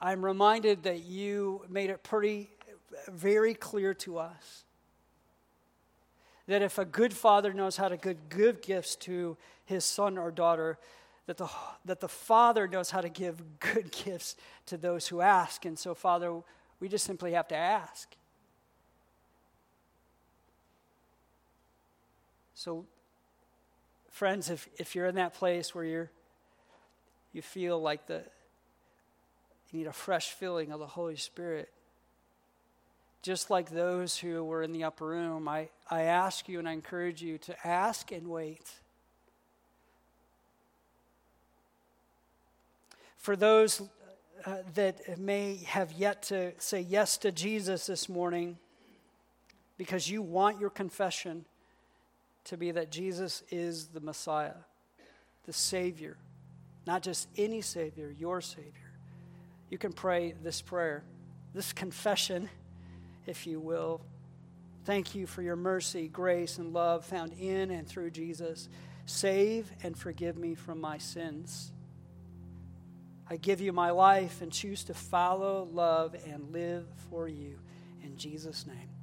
I'm 0.00 0.24
reminded 0.24 0.84
that 0.84 1.02
you 1.04 1.64
made 1.68 1.90
it 1.90 2.04
pretty, 2.04 2.50
very 3.08 3.54
clear 3.54 3.92
to 3.94 4.18
us 4.18 4.62
that 6.46 6.62
if 6.62 6.78
a 6.78 6.84
good 6.84 7.12
father 7.12 7.52
knows 7.52 7.76
how 7.76 7.88
to 7.88 7.96
give 7.96 8.28
good 8.28 8.62
gifts 8.62 8.94
to 8.96 9.36
his 9.64 9.84
son 9.84 10.16
or 10.16 10.30
daughter, 10.30 10.78
that 11.26 11.36
the, 11.36 11.48
that 11.84 12.00
the 12.00 12.08
father 12.08 12.68
knows 12.68 12.90
how 12.90 13.00
to 13.00 13.08
give 13.08 13.42
good 13.58 13.90
gifts 14.04 14.36
to 14.66 14.76
those 14.76 15.08
who 15.08 15.20
ask. 15.20 15.64
And 15.64 15.78
so, 15.78 15.94
Father, 15.94 16.32
we 16.80 16.88
just 16.88 17.04
simply 17.04 17.32
have 17.32 17.48
to 17.48 17.56
ask. 17.56 18.14
So, 22.54 22.86
friends, 24.10 24.50
if, 24.50 24.68
if 24.78 24.94
you're 24.94 25.06
in 25.06 25.16
that 25.16 25.34
place 25.34 25.74
where 25.74 25.84
you're, 25.84 26.10
you 27.32 27.42
feel 27.42 27.80
like 27.80 28.06
the, 28.06 28.22
you 29.70 29.80
need 29.80 29.86
a 29.86 29.92
fresh 29.92 30.30
filling 30.30 30.72
of 30.72 30.80
the 30.80 30.86
Holy 30.86 31.16
Spirit, 31.16 31.68
just 33.20 33.50
like 33.50 33.70
those 33.70 34.16
who 34.16 34.44
were 34.44 34.62
in 34.62 34.72
the 34.72 34.84
upper 34.84 35.06
room, 35.06 35.48
I, 35.48 35.68
I 35.90 36.02
ask 36.02 36.48
you 36.48 36.60
and 36.60 36.68
I 36.68 36.72
encourage 36.72 37.20
you 37.20 37.38
to 37.38 37.66
ask 37.66 38.12
and 38.12 38.28
wait. 38.28 38.70
For 43.26 43.34
those 43.34 43.82
uh, 44.44 44.58
that 44.74 45.18
may 45.18 45.56
have 45.66 45.90
yet 45.90 46.22
to 46.22 46.52
say 46.58 46.80
yes 46.80 47.18
to 47.18 47.32
Jesus 47.32 47.86
this 47.86 48.08
morning, 48.08 48.56
because 49.76 50.08
you 50.08 50.22
want 50.22 50.60
your 50.60 50.70
confession 50.70 51.44
to 52.44 52.56
be 52.56 52.70
that 52.70 52.92
Jesus 52.92 53.42
is 53.50 53.88
the 53.88 53.98
Messiah, 53.98 54.54
the 55.44 55.52
Savior, 55.52 56.16
not 56.86 57.02
just 57.02 57.26
any 57.36 57.62
Savior, 57.62 58.14
your 58.16 58.40
Savior. 58.40 58.92
You 59.70 59.78
can 59.78 59.92
pray 59.92 60.36
this 60.44 60.62
prayer, 60.62 61.02
this 61.52 61.72
confession, 61.72 62.48
if 63.26 63.44
you 63.44 63.58
will. 63.58 64.02
Thank 64.84 65.16
you 65.16 65.26
for 65.26 65.42
your 65.42 65.56
mercy, 65.56 66.06
grace, 66.06 66.58
and 66.58 66.72
love 66.72 67.04
found 67.04 67.32
in 67.40 67.72
and 67.72 67.88
through 67.88 68.12
Jesus. 68.12 68.68
Save 69.04 69.72
and 69.82 69.98
forgive 69.98 70.36
me 70.36 70.54
from 70.54 70.80
my 70.80 70.98
sins. 70.98 71.72
I 73.28 73.36
give 73.36 73.60
you 73.60 73.72
my 73.72 73.90
life 73.90 74.40
and 74.40 74.52
choose 74.52 74.84
to 74.84 74.94
follow, 74.94 75.68
love, 75.72 76.14
and 76.26 76.52
live 76.52 76.86
for 77.10 77.26
you. 77.28 77.58
In 78.02 78.16
Jesus' 78.16 78.66
name. 78.66 78.95